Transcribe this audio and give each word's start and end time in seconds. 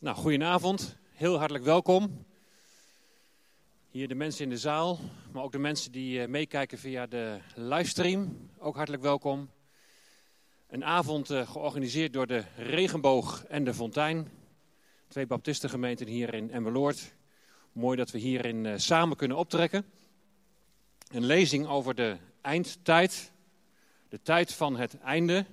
Nou, 0.00 0.16
goedenavond. 0.16 0.96
Heel 1.12 1.38
hartelijk 1.38 1.64
welkom. 1.64 2.24
Hier 3.90 4.08
de 4.08 4.14
mensen 4.14 4.44
in 4.44 4.50
de 4.50 4.58
zaal, 4.58 4.98
maar 5.32 5.42
ook 5.42 5.52
de 5.52 5.58
mensen 5.58 5.92
die 5.92 6.22
eh, 6.22 6.28
meekijken 6.28 6.78
via 6.78 7.06
de 7.06 7.38
livestream. 7.54 8.50
Ook 8.58 8.76
hartelijk 8.76 9.02
welkom. 9.02 9.50
Een 10.68 10.84
avond 10.84 11.30
uh, 11.30 11.50
georganiseerd 11.50 12.12
door 12.12 12.26
de 12.26 12.44
Regenboog 12.56 13.44
en 13.44 13.64
de 13.64 13.74
Fontein. 13.74 14.28
Twee 15.08 15.26
baptistengemeenten 15.26 16.06
hier 16.06 16.34
in 16.34 16.50
Emmeloord. 16.50 17.14
Mooi 17.72 17.96
dat 17.96 18.10
we 18.10 18.18
hierin 18.18 18.64
uh, 18.64 18.72
samen 18.76 19.16
kunnen 19.16 19.36
optrekken. 19.36 19.84
Een 21.08 21.24
lezing 21.24 21.66
over 21.66 21.94
de 21.94 22.16
eindtijd. 22.40 23.32
De 24.08 24.22
tijd 24.22 24.54
van 24.54 24.76
het 24.76 24.98
einde. 24.98 25.46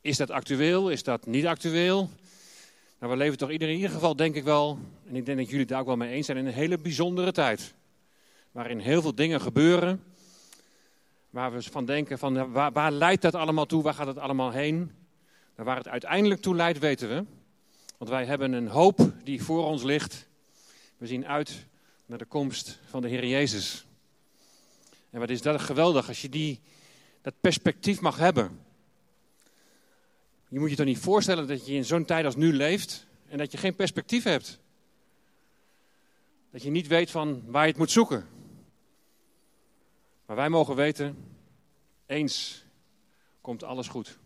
Is 0.00 0.16
dat 0.16 0.30
actueel? 0.30 0.90
Is 0.90 1.02
dat 1.02 1.26
niet 1.26 1.46
actueel? 1.46 2.10
Nou, 3.02 3.14
we 3.14 3.20
leven 3.20 3.38
toch 3.38 3.50
ieder 3.50 3.68
in 3.68 3.74
ieder 3.74 3.90
geval, 3.90 4.16
denk 4.16 4.34
ik 4.34 4.44
wel, 4.44 4.78
en 5.08 5.16
ik 5.16 5.26
denk 5.26 5.38
dat 5.38 5.48
jullie 5.50 5.66
daar 5.66 5.80
ook 5.80 5.86
wel 5.86 5.96
mee 5.96 6.12
eens 6.12 6.26
zijn, 6.26 6.38
in 6.38 6.46
een 6.46 6.52
hele 6.52 6.78
bijzondere 6.78 7.32
tijd. 7.32 7.74
Waarin 8.52 8.78
heel 8.78 9.02
veel 9.02 9.14
dingen 9.14 9.40
gebeuren. 9.40 10.02
Waar 11.30 11.52
we 11.52 11.62
van 11.62 11.84
denken, 11.84 12.18
van, 12.18 12.52
waar, 12.52 12.72
waar 12.72 12.92
leidt 12.92 13.22
dat 13.22 13.34
allemaal 13.34 13.66
toe? 13.66 13.82
Waar 13.82 13.94
gaat 13.94 14.06
het 14.06 14.18
allemaal 14.18 14.50
heen? 14.50 14.76
Nou, 15.56 15.68
waar 15.68 15.76
het 15.76 15.88
uiteindelijk 15.88 16.40
toe 16.40 16.54
leidt, 16.54 16.78
weten 16.78 17.08
we. 17.08 17.24
Want 17.98 18.10
wij 18.10 18.24
hebben 18.24 18.52
een 18.52 18.68
hoop 18.68 19.12
die 19.24 19.42
voor 19.42 19.64
ons 19.64 19.82
ligt. 19.82 20.28
We 20.96 21.06
zien 21.06 21.26
uit 21.26 21.66
naar 22.06 22.18
de 22.18 22.24
komst 22.24 22.78
van 22.84 23.02
de 23.02 23.08
Heer 23.08 23.26
Jezus. 23.26 23.86
En 25.10 25.20
wat 25.20 25.30
is 25.30 25.42
dat 25.42 25.60
geweldig 25.60 26.08
als 26.08 26.22
je 26.22 26.28
die, 26.28 26.60
dat 27.20 27.34
perspectief 27.40 28.00
mag 28.00 28.18
hebben. 28.18 28.60
Je 30.52 30.58
moet 30.58 30.70
je 30.70 30.76
toch 30.76 30.86
niet 30.86 30.98
voorstellen 30.98 31.46
dat 31.46 31.66
je 31.66 31.72
in 31.72 31.84
zo'n 31.84 32.04
tijd 32.04 32.24
als 32.24 32.36
nu 32.36 32.52
leeft 32.52 33.06
en 33.28 33.38
dat 33.38 33.52
je 33.52 33.58
geen 33.58 33.74
perspectief 33.74 34.24
hebt. 34.24 34.60
Dat 36.50 36.62
je 36.62 36.70
niet 36.70 36.86
weet 36.86 37.10
van 37.10 37.42
waar 37.46 37.62
je 37.62 37.68
het 37.68 37.78
moet 37.78 37.90
zoeken. 37.90 38.26
Maar 40.26 40.36
wij 40.36 40.48
mogen 40.48 40.74
weten, 40.74 41.16
eens 42.06 42.64
komt 43.40 43.64
alles 43.64 43.88
goed. 43.88 44.18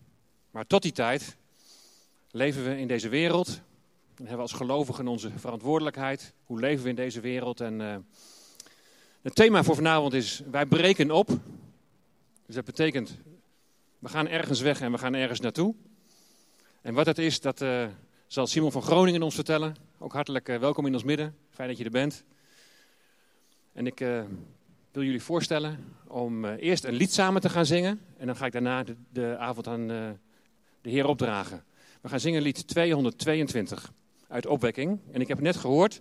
Maar 0.51 0.67
tot 0.67 0.83
die 0.83 0.93
tijd 0.93 1.37
leven 2.31 2.65
we 2.65 2.79
in 2.79 2.89
deze 2.89 3.09
wereld. 3.09 3.49
En 3.49 4.17
hebben 4.17 4.37
we 4.37 4.43
als 4.43 4.53
gelovigen 4.53 5.09
onze 5.09 5.31
verantwoordelijkheid. 5.37 6.33
Hoe 6.45 6.61
leven 6.61 6.85
we 6.85 6.91
in 6.91 6.97
deze 6.97 7.21
wereld? 7.21 7.61
En 7.61 7.81
uh, 7.81 7.97
het 9.23 9.35
thema 9.35 9.63
voor 9.63 9.75
vanavond 9.75 10.13
is, 10.13 10.43
wij 10.51 10.67
breken 10.67 11.11
op. 11.11 11.29
Dus 12.47 12.55
dat 12.55 12.65
betekent, 12.65 13.17
we 13.99 14.09
gaan 14.09 14.29
ergens 14.29 14.61
weg 14.61 14.81
en 14.81 14.93
we 14.93 14.99
gaan 14.99 15.15
ergens 15.15 15.41
naartoe. 15.41 15.75
En 16.87 16.95
wat 16.95 17.05
dat 17.05 17.19
is, 17.19 17.41
dat 17.41 17.61
uh, 17.61 17.87
zal 18.27 18.47
Simon 18.47 18.73
van 18.73 18.83
Groningen 18.83 19.23
ons 19.23 19.35
vertellen. 19.35 19.77
Ook 19.99 20.13
hartelijk 20.13 20.49
uh, 20.49 20.59
welkom 20.59 20.87
in 20.87 20.93
ons 20.93 21.05
midden. 21.05 21.37
Fijn 21.51 21.69
dat 21.69 21.79
je 21.79 21.85
er 21.85 21.91
bent. 21.91 22.25
En 23.73 23.87
ik 23.87 24.01
uh, 24.01 24.23
wil 24.93 25.03
jullie 25.03 25.23
voorstellen 25.23 25.95
om 26.07 26.45
eerst 26.45 26.85
een 26.85 26.95
lied 26.95 27.13
samen 27.13 27.41
te 27.41 27.49
gaan 27.49 27.67
zingen. 27.67 28.01
En 28.17 28.27
dan 28.27 28.37
ga 28.37 28.47
ik 28.47 28.53
daarna 28.53 28.83
de, 28.83 28.97
de 29.09 29.37
avond 29.39 29.67
aan 29.67 29.87
de 29.87 30.91
Heer 30.91 31.07
opdragen. 31.07 31.65
We 32.01 32.09
gaan 32.09 32.21
zingen 32.21 32.43
lied 32.43 32.69
222 32.69 33.93
uit 34.29 34.47
Opwekking. 34.47 35.01
En 35.13 35.21
ik 35.21 35.29
heb 35.29 35.41
net 35.41 35.57
gehoord, 35.57 36.01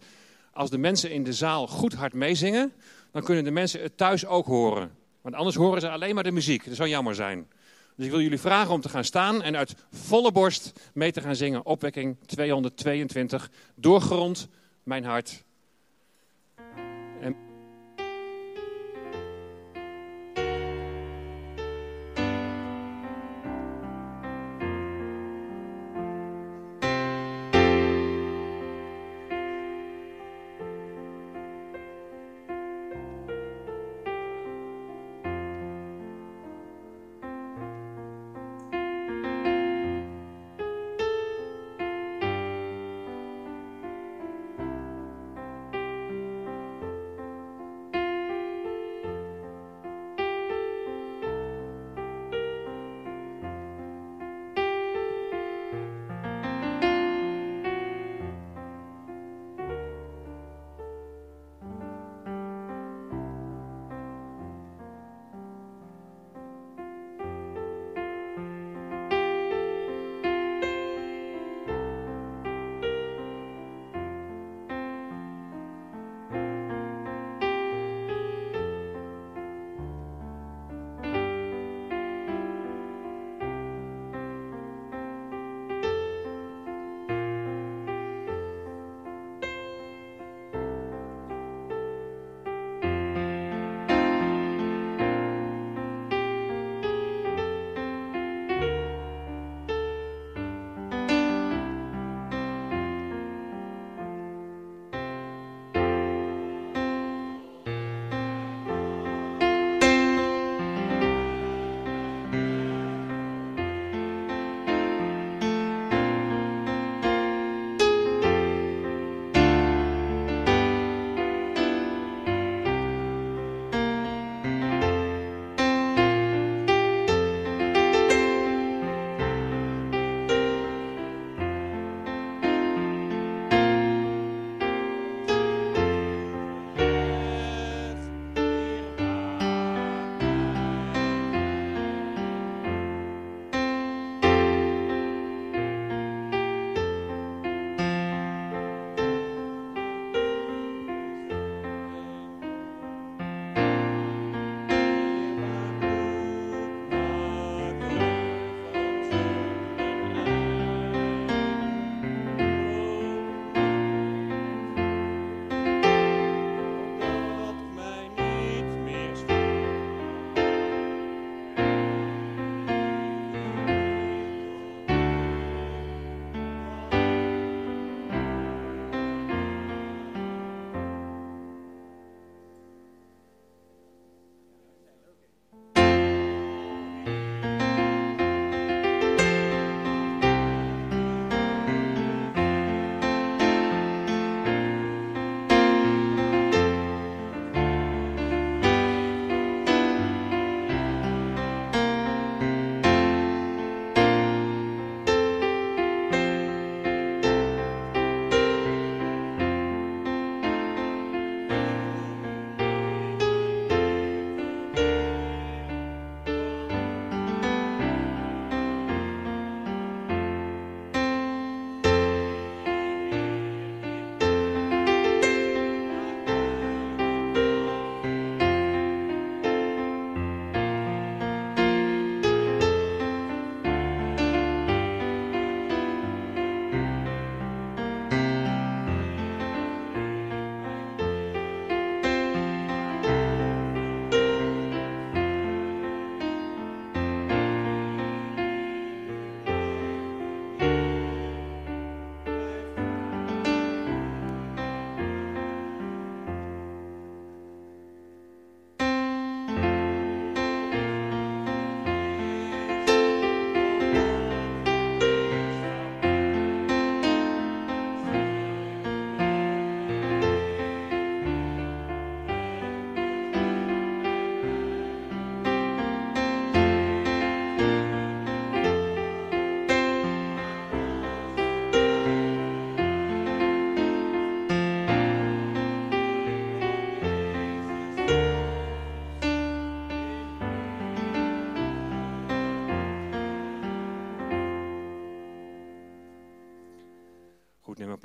als 0.52 0.70
de 0.70 0.77
mensen 0.77 1.11
in 1.11 1.23
de 1.23 1.33
zaal 1.33 1.67
goed 1.67 1.94
hard 1.94 2.14
meezingen, 2.14 2.73
dan 3.11 3.23
kunnen 3.23 3.44
de 3.44 3.52
mensen 3.52 3.81
het 3.81 3.97
thuis 3.97 4.25
ook 4.25 4.45
horen. 4.45 4.92
Want 5.22 5.36
anders 5.36 5.55
horen 5.55 5.81
ze 5.81 5.89
alleen 5.89 6.16
maar 6.16 6.23
de 6.23 6.31
muziek. 6.31 6.66
Dat 6.66 6.75
zou 6.75 6.89
jammer 6.89 7.16
zijn. 7.16 7.47
Dus 7.95 8.05
ik 8.05 8.11
wil 8.11 8.21
jullie 8.21 8.39
vragen 8.39 8.73
om 8.73 8.81
te 8.81 8.89
gaan 8.89 9.03
staan 9.03 9.41
en 9.41 9.55
uit 9.55 9.75
volle 9.91 10.31
borst 10.31 10.71
mee 10.93 11.11
te 11.11 11.21
gaan 11.21 11.35
zingen. 11.35 11.65
Opwekking 11.65 12.17
222. 12.25 13.52
Doorgrond 13.75 14.47
mijn 14.83 15.03
hart. 15.03 15.44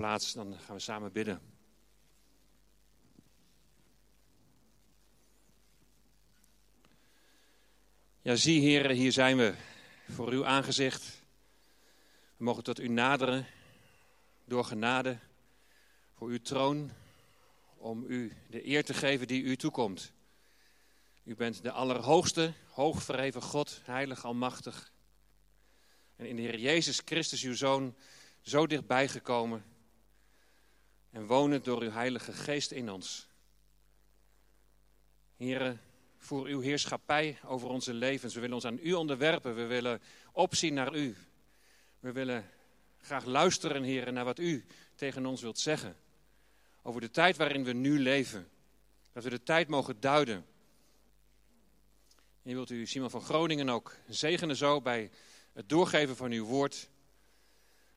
Plaats, 0.01 0.33
dan 0.33 0.59
gaan 0.59 0.75
we 0.77 0.83
samen 0.83 1.13
bidden. 1.13 1.41
Ja, 8.23 8.35
zie 8.35 8.61
heren, 8.61 8.97
hier 8.97 9.13
zijn 9.13 9.37
we 9.37 9.55
voor 10.09 10.29
uw 10.29 10.47
aangezicht. 10.47 11.23
We 12.37 12.45
mogen 12.45 12.63
tot 12.63 12.81
u 12.81 12.89
naderen 12.89 13.47
door 14.45 14.65
genade 14.65 15.19
voor 16.15 16.29
uw 16.29 16.41
troon 16.41 16.91
om 17.77 18.05
u 18.09 18.33
de 18.49 18.67
eer 18.67 18.85
te 18.85 18.95
geven 18.95 19.27
die 19.27 19.43
u 19.43 19.57
toekomt. 19.57 20.13
U 21.25 21.37
bent 21.37 21.63
de 21.63 21.71
Allerhoogste, 21.71 22.53
hoogverheven 22.71 23.43
God, 23.43 23.81
heilig, 23.85 24.25
almachtig. 24.25 24.93
En 26.17 26.27
in 26.27 26.37
de 26.37 26.43
Heer 26.43 26.59
Jezus 26.59 27.03
Christus, 27.05 27.43
uw 27.43 27.55
Zoon, 27.55 27.95
zo 28.41 28.67
dichtbij 28.67 29.09
gekomen 29.09 29.70
en 31.11 31.27
wonend 31.27 31.65
door 31.65 31.83
uw 31.83 31.91
Heilige 31.91 32.33
Geest 32.33 32.71
in 32.71 32.91
ons. 32.91 33.29
Heren, 35.37 35.81
voor 36.19 36.47
uw 36.47 36.61
heerschappij 36.61 37.39
over 37.45 37.69
onze 37.69 37.95
levens. 37.95 38.35
We 38.35 38.41
willen 38.41 38.55
ons 38.55 38.65
aan 38.65 38.79
u 38.83 38.93
onderwerpen. 38.93 39.55
We 39.55 39.67
willen 39.67 40.01
opzien 40.33 40.75
naar 40.75 40.95
u. 40.95 41.17
We 42.01 42.13
willen 42.13 42.51
graag 43.01 43.25
luisteren, 43.25 43.83
heren, 43.83 44.15
naar 44.15 44.25
wat 44.25 44.39
u 44.39 44.65
tegen 44.95 45.27
ons 45.27 45.43
wilt 45.43 45.59
zeggen. 45.59 45.97
Over 46.83 47.01
de 47.01 47.11
tijd 47.11 47.37
waarin 47.37 47.65
we 47.65 47.73
nu 47.73 47.99
leven. 47.99 48.49
Dat 49.13 49.25
we 49.25 49.31
de 49.31 49.43
tijd 49.43 49.69
mogen 49.69 50.01
duiden. 50.01 50.47
En 52.43 52.53
wilt 52.53 52.71
u 52.71 52.87
Simon 52.87 53.11
van 53.11 53.21
Groningen 53.21 53.69
ook 53.69 53.97
zegenen 54.09 54.57
zo 54.57 54.81
bij 54.81 55.11
het 55.53 55.69
doorgeven 55.69 56.17
van 56.17 56.31
uw 56.31 56.45
woord. 56.45 56.89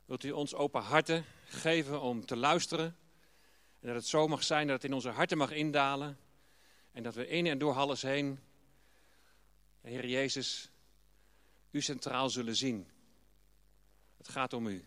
Wilt 0.05 0.23
u 0.23 0.31
ons 0.31 0.53
open 0.53 0.81
harten 0.81 1.25
geven 1.45 2.01
om 2.01 2.25
te 2.25 2.35
luisteren. 2.35 2.97
En 3.83 3.89
dat 3.89 3.97
het 3.97 4.07
zo 4.07 4.27
mag 4.27 4.43
zijn 4.43 4.67
dat 4.67 4.75
het 4.75 4.85
in 4.85 4.93
onze 4.93 5.09
harten 5.09 5.37
mag 5.37 5.51
indalen. 5.51 6.17
En 6.91 7.03
dat 7.03 7.15
we 7.15 7.27
in 7.27 7.45
en 7.45 7.57
door 7.57 7.73
alles 7.73 8.01
heen, 8.01 8.39
Heer 9.81 10.07
Jezus, 10.07 10.71
u 11.71 11.81
centraal 11.81 12.29
zullen 12.29 12.55
zien. 12.55 12.87
Het 14.17 14.29
gaat 14.29 14.53
om 14.53 14.67
u. 14.67 14.83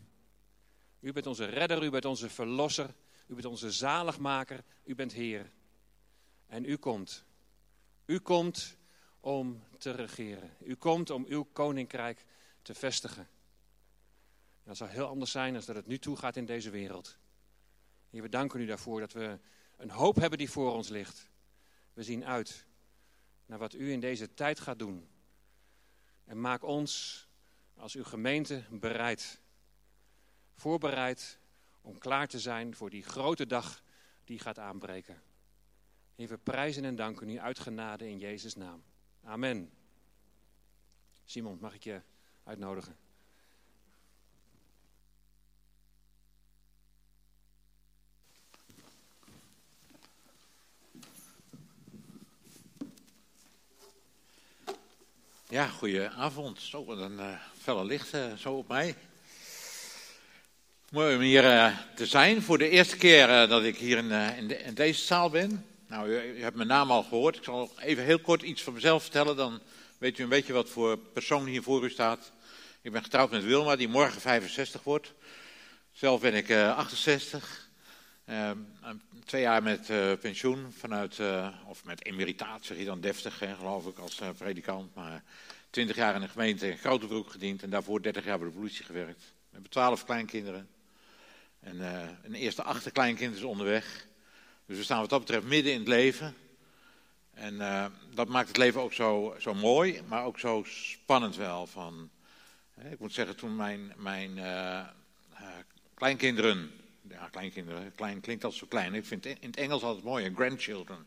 U 1.00 1.12
bent 1.12 1.26
onze 1.26 1.44
redder, 1.44 1.84
u 1.84 1.90
bent 1.90 2.04
onze 2.04 2.31
verlosser, 2.31 2.94
u 3.26 3.34
bent 3.34 3.46
onze 3.46 3.70
zaligmaker, 3.70 4.64
u 4.84 4.94
bent 4.94 5.12
Heer. 5.12 5.50
En 6.46 6.64
u 6.64 6.76
komt. 6.76 7.25
U 8.06 8.19
komt 8.19 8.76
om 9.20 9.62
te 9.78 9.90
regeren. 9.90 10.56
U 10.60 10.75
komt 10.75 11.10
om 11.10 11.25
uw 11.28 11.44
koninkrijk 11.52 12.25
te 12.62 12.75
vestigen. 12.75 13.28
dat 14.64 14.76
zal 14.76 14.88
heel 14.88 15.06
anders 15.06 15.31
zijn 15.31 15.52
dan 15.52 15.62
dat 15.66 15.76
het 15.76 15.87
nu 15.87 15.99
toe 15.99 16.16
gaat 16.16 16.37
in 16.37 16.46
deze 16.46 16.70
wereld. 16.70 17.19
We 18.22 18.28
danken 18.28 18.60
u 18.60 18.66
daarvoor 18.66 19.00
dat 19.00 19.12
we 19.12 19.38
een 19.76 19.90
hoop 19.90 20.16
hebben 20.16 20.38
die 20.38 20.50
voor 20.50 20.72
ons 20.72 20.88
ligt. 20.88 21.30
We 21.92 22.02
zien 22.02 22.24
uit 22.24 22.66
naar 23.46 23.58
wat 23.58 23.74
u 23.74 23.92
in 23.92 24.00
deze 24.00 24.34
tijd 24.34 24.60
gaat 24.60 24.78
doen. 24.78 25.08
En 26.24 26.40
maak 26.40 26.62
ons 26.62 27.26
als 27.74 27.94
uw 27.94 28.04
gemeente 28.04 28.64
bereid, 28.70 29.40
voorbereid 30.54 31.38
om 31.80 31.99
klaar 31.99 32.26
te 32.26 32.40
zijn 32.40 32.75
voor 32.75 32.90
die 32.90 33.02
grote 33.02 33.46
dag 33.46 33.82
die 34.25 34.38
gaat 34.38 34.58
aanbreken. 34.58 35.23
We 36.14 36.38
prijzen 36.38 36.85
en 36.85 36.96
danken 36.96 37.28
u 37.28 37.38
uit 37.38 37.58
genade 37.58 38.08
in 38.08 38.18
Jezus' 38.18 38.54
naam. 38.54 38.82
Amen. 39.23 39.70
Simon, 41.25 41.58
mag 41.61 41.75
ik 41.75 41.85
je 41.85 42.02
uitnodigen? 42.44 42.96
Ja, 55.49 55.67
goedenavond. 55.67 56.61
Zo, 56.61 56.85
wat 56.85 56.99
een 56.99 57.19
uh, 57.19 57.33
felle 57.62 57.85
licht 57.85 58.15
uh, 58.15 58.33
zo 58.33 58.53
op 58.53 58.69
mij. 58.69 58.95
Mooi 60.91 61.15
om 61.15 61.21
hier 61.21 61.45
uh, 61.45 61.79
te 61.95 62.07
zijn. 62.07 62.43
Voor 62.43 62.59
de 62.59 62.69
eerste 62.69 62.97
keer 62.97 63.26
dat 63.49 63.62
ik 63.62 63.76
hier 63.76 63.99
in, 63.99 64.11
in, 64.65 64.75
deze 64.75 65.05
zaal 65.05 65.31
ben. 65.31 65.67
Nou, 65.88 66.09
u, 66.09 66.21
u, 66.21 66.43
hebt 66.43 66.57
mijn 66.57 66.69
naam 66.69 66.91
al 66.91 67.03
gehoord. 67.03 67.37
Ik 67.37 67.45
zal 67.45 67.71
even 67.79 68.05
heel 68.05 68.19
kort 68.19 68.43
iets 68.43 68.62
van 68.62 68.73
mezelf 68.73 69.03
vertellen. 69.03 69.37
Dan 69.37 69.61
weet 69.99 70.19
u 70.19 70.23
een 70.23 70.29
beetje 70.29 70.53
wat 70.53 70.69
voor 70.69 70.99
persoon 70.99 71.47
hier 71.47 71.62
voor 71.62 71.85
u 71.85 71.91
staat. 71.91 72.33
Ik 72.83 72.93
ben 72.93 73.03
getrouwd 73.03 73.31
met 73.31 73.45
Wilma, 73.45 73.76
die 73.76 73.88
morgen 73.88 74.21
65 74.21 74.83
wordt. 74.83 75.12
Zelf 75.93 76.21
ben 76.21 76.35
ik 76.35 76.50
68. 76.50 77.65
Ehm, 78.26 78.59
twee 79.25 79.42
jaar 79.42 79.62
met 79.62 79.87
pensioen 80.21 80.73
vanuit, 80.73 81.21
of 81.66 81.85
met 81.85 82.04
emeritaat 82.04 82.64
zeg 82.64 82.78
je 82.78 82.85
dan 82.85 83.00
deftig, 83.00 83.38
hè, 83.38 83.54
geloof 83.54 83.87
ik, 83.87 83.99
als 83.99 84.21
predikant. 84.38 84.95
Maar 84.95 85.23
20 85.71 85.97
jaar 85.97 86.14
in 86.14 86.21
de 86.21 86.28
gemeente 86.28 86.71
in 86.71 86.78
Grotebroek 86.78 87.30
gediend 87.30 87.62
en 87.62 87.71
daarvoor 87.71 88.02
30 88.02 88.25
jaar 88.25 88.38
bij 88.38 88.49
de 88.49 88.54
politie 88.54 88.85
gewerkt. 88.85 89.21
We 89.21 89.52
hebben 89.52 89.71
12 89.71 90.04
kleinkinderen. 90.04 90.68
En 91.61 91.80
een 92.25 92.35
eerste 92.35 92.62
achterkleinkind 92.62 93.37
is 93.37 93.42
onderweg. 93.42 94.06
Dus 94.66 94.76
we 94.76 94.85
staan 94.85 95.00
wat 95.00 95.11
dat 95.11 95.21
betreft 95.21 95.47
midden 95.47 95.73
in 95.73 95.78
het 95.78 95.88
leven. 95.88 96.35
En 97.35 97.59
dat 98.14 98.28
maakt 98.28 98.49
het 98.49 98.56
leven 98.56 98.80
ook 98.80 98.92
zo, 98.92 99.37
zo 99.38 99.54
mooi, 99.54 100.02
maar 100.09 100.25
ook 100.25 100.38
zo 100.38 100.64
spannend 100.66 101.37
wel. 101.37 101.66
Van, 101.66 102.11
hè, 102.75 102.90
ik 102.90 102.99
moet 102.99 103.12
zeggen, 103.12 103.37
toen 103.37 103.56
mijn, 103.56 103.92
mijn 103.97 104.40
kleinkinderen, 105.95 106.71
ja 107.08 107.28
kleinkinderen, 107.28 107.92
klein 107.94 108.20
klinkt 108.20 108.44
altijd 108.44 108.62
zo 108.62 108.68
klein. 108.68 108.94
Ik 108.94 109.04
vind 109.04 109.26
in 109.26 109.36
het 109.40 109.56
Engels 109.56 109.82
altijd 109.82 110.04
mooi, 110.04 110.32
grandchildren. 110.34 111.06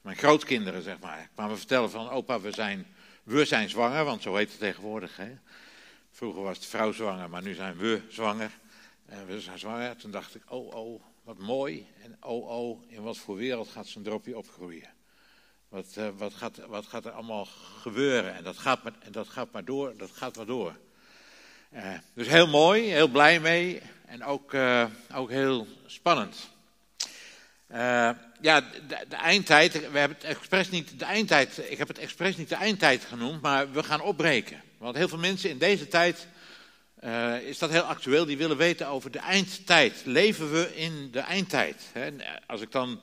Mijn 0.00 0.16
grootkinderen, 0.16 0.82
zeg 0.82 0.98
maar, 0.98 1.28
kwamen 1.34 1.58
vertellen 1.58 1.90
van 1.90 2.10
opa, 2.10 2.40
we 2.40 2.52
zijn 2.52 2.86
we 3.22 3.44
zijn 3.44 3.68
zwanger, 3.68 4.04
want 4.04 4.22
zo 4.22 4.36
heet 4.36 4.50
het 4.50 4.58
tegenwoordig. 4.58 5.16
Hè? 5.16 5.36
Vroeger 6.10 6.42
was 6.42 6.60
de 6.60 6.66
vrouw 6.66 6.92
zwanger, 6.92 7.30
maar 7.30 7.42
nu 7.42 7.54
zijn 7.54 7.76
we 7.76 8.02
zwanger. 8.08 8.50
En 9.06 9.26
we 9.26 9.40
zijn 9.40 9.58
zwanger. 9.58 9.96
Toen 9.96 10.10
dacht 10.10 10.34
ik, 10.34 10.42
oh, 10.48 10.74
oh, 10.74 11.02
wat 11.22 11.38
mooi. 11.38 11.86
En 12.02 12.16
oh, 12.20 12.48
oh, 12.48 12.82
in 12.88 13.02
wat 13.02 13.18
voor 13.18 13.36
wereld 13.36 13.68
gaat 13.68 13.86
zo'n 13.86 14.02
dropje 14.02 14.38
opgroeien? 14.38 14.88
Wat, 15.68 15.94
uh, 15.98 16.08
wat, 16.16 16.34
gaat, 16.34 16.56
wat 16.66 16.86
gaat 16.86 17.04
er 17.04 17.12
allemaal 17.12 17.44
gebeuren? 17.80 18.34
En 18.34 18.44
dat 18.44 18.58
gaat 18.58 18.82
maar, 18.82 18.92
en 18.98 19.12
dat 19.12 19.28
gaat 19.28 19.52
maar 19.52 19.64
door, 19.64 19.96
dat 19.96 20.10
gaat 20.10 20.36
maar 20.36 20.46
door. 20.46 20.76
Uh, 21.74 21.98
dus 22.14 22.26
heel 22.26 22.48
mooi, 22.48 22.82
heel 22.82 23.08
blij 23.08 23.40
mee. 23.40 23.82
En 24.10 24.24
ook, 24.24 24.52
uh, 24.52 24.84
ook 25.14 25.30
heel 25.30 25.66
spannend. 25.86 26.36
Uh, 27.72 28.10
ja, 28.40 28.60
de, 28.88 29.16
eindtijd, 29.16 29.72
we 29.72 29.98
hebben 29.98 30.16
het 30.20 30.26
expres 30.26 30.70
niet 30.70 30.98
de 30.98 31.04
eindtijd, 31.04 31.62
ik 31.68 31.78
heb 31.78 31.88
het 31.88 31.98
expres 31.98 32.36
niet 32.36 32.48
de 32.48 32.54
eindtijd 32.54 33.04
genoemd, 33.04 33.42
maar 33.42 33.72
we 33.72 33.82
gaan 33.82 34.00
opbreken. 34.00 34.62
Want 34.78 34.96
heel 34.96 35.08
veel 35.08 35.18
mensen 35.18 35.50
in 35.50 35.58
deze 35.58 35.88
tijd, 35.88 36.26
uh, 37.04 37.40
is 37.42 37.58
dat 37.58 37.70
heel 37.70 37.82
actueel, 37.82 38.24
die 38.24 38.36
willen 38.36 38.56
weten 38.56 38.86
over 38.86 39.10
de 39.10 39.18
eindtijd. 39.18 40.02
Leven 40.04 40.52
we 40.52 40.76
in 40.76 41.08
de 41.10 41.20
eindtijd? 41.20 41.82
Hè? 41.92 42.10
Als 42.46 42.60
ik 42.60 42.72
dan 42.72 43.00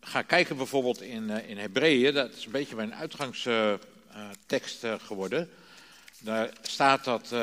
ga 0.00 0.22
kijken 0.26 0.56
bijvoorbeeld 0.56 1.02
in, 1.02 1.30
in 1.30 1.58
Hebreeën, 1.58 2.14
dat 2.14 2.34
is 2.34 2.44
een 2.44 2.50
beetje 2.50 2.76
mijn 2.76 2.94
uitgangstekst 2.94 4.86
geworden. 4.98 5.50
Daar 6.18 6.50
staat 6.62 7.04
dat, 7.04 7.34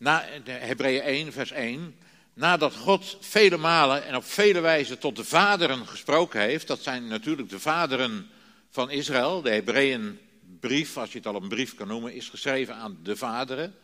na 0.00 0.24
Hebreeën 0.44 1.02
1 1.02 1.32
vers 1.32 1.50
1 1.50 1.94
nadat 2.34 2.74
God 2.74 3.16
vele 3.20 3.56
malen 3.56 4.04
en 4.04 4.16
op 4.16 4.24
vele 4.24 4.60
wijzen 4.60 4.98
tot 4.98 5.16
de 5.16 5.24
vaderen 5.24 5.86
gesproken 5.86 6.40
heeft, 6.40 6.66
dat 6.66 6.82
zijn 6.82 7.06
natuurlijk 7.06 7.48
de 7.48 7.60
vaderen 7.60 8.30
van 8.70 8.90
Israël, 8.90 9.42
de 9.42 9.50
Hebreeënbrief, 9.50 10.96
als 10.96 11.12
je 11.12 11.18
het 11.18 11.26
al 11.26 11.34
een 11.34 11.48
brief 11.48 11.74
kan 11.74 11.88
noemen, 11.88 12.14
is 12.14 12.28
geschreven 12.28 12.74
aan 12.74 12.98
de 13.02 13.16
vaderen. 13.16 13.74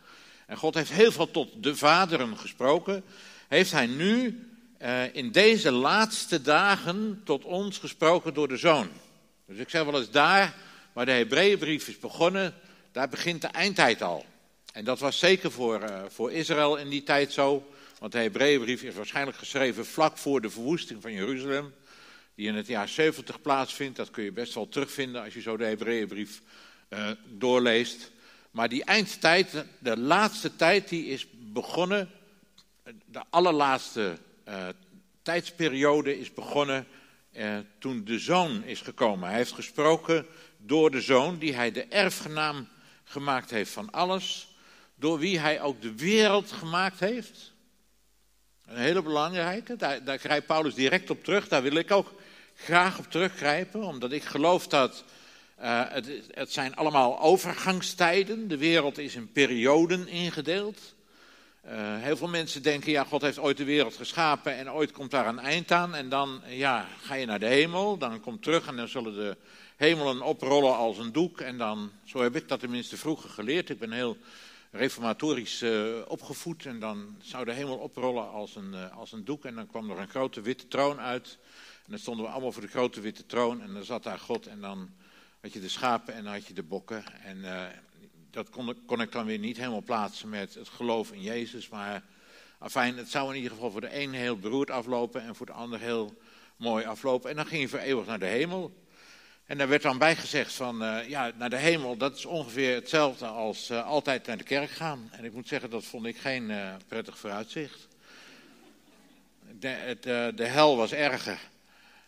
En 0.45 0.57
God 0.57 0.73
heeft 0.73 0.91
heel 0.91 1.11
veel 1.11 1.31
tot 1.31 1.63
de 1.63 1.75
vaderen 1.75 2.37
gesproken, 2.37 3.03
heeft 3.47 3.71
hij 3.71 3.87
nu 3.87 4.47
uh, 4.81 5.15
in 5.15 5.31
deze 5.31 5.71
laatste 5.71 6.41
dagen 6.41 7.21
tot 7.23 7.43
ons 7.43 7.77
gesproken 7.77 8.33
door 8.33 8.47
de 8.47 8.57
zoon. 8.57 8.89
Dus 9.45 9.57
ik 9.57 9.69
zeg 9.69 9.83
wel 9.83 9.99
eens 9.99 10.11
daar 10.11 10.55
waar 10.93 11.05
de 11.05 11.11
Hebreeënbrief 11.11 11.87
is 11.87 11.99
begonnen, 11.99 12.53
daar 12.91 13.09
begint 13.09 13.41
de 13.41 13.47
eindtijd 13.47 14.01
al. 14.01 14.25
En 14.77 14.83
dat 14.83 14.99
was 14.99 15.19
zeker 15.19 15.51
voor, 15.51 15.81
uh, 15.81 16.01
voor 16.07 16.31
Israël 16.31 16.75
in 16.75 16.89
die 16.89 17.03
tijd 17.03 17.33
zo. 17.33 17.71
Want 17.99 18.11
de 18.11 18.17
Hebreeënbrief 18.17 18.83
is 18.83 18.95
waarschijnlijk 18.95 19.37
geschreven 19.37 19.85
vlak 19.85 20.17
voor 20.17 20.41
de 20.41 20.49
verwoesting 20.49 21.01
van 21.01 21.11
Jeruzalem, 21.11 21.73
die 22.35 22.47
in 22.47 22.55
het 22.55 22.67
jaar 22.67 22.87
70 22.87 23.41
plaatsvindt. 23.41 23.97
Dat 23.97 24.11
kun 24.11 24.23
je 24.23 24.31
best 24.31 24.53
wel 24.53 24.69
terugvinden 24.69 25.23
als 25.23 25.33
je 25.33 25.41
zo 25.41 25.57
de 25.57 25.65
Hebreeënbrief 25.65 26.41
uh, 26.89 27.09
doorleest. 27.27 28.11
Maar 28.51 28.69
die 28.69 28.83
eindtijd, 28.83 29.65
de 29.79 29.97
laatste 29.97 30.55
tijd, 30.55 30.89
die 30.89 31.05
is 31.05 31.27
begonnen, 31.31 32.09
de 33.05 33.23
allerlaatste 33.29 34.17
uh, 34.47 34.67
tijdsperiode 35.21 36.19
is 36.19 36.33
begonnen 36.33 36.87
toen 37.79 38.03
de 38.05 38.19
zoon 38.19 38.63
is 38.63 38.81
gekomen. 38.81 39.27
Hij 39.27 39.37
heeft 39.37 39.53
gesproken 39.53 40.25
door 40.57 40.91
de 40.91 41.01
zoon, 41.01 41.37
die 41.37 41.55
hij 41.55 41.71
de 41.71 41.83
erfgenaam 41.83 42.67
gemaakt 43.03 43.49
heeft 43.49 43.71
van 43.71 43.91
alles, 43.91 44.46
door 44.99 45.19
wie 45.19 45.39
hij 45.39 45.61
ook 45.61 45.81
de 45.81 45.95
wereld 45.95 46.51
gemaakt 46.51 46.99
heeft. 46.99 47.53
Een 48.65 48.77
hele 48.77 49.01
belangrijke, 49.01 49.75
daar, 49.75 50.03
daar 50.03 50.19
grijpt 50.19 50.45
Paulus 50.45 50.73
direct 50.73 51.09
op 51.09 51.23
terug. 51.23 51.47
Daar 51.47 51.61
wil 51.61 51.75
ik 51.75 51.91
ook 51.91 52.13
graag 52.55 52.99
op 52.99 53.11
teruggrijpen, 53.11 53.83
omdat 53.83 54.11
ik 54.11 54.23
geloof 54.23 54.67
dat 54.67 55.03
uh, 55.61 55.81
het, 55.89 56.09
het, 56.31 56.53
zijn 56.53 56.75
allemaal 56.75 57.19
overgangstijden. 57.19 58.47
De 58.47 58.57
wereld 58.57 58.97
is 58.97 59.15
in 59.15 59.31
perioden 59.31 60.07
ingedeeld. 60.07 60.95
Uh, 61.65 61.71
heel 61.77 62.17
veel 62.17 62.27
mensen 62.27 62.61
denken, 62.63 62.91
ja, 62.91 63.03
God 63.03 63.21
heeft 63.21 63.39
ooit 63.39 63.57
de 63.57 63.63
wereld 63.63 63.95
geschapen 63.95 64.55
en 64.55 64.71
ooit 64.71 64.91
komt 64.91 65.11
daar 65.11 65.27
een 65.27 65.39
eind 65.39 65.71
aan. 65.71 65.95
En 65.95 66.09
dan 66.09 66.41
ja, 66.47 66.87
ga 67.01 67.15
je 67.15 67.25
naar 67.25 67.39
de 67.39 67.45
hemel, 67.45 67.97
dan 67.97 68.19
komt 68.19 68.43
terug 68.43 68.67
en 68.67 68.75
dan 68.75 68.87
zullen 68.87 69.13
de 69.13 69.37
hemelen 69.75 70.21
oprollen 70.21 70.75
als 70.75 70.97
een 70.97 71.11
doek. 71.11 71.41
En 71.41 71.57
dan, 71.57 71.91
zo 72.03 72.21
heb 72.21 72.35
ik 72.35 72.47
dat 72.47 72.59
tenminste 72.59 72.97
vroeger 72.97 73.29
geleerd. 73.29 73.69
Ik 73.69 73.79
ben 73.79 73.91
heel 73.91 74.17
reformatorisch 74.77 75.61
uh, 75.61 76.01
opgevoed 76.07 76.65
en 76.65 76.79
dan 76.79 77.15
zou 77.21 77.45
de 77.45 77.53
hemel 77.53 77.77
oprollen 77.77 78.29
als 78.29 78.55
een, 78.55 78.73
uh, 78.73 78.97
als 78.97 79.11
een 79.11 79.25
doek. 79.25 79.45
En 79.45 79.55
dan 79.55 79.67
kwam 79.67 79.89
er 79.89 79.99
een 79.99 80.09
grote 80.09 80.41
witte 80.41 80.67
troon 80.67 80.99
uit. 80.99 81.37
En 81.85 81.91
dan 81.91 81.99
stonden 81.99 82.25
we 82.25 82.31
allemaal 82.31 82.51
voor 82.51 82.61
de 82.61 82.67
grote 82.67 83.01
witte 83.01 83.25
troon 83.25 83.61
en 83.61 83.73
dan 83.73 83.83
zat 83.83 84.03
daar 84.03 84.19
God 84.19 84.47
en 84.47 84.61
dan 84.61 84.89
had 85.41 85.53
je 85.53 85.59
de 85.59 85.69
schapen 85.69 86.13
en 86.13 86.23
dan 86.23 86.33
had 86.33 86.45
je 86.45 86.53
de 86.53 86.63
bokken. 86.63 87.03
En 87.23 87.37
uh, 87.37 87.65
dat 88.31 88.49
kon, 88.49 88.85
kon, 88.85 89.01
ik 89.01 89.11
dan 89.11 89.25
weer 89.25 89.39
niet 89.39 89.57
helemaal 89.57 89.81
plaatsen 89.81 90.29
met 90.29 90.53
het 90.53 90.69
geloof 90.69 91.11
in 91.11 91.21
Jezus. 91.21 91.69
Maar 91.69 92.03
afijn, 92.57 92.97
het 92.97 93.09
zou 93.09 93.29
in 93.29 93.35
ieder 93.35 93.51
geval 93.51 93.71
voor 93.71 93.81
de 93.81 93.99
een 93.99 94.13
heel 94.13 94.37
beroerd 94.37 94.69
aflopen 94.69 95.21
en 95.21 95.35
voor 95.35 95.45
de 95.45 95.51
ander 95.51 95.79
heel 95.79 96.17
mooi 96.55 96.85
aflopen. 96.85 97.29
En 97.29 97.35
dan 97.35 97.45
ging 97.45 97.61
je 97.61 97.67
voor 97.67 97.79
eeuwig 97.79 98.05
naar 98.05 98.19
de 98.19 98.25
hemel. 98.25 98.85
En 99.47 99.57
daar 99.57 99.67
werd 99.67 99.81
dan 99.81 99.97
bijgezegd 99.97 100.53
van, 100.53 100.83
uh, 100.83 101.09
ja, 101.09 101.31
naar 101.37 101.49
de 101.49 101.57
hemel, 101.57 101.97
dat 101.97 102.15
is 102.15 102.25
ongeveer 102.25 102.75
hetzelfde 102.75 103.25
als 103.25 103.69
uh, 103.69 103.85
altijd 103.85 104.27
naar 104.27 104.37
de 104.37 104.43
kerk 104.43 104.69
gaan. 104.69 105.09
En 105.11 105.25
ik 105.25 105.33
moet 105.33 105.47
zeggen, 105.47 105.69
dat 105.69 105.83
vond 105.85 106.05
ik 106.05 106.17
geen 106.17 106.49
uh, 106.49 106.73
prettig 106.87 107.17
vooruitzicht. 107.17 107.87
De, 109.59 109.67
het, 109.67 110.03
de 110.37 110.45
hel 110.45 110.77
was 110.77 110.91
erger. 110.91 111.39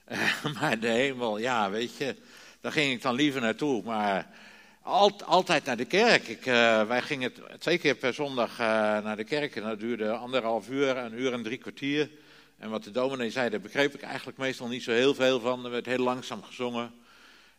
maar 0.59 0.79
de 0.79 0.87
hemel, 0.87 1.37
ja, 1.37 1.69
weet 1.69 1.97
je, 1.97 2.15
daar 2.61 2.71
ging 2.71 2.91
ik 2.91 3.01
dan 3.01 3.15
liever 3.15 3.41
naartoe. 3.41 3.83
Maar 3.83 4.27
altijd 5.25 5.65
naar 5.65 5.77
de 5.77 5.85
kerk. 5.85 6.27
Ik, 6.27 6.43
wij 6.87 7.01
gingen 7.01 7.33
twee 7.59 7.77
keer 7.77 7.95
per 7.95 8.13
zondag 8.13 8.57
naar 8.57 9.17
de 9.17 9.23
kerk 9.23 9.55
en 9.55 9.63
dat 9.63 9.79
duurde 9.79 10.11
anderhalf 10.11 10.69
uur, 10.69 10.97
een 10.97 11.19
uur 11.19 11.33
en 11.33 11.43
drie 11.43 11.57
kwartier. 11.57 12.09
En 12.57 12.69
wat 12.69 12.83
de 12.83 12.91
dominee 12.91 13.29
zei, 13.29 13.49
daar 13.49 13.59
begreep 13.59 13.93
ik 13.93 14.01
eigenlijk 14.01 14.37
meestal 14.37 14.67
niet 14.67 14.83
zo 14.83 14.91
heel 14.91 15.13
veel 15.13 15.39
van. 15.39 15.65
Er 15.65 15.71
werd 15.71 15.85
heel 15.85 16.03
langzaam 16.03 16.43
gezongen. 16.43 16.93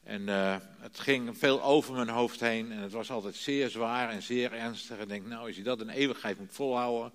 En 0.03 0.29
uh, 0.29 0.57
het 0.79 0.99
ging 0.99 1.39
veel 1.39 1.63
over 1.63 1.95
mijn 1.95 2.09
hoofd 2.09 2.41
heen 2.41 2.73
en 2.73 2.79
het 2.79 2.93
was 2.93 3.11
altijd 3.11 3.35
zeer 3.35 3.71
zwaar 3.71 4.11
en 4.11 4.23
zeer 4.23 4.53
ernstig. 4.53 4.97
En 4.97 5.03
ik 5.03 5.09
denk, 5.09 5.27
nou, 5.27 5.47
als 5.47 5.57
je 5.57 5.63
dat 5.63 5.81
een 5.81 5.89
eeuwigheid 5.89 6.39
moet 6.39 6.53
volhouden. 6.53 7.13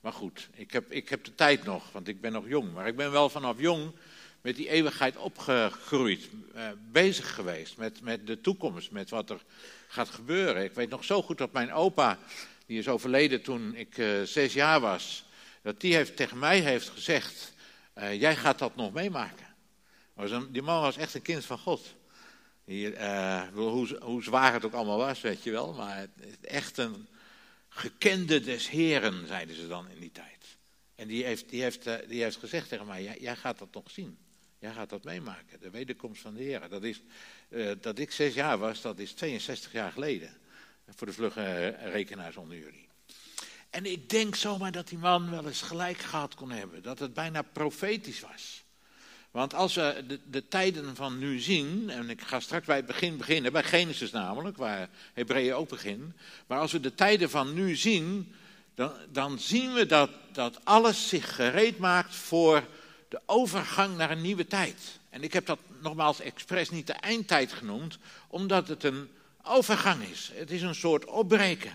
Maar 0.00 0.12
goed, 0.12 0.48
ik 0.54 0.72
heb, 0.72 0.92
ik 0.92 1.08
heb 1.08 1.24
de 1.24 1.34
tijd 1.34 1.64
nog, 1.64 1.92
want 1.92 2.08
ik 2.08 2.20
ben 2.20 2.32
nog 2.32 2.48
jong. 2.48 2.72
Maar 2.72 2.86
ik 2.86 2.96
ben 2.96 3.10
wel 3.10 3.28
vanaf 3.28 3.60
jong 3.60 3.92
met 4.40 4.56
die 4.56 4.68
eeuwigheid 4.68 5.16
opgegroeid, 5.16 6.28
uh, 6.56 6.68
bezig 6.92 7.34
geweest 7.34 7.76
met, 7.76 8.00
met 8.00 8.26
de 8.26 8.40
toekomst, 8.40 8.90
met 8.90 9.10
wat 9.10 9.30
er 9.30 9.44
gaat 9.88 10.08
gebeuren. 10.08 10.64
Ik 10.64 10.72
weet 10.72 10.90
nog 10.90 11.04
zo 11.04 11.22
goed 11.22 11.38
dat 11.38 11.52
mijn 11.52 11.72
opa, 11.72 12.18
die 12.66 12.78
is 12.78 12.88
overleden 12.88 13.42
toen 13.42 13.74
ik 13.74 13.98
uh, 13.98 14.22
zes 14.22 14.52
jaar 14.52 14.80
was, 14.80 15.24
dat 15.62 15.80
die 15.80 15.94
heeft, 15.94 16.16
tegen 16.16 16.38
mij 16.38 16.58
heeft 16.58 16.88
gezegd, 16.88 17.54
jij 17.94 18.36
gaat 18.36 18.58
dat 18.58 18.76
nog 18.76 18.92
meemaken. 18.92 19.46
Die 20.50 20.62
man 20.62 20.80
was 20.80 20.96
echt 20.96 21.14
een 21.14 21.22
kind 21.22 21.44
van 21.44 21.58
God. 21.58 21.94
Uh, 22.68 23.42
hoe, 23.52 23.98
hoe, 24.00 24.22
zwaar 24.22 24.52
het 24.52 24.64
ook 24.64 24.72
allemaal 24.72 24.98
was, 24.98 25.20
weet 25.20 25.42
je 25.42 25.50
wel. 25.50 25.72
Maar 25.72 25.98
het, 25.98 26.10
echt 26.40 26.78
een 26.78 27.06
gekende 27.68 28.40
des 28.40 28.68
heren, 28.68 29.26
zeiden 29.26 29.56
ze 29.56 29.68
dan 29.68 29.88
in 29.88 30.00
die 30.00 30.12
tijd. 30.12 30.56
En 30.94 31.08
die 31.08 31.24
heeft, 31.24 31.48
die 31.48 31.62
heeft, 31.62 31.86
uh, 31.86 31.94
die 32.08 32.22
heeft 32.22 32.36
gezegd 32.36 32.68
tegen 32.68 32.86
mij, 32.86 33.02
jij, 33.02 33.16
jij, 33.20 33.36
gaat 33.36 33.58
dat 33.58 33.74
nog 33.74 33.90
zien. 33.90 34.18
Jij 34.58 34.72
gaat 34.72 34.88
dat 34.88 35.04
meemaken, 35.04 35.60
de 35.60 35.70
wederkomst 35.70 36.22
van 36.22 36.34
de 36.34 36.42
heren. 36.42 36.70
Dat, 36.70 36.84
is, 36.84 37.02
uh, 37.48 37.72
dat 37.80 37.98
ik 37.98 38.12
zes 38.12 38.34
jaar 38.34 38.58
was, 38.58 38.80
dat 38.80 38.98
is 38.98 39.12
62 39.12 39.72
jaar 39.72 39.92
geleden. 39.92 40.36
Voor 40.94 41.06
de 41.06 41.12
vlugge 41.12 41.66
rekenaars 41.68 42.36
onder 42.36 42.58
jullie. 42.58 42.88
En 43.70 43.86
ik 43.86 44.08
denk 44.08 44.34
zomaar 44.34 44.72
dat 44.72 44.88
die 44.88 44.98
man 44.98 45.30
wel 45.30 45.46
eens 45.46 45.62
gelijk 45.62 45.98
gehad 45.98 46.34
kon 46.34 46.50
hebben. 46.50 46.82
Dat 46.82 46.98
het 46.98 47.14
bijna 47.14 47.42
profetisch 47.42 48.20
was. 48.20 48.64
Want 49.30 49.54
als 49.54 49.74
we 49.74 50.04
de, 50.06 50.20
de, 50.30 50.48
tijden 50.48 50.96
van 50.96 51.18
nu 51.18 51.38
zien, 51.38 51.90
en 51.90 52.10
ik 52.10 52.20
ga 52.20 52.40
straks 52.40 52.66
bij 52.66 52.76
het 52.76 52.86
begin 52.86 53.16
beginnen, 53.16 53.52
bij 53.52 53.64
Genesis 53.64 54.10
namelijk, 54.10 54.56
waar 54.56 54.88
Hebreeën 55.12 55.54
ook 55.54 55.68
begint. 55.68 56.14
Maar 56.46 56.58
als 56.58 56.72
we 56.72 56.80
de 56.80 56.94
tijden 56.94 57.30
van 57.30 57.54
nu 57.54 57.76
zien, 57.76 58.34
dan, 58.74 58.92
dan 59.12 59.38
zien 59.38 59.72
we 59.72 59.86
dat, 59.86 60.10
dat 60.32 60.64
alles 60.64 61.08
zich 61.08 61.34
gereed 61.34 61.78
maakt 61.78 62.14
voor 62.14 62.64
de 63.08 63.20
overgang 63.26 63.96
naar 63.96 64.10
een 64.10 64.22
nieuwe 64.22 64.46
tijd. 64.46 64.98
En 65.10 65.22
ik 65.22 65.32
heb 65.32 65.46
dat 65.46 65.58
nogmaals 65.82 66.20
expres 66.20 66.70
niet 66.70 66.86
de 66.86 66.92
eindtijd 66.92 67.52
genoemd, 67.52 67.98
omdat 68.28 68.68
het 68.68 68.84
een 68.84 69.08
overgang 69.42 70.02
is. 70.02 70.30
Het 70.34 70.50
is 70.50 70.62
een 70.62 70.74
soort 70.74 71.04
opbreken. 71.04 71.72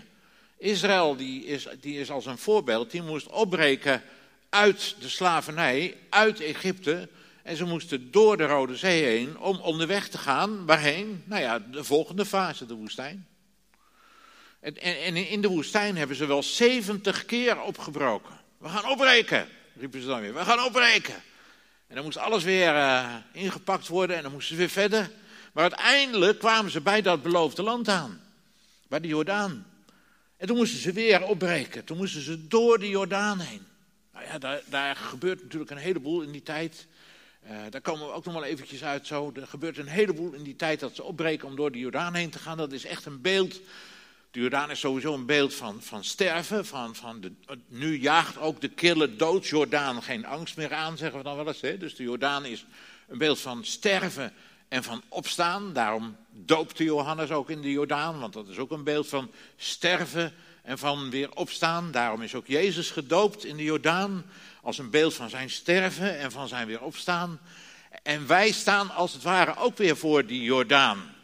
Israël 0.56 1.16
die 1.16 1.44
is, 1.44 1.66
die 1.80 1.98
is 1.98 2.10
als 2.10 2.26
een 2.26 2.38
voorbeeld, 2.38 2.90
die 2.90 3.02
moest 3.02 3.26
opbreken 3.26 4.02
uit 4.48 4.96
de 5.00 5.08
slavernij, 5.08 5.96
uit 6.08 6.40
Egypte 6.40 7.08
en 7.44 7.56
ze 7.56 7.64
moesten 7.64 8.10
door 8.10 8.36
de 8.36 8.46
Rode 8.46 8.76
Zee 8.76 9.04
heen 9.04 9.38
om 9.38 9.56
onderweg 9.60 10.08
te 10.08 10.18
gaan. 10.18 10.66
Waarheen? 10.66 11.22
Nou 11.26 11.42
ja, 11.42 11.58
de 11.58 11.84
volgende 11.84 12.24
fase, 12.24 12.66
de 12.66 12.74
woestijn. 12.74 13.26
En, 14.60 14.76
en, 14.80 15.16
in 15.16 15.40
de 15.40 15.48
woestijn 15.48 15.96
hebben 15.96 16.16
ze 16.16 16.26
wel 16.26 16.42
70 16.42 17.24
keer 17.24 17.60
opgebroken. 17.60 18.40
We 18.58 18.68
gaan 18.68 18.90
opbreken, 18.90 19.48
riepen 19.76 20.00
ze 20.00 20.06
dan 20.06 20.20
weer. 20.20 20.34
We 20.34 20.44
gaan 20.44 20.64
opbreken. 20.64 21.14
En 21.86 21.94
dan 21.94 22.04
moest 22.04 22.16
alles 22.16 22.44
weer 22.44 22.74
uh, 22.74 23.14
ingepakt 23.32 23.88
worden 23.88 24.16
en 24.16 24.22
dan 24.22 24.32
moesten 24.32 24.54
ze 24.54 24.60
weer 24.60 24.70
verder. 24.70 25.10
Maar 25.52 25.62
uiteindelijk 25.62 26.38
kwamen 26.38 26.70
ze 26.70 26.80
bij 26.80 27.02
dat 27.02 27.22
beloofde 27.22 27.62
land 27.62 27.88
aan. 27.88 28.20
Bij 28.88 29.00
de 29.00 29.08
Jordaan. 29.08 29.66
En 30.36 30.46
toen 30.46 30.56
moesten 30.56 30.78
ze 30.78 30.92
weer 30.92 31.22
opbreken. 31.22 31.84
Toen 31.84 31.96
moesten 31.96 32.22
ze 32.22 32.46
door 32.46 32.78
de 32.78 32.88
Jordaan 32.88 33.40
heen. 33.40 33.66
Nou 34.12 34.24
ja, 34.26 34.38
daar, 34.38 34.60
daar 34.66 34.96
gebeurt 34.96 35.42
natuurlijk 35.42 35.70
een 35.70 35.76
heleboel 35.76 36.22
in 36.22 36.32
die 36.32 36.42
tijd. 36.42 36.86
Uh, 37.46 37.50
daar 37.70 37.80
komen 37.80 38.06
we 38.06 38.12
ook 38.12 38.24
nog 38.24 38.34
wel 38.34 38.44
eventjes 38.44 38.84
uit 38.84 39.06
zo. 39.06 39.32
Er 39.34 39.46
gebeurt 39.46 39.78
een 39.78 39.86
heleboel 39.86 40.32
in 40.32 40.42
die 40.42 40.56
tijd 40.56 40.80
dat 40.80 40.94
ze 40.94 41.02
opbreken 41.02 41.48
om 41.48 41.56
door 41.56 41.72
de 41.72 41.78
Jordaan 41.78 42.14
heen 42.14 42.30
te 42.30 42.38
gaan. 42.38 42.56
Dat 42.56 42.72
is 42.72 42.84
echt 42.84 43.04
een 43.04 43.20
beeld. 43.20 43.60
De 44.30 44.40
Jordaan 44.40 44.70
is 44.70 44.80
sowieso 44.80 45.14
een 45.14 45.26
beeld 45.26 45.54
van, 45.54 45.82
van 45.82 46.04
sterven. 46.04 46.66
Van, 46.66 46.94
van 46.94 47.20
de, 47.20 47.32
nu 47.68 47.98
jaagt 47.98 48.38
ook 48.38 48.60
de 48.60 48.68
kille 48.68 49.16
doodsjordaan 49.16 50.02
geen 50.02 50.26
angst 50.26 50.56
meer 50.56 50.74
aan, 50.74 50.96
zeggen 50.96 51.18
we 51.18 51.24
dan 51.24 51.36
wel 51.36 51.46
eens. 51.46 51.60
Hè? 51.60 51.76
Dus 51.78 51.96
de 51.96 52.02
Jordaan 52.02 52.44
is 52.44 52.66
een 53.08 53.18
beeld 53.18 53.40
van 53.40 53.64
sterven 53.64 54.32
en 54.68 54.82
van 54.82 55.02
opstaan. 55.08 55.72
Daarom 55.72 56.16
doopte 56.30 56.84
Johannes 56.84 57.30
ook 57.30 57.50
in 57.50 57.62
de 57.62 57.70
Jordaan, 57.70 58.20
want 58.20 58.32
dat 58.32 58.48
is 58.48 58.58
ook 58.58 58.70
een 58.70 58.84
beeld 58.84 59.08
van 59.08 59.30
sterven 59.56 60.32
en 60.62 60.78
van 60.78 61.10
weer 61.10 61.34
opstaan. 61.34 61.90
Daarom 61.90 62.22
is 62.22 62.34
ook 62.34 62.46
Jezus 62.46 62.90
gedoopt 62.90 63.44
in 63.44 63.56
de 63.56 63.64
Jordaan 63.64 64.24
als 64.64 64.78
een 64.78 64.90
beeld 64.90 65.14
van 65.14 65.30
zijn 65.30 65.50
sterven 65.50 66.18
en 66.18 66.32
van 66.32 66.48
zijn 66.48 66.66
weer 66.66 66.82
opstaan. 66.82 67.40
En 68.02 68.26
wij 68.26 68.52
staan 68.52 68.90
als 68.90 69.12
het 69.12 69.22
ware 69.22 69.56
ook 69.56 69.76
weer 69.76 69.96
voor 69.96 70.26
die 70.26 70.42
Jordaan. 70.42 71.14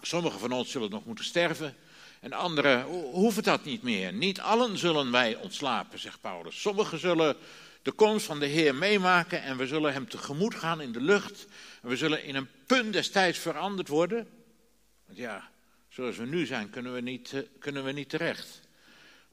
Sommigen 0.00 0.40
van 0.40 0.52
ons 0.52 0.70
zullen 0.70 0.90
nog 0.90 1.04
moeten 1.04 1.24
sterven 1.24 1.76
en 2.20 2.32
anderen 2.32 2.82
hoeven 3.12 3.42
dat 3.42 3.64
niet 3.64 3.82
meer. 3.82 4.12
Niet 4.12 4.40
allen 4.40 4.78
zullen 4.78 5.10
wij 5.10 5.36
ontslapen, 5.36 5.98
zegt 5.98 6.20
Paulus. 6.20 6.60
Sommigen 6.60 6.98
zullen 6.98 7.36
de 7.82 7.92
komst 7.92 8.26
van 8.26 8.40
de 8.40 8.46
Heer 8.46 8.74
meemaken 8.74 9.42
en 9.42 9.56
we 9.56 9.66
zullen 9.66 9.92
hem 9.92 10.08
tegemoet 10.08 10.54
gaan 10.54 10.80
in 10.80 10.92
de 10.92 11.00
lucht. 11.00 11.46
En 11.82 11.88
we 11.88 11.96
zullen 11.96 12.24
in 12.24 12.34
een 12.34 12.48
punt 12.66 12.92
destijds 12.92 13.38
veranderd 13.38 13.88
worden. 13.88 14.28
Want 15.06 15.18
ja, 15.18 15.50
zoals 15.88 16.16
we 16.16 16.26
nu 16.26 16.46
zijn 16.46 16.70
kunnen 16.70 16.92
we 16.94 17.00
niet, 17.00 17.32
eh, 17.32 17.40
kunnen 17.58 17.84
we 17.84 17.92
niet 17.92 18.08
terecht. 18.08 18.60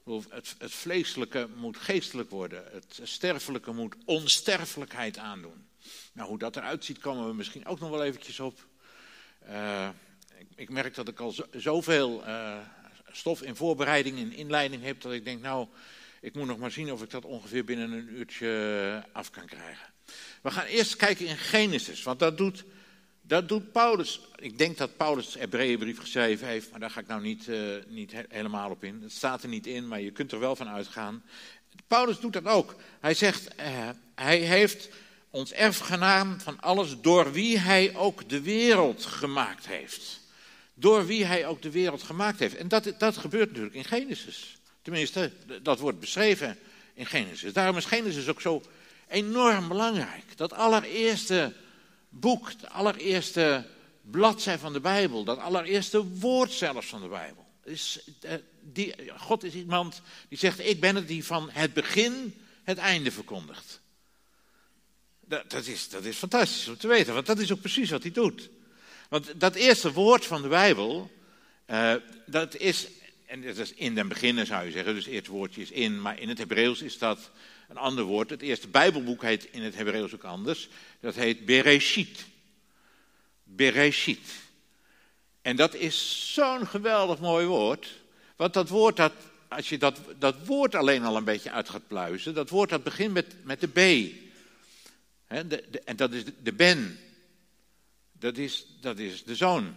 Het, 0.04 0.54
het 0.58 0.72
vleeselijke 0.72 1.48
moet 1.56 1.76
geestelijk 1.76 2.30
worden. 2.30 2.64
Het 2.72 3.00
sterfelijke 3.02 3.72
moet 3.72 3.94
onsterfelijkheid 4.04 5.18
aandoen. 5.18 5.66
Nou, 6.12 6.28
hoe 6.28 6.38
dat 6.38 6.56
eruit 6.56 6.84
ziet, 6.84 6.98
komen 6.98 7.26
we 7.26 7.34
misschien 7.34 7.66
ook 7.66 7.80
nog 7.80 7.90
wel 7.90 8.04
eventjes 8.04 8.40
op. 8.40 8.66
Uh, 9.48 9.88
ik, 10.38 10.46
ik, 10.54 10.70
merk 10.70 10.94
dat 10.94 11.08
ik 11.08 11.20
al 11.20 11.30
zo, 11.30 11.44
zoveel 11.50 12.22
uh, 12.26 12.58
stof 13.12 13.42
in 13.42 13.56
voorbereiding, 13.56 14.18
in 14.18 14.32
inleiding 14.32 14.82
heb, 14.82 15.00
dat 15.00 15.12
ik 15.12 15.24
denk, 15.24 15.42
nou, 15.42 15.66
ik 16.20 16.34
moet 16.34 16.46
nog 16.46 16.58
maar 16.58 16.70
zien 16.70 16.92
of 16.92 17.02
ik 17.02 17.10
dat 17.10 17.24
ongeveer 17.24 17.64
binnen 17.64 17.92
een 17.92 18.08
uurtje 18.08 19.04
af 19.12 19.30
kan 19.30 19.46
krijgen. 19.46 19.92
We 20.42 20.50
gaan 20.50 20.66
eerst 20.66 20.96
kijken 20.96 21.26
in 21.26 21.36
Genesis, 21.36 22.02
want 22.02 22.18
dat 22.18 22.38
doet 22.38 22.64
dat 23.32 23.48
doet 23.48 23.72
Paulus. 23.72 24.20
Ik 24.36 24.58
denk 24.58 24.78
dat 24.78 24.96
Paulus 24.96 25.32
de 25.32 25.38
Hebreeënbrief 25.38 25.98
geschreven 25.98 26.46
heeft, 26.46 26.70
maar 26.70 26.80
daar 26.80 26.90
ga 26.90 27.00
ik 27.00 27.06
nou 27.06 27.22
niet, 27.22 27.46
uh, 27.46 27.58
niet 27.88 28.12
helemaal 28.28 28.70
op 28.70 28.84
in. 28.84 29.00
Het 29.02 29.12
staat 29.12 29.42
er 29.42 29.48
niet 29.48 29.66
in, 29.66 29.88
maar 29.88 30.00
je 30.00 30.10
kunt 30.10 30.32
er 30.32 30.38
wel 30.38 30.56
van 30.56 30.68
uitgaan. 30.68 31.22
Paulus 31.86 32.20
doet 32.20 32.32
dat 32.32 32.44
ook. 32.44 32.74
Hij 33.00 33.14
zegt, 33.14 33.48
uh, 33.60 33.88
hij 34.14 34.38
heeft 34.38 34.88
ons 35.30 35.52
erfgenaam 35.52 36.40
van 36.40 36.60
alles 36.60 37.00
door 37.00 37.32
wie 37.32 37.58
hij 37.58 37.96
ook 37.96 38.28
de 38.28 38.40
wereld 38.40 39.04
gemaakt 39.04 39.66
heeft. 39.66 40.20
Door 40.74 41.06
wie 41.06 41.24
hij 41.24 41.46
ook 41.46 41.62
de 41.62 41.70
wereld 41.70 42.02
gemaakt 42.02 42.38
heeft. 42.38 42.56
En 42.56 42.68
dat, 42.68 42.94
dat 42.98 43.16
gebeurt 43.16 43.48
natuurlijk 43.48 43.74
in 43.74 43.84
Genesis. 43.84 44.56
Tenminste, 44.82 45.32
dat 45.62 45.78
wordt 45.78 46.00
beschreven 46.00 46.58
in 46.94 47.06
Genesis. 47.06 47.52
Daarom 47.52 47.76
is 47.76 47.84
Genesis 47.84 48.28
ook 48.28 48.40
zo 48.40 48.62
enorm 49.08 49.68
belangrijk. 49.68 50.36
Dat 50.36 50.52
allereerste 50.52 51.52
boek, 52.12 52.60
de 52.60 52.68
allereerste 52.68 53.66
bladzij 54.10 54.58
van 54.58 54.72
de 54.72 54.80
Bijbel, 54.80 55.24
dat 55.24 55.38
allereerste 55.38 56.04
woord 56.08 56.52
zelfs 56.52 56.86
van 56.86 57.00
de 57.00 57.08
Bijbel. 57.08 57.46
Is, 57.64 58.00
eh, 58.20 58.34
die, 58.60 58.94
God 59.16 59.44
is 59.44 59.54
iemand 59.54 60.02
die 60.28 60.38
zegt, 60.38 60.58
ik 60.58 60.80
ben 60.80 60.96
het 60.96 61.08
die 61.08 61.24
van 61.24 61.50
het 61.50 61.72
begin 61.72 62.34
het 62.62 62.78
einde 62.78 63.10
verkondigt. 63.10 63.80
Dat, 65.20 65.50
dat, 65.50 65.66
is, 65.66 65.88
dat 65.88 66.04
is 66.04 66.16
fantastisch 66.16 66.68
om 66.68 66.76
te 66.76 66.86
weten, 66.86 67.14
want 67.14 67.26
dat 67.26 67.38
is 67.38 67.52
ook 67.52 67.60
precies 67.60 67.90
wat 67.90 68.02
hij 68.02 68.12
doet. 68.12 68.50
Want 69.08 69.40
dat 69.40 69.54
eerste 69.54 69.92
woord 69.92 70.26
van 70.26 70.42
de 70.42 70.48
Bijbel, 70.48 71.10
uh, 71.70 71.94
dat 72.26 72.56
is, 72.56 72.88
en 73.26 73.42
dat 73.42 73.56
is 73.56 73.72
in 73.72 73.94
den 73.94 74.08
beginnen 74.08 74.46
zou 74.46 74.64
je 74.64 74.70
zeggen, 74.70 74.94
dus 74.94 75.06
het 75.06 75.26
woordje 75.26 75.62
is 75.62 75.70
in, 75.70 76.00
maar 76.00 76.18
in 76.18 76.28
het 76.28 76.38
Hebreeuws 76.38 76.82
is 76.82 76.98
dat 76.98 77.30
een 77.68 77.76
ander 77.76 78.04
woord. 78.04 78.30
Het 78.30 78.42
eerste 78.42 78.68
Bijbelboek 78.68 79.22
heet 79.22 79.44
in 79.50 79.62
het 79.62 79.74
Hebreeuws 79.74 80.14
ook 80.14 80.24
anders. 80.24 80.68
Dat 81.00 81.14
heet 81.14 81.44
Bereshit. 81.46 82.24
Bereshit. 83.44 84.40
En 85.42 85.56
dat 85.56 85.74
is 85.74 86.28
zo'n 86.34 86.66
geweldig 86.66 87.18
mooi 87.18 87.46
woord. 87.46 88.00
Want 88.36 88.54
dat 88.54 88.68
woord, 88.68 88.96
dat, 88.96 89.12
als 89.48 89.68
je 89.68 89.78
dat, 89.78 90.00
dat 90.18 90.46
woord 90.46 90.74
alleen 90.74 91.04
al 91.04 91.16
een 91.16 91.24
beetje 91.24 91.50
uit 91.50 91.68
gaat 91.68 91.86
pluizen, 91.86 92.34
dat 92.34 92.50
woord 92.50 92.70
dat 92.70 92.82
begint 92.82 93.12
met, 93.12 93.34
met 93.44 93.60
de 93.60 93.68
B. 93.68 93.74
De, 95.48 95.80
en 95.84 95.96
dat 95.96 96.12
is 96.12 96.22
de, 96.42 96.52
Ben. 96.52 96.98
Dat 98.12 98.36
is, 98.36 98.66
dat 98.80 98.98
is 98.98 99.24
de 99.24 99.36
zoon. 99.36 99.76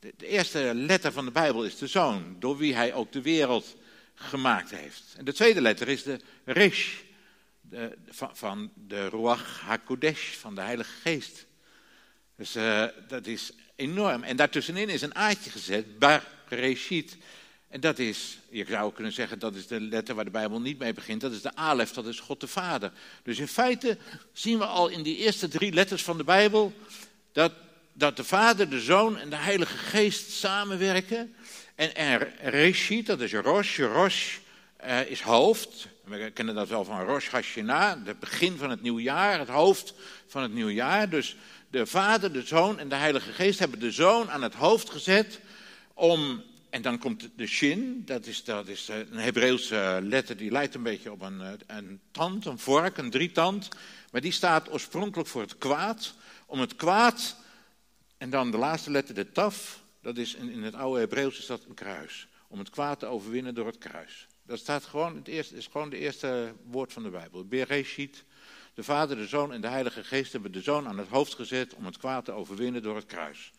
De, 0.00 0.12
de, 0.16 0.26
eerste 0.26 0.74
letter 0.74 1.12
van 1.12 1.24
de 1.24 1.30
Bijbel 1.30 1.64
is 1.64 1.78
de 1.78 1.86
zoon, 1.86 2.36
door 2.38 2.56
wie 2.56 2.74
hij 2.74 2.94
ook 2.94 3.12
de 3.12 3.22
wereld 3.22 3.76
gemaakt 4.14 4.70
heeft. 4.70 5.02
En 5.16 5.24
de 5.24 5.32
tweede 5.32 5.60
letter 5.60 5.88
is 5.88 6.02
de 6.02 6.20
Resh, 6.44 6.94
de, 7.72 7.96
van, 8.32 8.70
de 8.74 9.08
Ruach 9.08 9.60
HaKodesh, 9.60 10.34
van 10.34 10.54
de 10.54 10.60
Heilige 10.60 10.90
Geest. 11.02 11.46
Dus 12.36 12.56
uh, 12.56 12.84
dat 13.08 13.26
is 13.26 13.52
enorm. 13.76 14.22
En 14.22 14.36
daartussenin 14.36 14.88
is 14.88 15.02
een 15.02 15.14
aardje 15.14 15.50
gezet, 15.50 15.98
Bar 15.98 16.24
Reshit. 16.48 17.16
En 17.68 17.80
dat 17.80 17.98
is, 17.98 18.38
je 18.50 18.64
zou 18.68 18.92
kunnen 18.92 19.12
zeggen, 19.12 19.38
dat 19.38 19.54
is 19.54 19.66
de 19.66 19.80
letter 19.80 20.14
waar 20.14 20.24
de 20.24 20.30
Bijbel 20.30 20.60
niet 20.60 20.78
mee 20.78 20.92
begint. 20.92 21.20
Dat 21.20 21.32
is 21.32 21.42
de 21.42 21.54
Alef, 21.54 21.92
dat 21.92 22.06
is 22.06 22.20
God 22.20 22.40
de 22.40 22.46
Vader. 22.46 22.92
Dus 23.22 23.38
in 23.38 23.48
feite 23.48 23.98
zien 24.32 24.58
we 24.58 24.64
al 24.64 24.88
in 24.88 25.02
die 25.02 25.16
eerste 25.16 25.48
drie 25.48 25.72
letters 25.72 26.02
van 26.02 26.16
de 26.16 26.24
Bijbel 26.24 26.72
dat, 27.32 27.52
dat 27.92 28.16
de 28.16 28.24
Vader, 28.24 28.70
de 28.70 28.80
Zoon 28.80 29.18
en 29.18 29.30
de 29.30 29.36
Heilige 29.36 29.76
Geest 29.76 30.30
samenwerken. 30.30 31.34
En 31.74 31.96
er 31.96 32.32
Reshit, 32.40 33.06
dat 33.06 33.20
is 33.20 33.32
Rosh, 33.32 33.78
Rosh 33.78 34.36
uh, 34.84 35.10
is 35.10 35.20
hoofd. 35.20 35.88
We 36.04 36.30
kennen 36.30 36.54
dat 36.54 36.68
wel 36.68 36.84
van 36.84 37.04
Rosh 37.04 37.28
Hashanah, 37.28 38.06
het 38.06 38.20
begin 38.20 38.56
van 38.56 38.70
het 38.70 38.82
nieuwjaar, 38.82 39.38
het 39.38 39.48
hoofd 39.48 39.94
van 40.26 40.42
het 40.42 40.54
nieuwjaar. 40.54 41.08
Dus 41.08 41.36
de 41.70 41.86
Vader, 41.86 42.32
de 42.32 42.42
Zoon 42.42 42.78
en 42.78 42.88
de 42.88 42.94
Heilige 42.94 43.32
Geest 43.32 43.58
hebben 43.58 43.80
de 43.80 43.92
Zoon 43.92 44.30
aan 44.30 44.42
het 44.42 44.54
hoofd 44.54 44.90
gezet 44.90 45.40
om 45.94 46.42
en 46.72 46.82
dan 46.82 46.98
komt 46.98 47.28
de 47.36 47.46
shin, 47.46 48.02
dat 48.04 48.26
is, 48.26 48.44
dat 48.44 48.68
is 48.68 48.88
eh, 48.88 48.98
een 48.98 49.18
Hebreeuwse 49.18 49.98
letter 50.02 50.36
die 50.36 50.50
lijkt 50.50 50.74
een 50.74 50.82
beetje 50.82 51.12
op 51.12 51.20
een, 51.20 51.40
eh, 51.40 51.52
een 51.66 52.00
tand, 52.10 52.46
een 52.46 52.58
vork, 52.58 52.96
een 52.96 53.10
drietand. 53.10 53.68
Maar 54.10 54.20
die 54.20 54.32
staat 54.32 54.72
oorspronkelijk 54.72 55.28
voor 55.28 55.40
het 55.40 55.58
kwaad. 55.58 56.14
Om 56.46 56.60
het 56.60 56.76
kwaad, 56.76 57.36
en 58.18 58.30
dan 58.30 58.50
de 58.50 58.56
laatste 58.56 58.90
letter, 58.90 59.14
de 59.14 59.32
taf, 59.32 59.82
dat 60.02 60.16
is 60.16 60.34
in, 60.34 60.50
in 60.50 60.62
het 60.62 60.74
oude 60.74 61.00
Hebreeuws 61.00 61.38
is 61.38 61.46
dat 61.46 61.64
een 61.68 61.74
kruis. 61.74 62.28
Om 62.48 62.58
het 62.58 62.70
kwaad 62.70 62.98
te 62.98 63.06
overwinnen 63.06 63.54
door 63.54 63.66
het 63.66 63.78
kruis. 63.78 64.26
Dat 64.52 64.60
staat 64.60 64.84
gewoon, 64.84 65.16
het 65.16 65.28
eerste, 65.28 65.56
is 65.56 65.68
gewoon 65.70 65.90
het 65.90 65.98
eerste 65.98 66.54
woord 66.64 66.92
van 66.92 67.02
de 67.02 67.08
Bijbel. 67.08 67.44
Bereshit, 67.44 68.24
de 68.74 68.82
Vader, 68.82 69.16
de 69.16 69.26
Zoon 69.26 69.52
en 69.52 69.60
de 69.60 69.68
Heilige 69.68 70.04
Geest 70.04 70.32
hebben 70.32 70.52
de 70.52 70.60
Zoon 70.60 70.88
aan 70.88 70.98
het 70.98 71.08
hoofd 71.08 71.34
gezet 71.34 71.74
om 71.74 71.84
het 71.84 71.98
kwaad 71.98 72.24
te 72.24 72.32
overwinnen 72.32 72.82
door 72.82 72.96
het 72.96 73.06
kruis. 73.06 73.50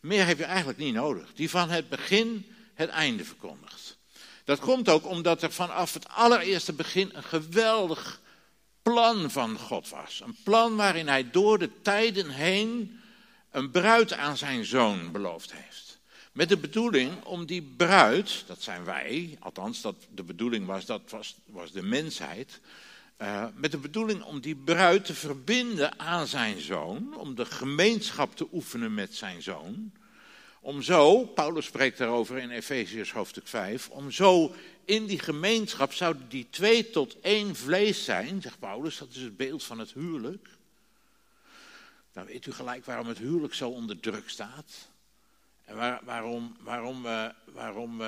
Meer 0.00 0.26
heb 0.26 0.38
je 0.38 0.44
eigenlijk 0.44 0.78
niet 0.78 0.94
nodig. 0.94 1.34
Die 1.34 1.50
van 1.50 1.70
het 1.70 1.88
begin 1.88 2.46
het 2.74 2.88
einde 2.88 3.24
verkondigt. 3.24 3.98
Dat 4.44 4.58
komt 4.58 4.88
ook 4.88 5.06
omdat 5.06 5.42
er 5.42 5.52
vanaf 5.52 5.94
het 5.94 6.08
allereerste 6.08 6.72
begin 6.72 7.10
een 7.12 7.22
geweldig 7.22 8.20
plan 8.82 9.30
van 9.30 9.58
God 9.58 9.88
was. 9.88 10.20
Een 10.24 10.36
plan 10.44 10.76
waarin 10.76 11.08
hij 11.08 11.30
door 11.30 11.58
de 11.58 11.82
tijden 11.82 12.30
heen 12.30 13.00
een 13.50 13.70
bruid 13.70 14.12
aan 14.12 14.36
zijn 14.36 14.64
zoon 14.64 15.12
beloofd 15.12 15.52
heeft. 15.52 15.87
Met 16.38 16.48
de 16.48 16.56
bedoeling 16.56 17.24
om 17.24 17.46
die 17.46 17.62
bruid, 17.62 18.44
dat 18.46 18.62
zijn 18.62 18.84
wij, 18.84 19.36
althans 19.38 19.80
dat 19.80 19.94
de 20.14 20.22
bedoeling 20.22 20.66
was, 20.66 20.86
dat 20.86 21.10
was, 21.10 21.36
was 21.46 21.72
de 21.72 21.82
mensheid, 21.82 22.60
uh, 23.22 23.46
met 23.54 23.70
de 23.70 23.78
bedoeling 23.78 24.22
om 24.22 24.40
die 24.40 24.56
bruid 24.56 25.04
te 25.04 25.14
verbinden 25.14 25.98
aan 25.98 26.26
zijn 26.26 26.60
zoon, 26.60 27.16
om 27.16 27.34
de 27.34 27.44
gemeenschap 27.44 28.36
te 28.36 28.46
oefenen 28.52 28.94
met 28.94 29.14
zijn 29.14 29.42
zoon. 29.42 29.92
Om 30.60 30.82
zo, 30.82 31.24
Paulus 31.24 31.64
spreekt 31.64 31.98
daarover 31.98 32.38
in 32.38 32.50
Efeziërs 32.50 33.12
hoofdstuk 33.12 33.46
5, 33.46 33.88
om 33.88 34.10
zo 34.10 34.54
in 34.84 35.06
die 35.06 35.18
gemeenschap 35.18 35.92
zouden 35.92 36.28
die 36.28 36.46
twee 36.50 36.90
tot 36.90 37.20
één 37.20 37.56
vlees 37.56 38.04
zijn, 38.04 38.42
zegt 38.42 38.58
Paulus, 38.58 38.98
dat 38.98 39.10
is 39.10 39.22
het 39.22 39.36
beeld 39.36 39.64
van 39.64 39.78
het 39.78 39.92
huwelijk. 39.92 40.48
Dan 42.12 42.24
weet 42.24 42.46
u 42.46 42.52
gelijk 42.52 42.84
waarom 42.84 43.06
het 43.06 43.18
huwelijk 43.18 43.54
zo 43.54 43.68
onder 43.68 44.00
druk 44.00 44.28
staat. 44.28 44.88
En 45.68 45.76
waar, 45.76 46.00
waarom, 46.04 46.56
waarom, 46.60 47.06
uh, 47.06 47.24
waarom 47.44 48.00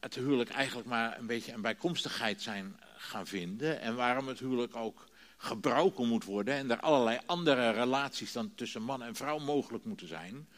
het 0.00 0.14
huwelijk 0.14 0.50
eigenlijk 0.50 0.88
maar 0.88 1.18
een 1.18 1.26
beetje 1.26 1.52
een 1.52 1.60
bijkomstigheid 1.60 2.42
zijn 2.42 2.80
gaan 2.96 3.26
vinden. 3.26 3.80
En 3.80 3.94
waarom 3.94 4.28
het 4.28 4.38
huwelijk 4.38 4.76
ook 4.76 5.06
gebroken 5.36 6.08
moet 6.08 6.24
worden. 6.24 6.54
En 6.54 6.70
er 6.70 6.80
allerlei 6.80 7.18
andere 7.26 7.70
relaties 7.70 8.32
dan 8.32 8.54
tussen 8.54 8.82
man 8.82 9.02
en 9.02 9.14
vrouw 9.14 9.38
mogelijk 9.38 9.84
moeten 9.84 10.08
zijn. 10.08 10.48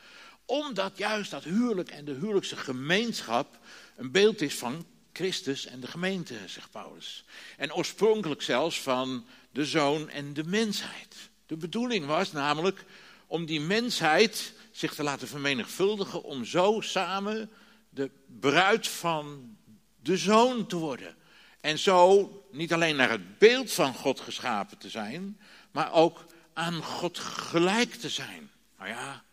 Omdat 0.44 0.98
juist 0.98 1.30
dat 1.30 1.44
huwelijk 1.44 1.88
en 1.88 2.04
de 2.04 2.12
huwelijkse 2.12 2.56
gemeenschap 2.56 3.58
een 3.96 4.10
beeld 4.10 4.40
is 4.40 4.54
van 4.54 4.86
Christus 5.12 5.66
en 5.66 5.80
de 5.80 5.86
gemeente, 5.86 6.34
zegt 6.46 6.70
Paulus. 6.70 7.24
En 7.56 7.74
oorspronkelijk 7.74 8.42
zelfs 8.42 8.80
van 8.82 9.26
de 9.52 9.64
zoon 9.64 10.08
en 10.08 10.32
de 10.32 10.44
mensheid. 10.44 11.16
De 11.46 11.56
bedoeling 11.56 12.06
was 12.06 12.32
namelijk 12.32 12.84
om 13.26 13.46
die 13.46 13.60
mensheid 13.60 14.52
zich 14.80 14.94
te 14.94 15.02
laten 15.02 15.28
vermenigvuldigen, 15.28 16.22
om 16.22 16.44
zo 16.44 16.80
samen 16.80 17.50
de 17.90 18.10
bruid 18.40 18.88
van 18.88 19.56
de 20.02 20.16
zoon 20.16 20.66
te 20.66 20.76
worden. 20.76 21.16
En 21.60 21.78
zo 21.78 22.30
niet 22.50 22.72
alleen 22.72 22.96
naar 22.96 23.10
het 23.10 23.38
beeld 23.38 23.72
van 23.72 23.94
God 23.94 24.20
geschapen 24.20 24.78
te 24.78 24.88
zijn, 24.88 25.40
maar 25.70 25.92
ook 25.92 26.24
aan 26.52 26.82
God 26.82 27.18
gelijk 27.18 27.94
te 27.94 28.08
zijn. 28.08 28.50
Nou 28.78 28.90
ja, 28.90 29.24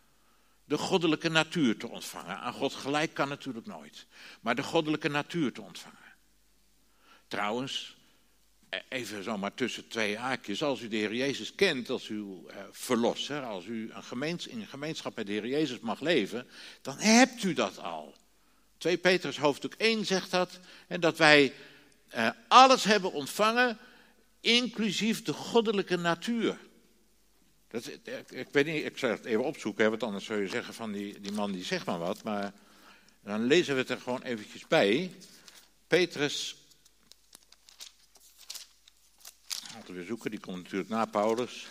de 0.66 0.78
goddelijke 0.78 1.30
natuur 1.30 1.78
te 1.78 1.88
ontvangen. 1.88 2.38
Aan 2.38 2.54
God 2.54 2.74
gelijk 2.74 3.14
kan 3.14 3.28
natuurlijk 3.30 3.66
nooit, 3.66 4.06
maar 4.42 4.56
de 4.56 4.64
goddelijke 4.64 5.10
natuur 5.10 5.54
te 5.54 5.62
ontvangen. 5.62 5.98
Trouwens, 7.28 7.98
even 8.90 9.24
zomaar 9.24 9.54
tussen 9.54 9.88
twee 9.88 10.18
haakjes, 10.18 10.64
als 10.64 10.82
u 10.82 10.88
de 10.88 10.96
Heer 10.96 11.14
Jezus 11.14 11.56
kent 11.56 11.90
als 11.90 12.08
uw 12.08 12.48
eh, 12.48 12.58
verlosser, 12.72 13.44
als 13.44 13.66
u 13.66 13.92
een 13.92 14.04
gemeens, 14.04 14.48
in 14.48 14.60
een 14.60 14.68
gemeenschap 14.68 15.16
met 15.16 15.26
de 15.26 15.32
Heer 15.32 15.48
Jezus 15.48 15.80
mag 15.80 16.00
leven, 16.00 16.48
dan 16.82 16.98
hebt 16.98 17.44
u 17.44 17.54
dat 17.54 17.80
al. 17.80 18.16
2 18.78 18.98
Petrus 18.98 19.38
hoofdstuk 19.38 19.74
1 19.78 20.06
zegt 20.06 20.32
dat, 20.32 20.60
en 20.88 21.00
dat 21.00 21.18
wij 21.18 21.54
uh, 22.16 22.30
alles 22.48 22.84
hebben 22.84 23.12
ontvangen, 23.12 23.78
inclusief 24.42 25.24
de 25.24 25.34
goddelijke 25.34 25.98
natuur. 25.98 26.58
Dat, 27.68 27.88
ik, 27.88 28.32
ik, 28.32 28.48
weet 28.52 28.66
niet, 28.66 28.86
ik 28.86 28.98
zal 28.98 29.10
het 29.10 29.26
even 29.26 29.44
opzoeken, 29.44 29.90
want 29.90 30.04
anders 30.04 30.26
zou 30.26 30.42
je 30.42 30.48
zeggen 30.48 30.74
van 30.74 30.92
die, 30.92 31.22
die 31.22 31.32
man 31.32 31.52
die 31.52 31.64
zegt 31.64 31.86
maar 31.86 32.00
wat. 32.00 32.24
Maar 32.24 32.54
dan 33.24 33.44
lezen 33.44 33.74
we 33.74 33.80
het 33.80 33.90
er 33.90 34.00
gewoon 34.00 34.22
eventjes 34.22 34.68
bij. 34.68 35.12
Petrus, 35.88 36.56
we 39.86 40.04
zoeken, 40.04 40.32
die 40.32 40.40
komt 40.40 40.64
natuurlijk 40.64 40.90
na 40.90 41.06
Paulus. 41.06 41.68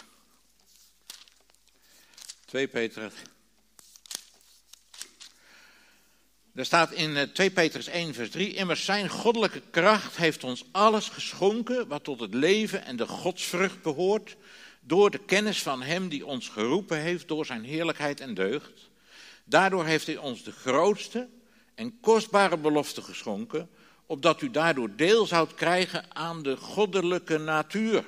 2 2.45 2.69
Petrus 2.69 3.13
Er 6.57 6.65
staat 6.65 6.93
in 6.93 7.31
2 7.33 7.49
eh, 7.49 7.55
Petrus 7.55 7.87
1, 7.87 8.15
vers 8.15 8.31
3, 8.31 8.55
immers 8.55 8.85
zijn 8.85 9.09
goddelijke 9.09 9.63
kracht 9.71 10.17
heeft 10.17 10.45
ons 10.45 10.65
alles 10.73 11.09
geschonken 11.09 11.89
wat 11.89 12.05
tot 12.05 12.21
het 12.21 12.35
leven 12.35 12.85
en 12.85 12.97
de 12.97 13.07
godsvrucht 13.07 13.83
behoort, 13.83 14.37
door 14.81 15.11
de 15.11 15.25
kennis 15.25 15.63
van 15.63 15.83
Hem 15.83 16.09
die 16.09 16.27
ons 16.27 16.49
geroepen 16.49 16.99
heeft 16.99 17.29
door 17.29 17.47
Zijn 17.47 17.65
heerlijkheid 17.65 18.21
en 18.21 18.35
deugd. 18.35 18.91
Daardoor 19.45 19.85
heeft 19.85 20.07
Hij 20.07 20.17
ons 20.17 20.43
de 20.43 20.53
grootste 20.53 21.29
en 21.75 22.01
kostbare 22.01 22.57
belofte 22.57 23.03
geschonken, 23.03 23.69
opdat 24.07 24.43
u 24.43 24.51
daardoor 24.51 24.97
deel 24.97 25.27
zoudt 25.27 25.55
krijgen 25.55 26.05
aan 26.09 26.43
de 26.43 26.57
goddelijke 26.57 27.39
natuur, 27.39 28.05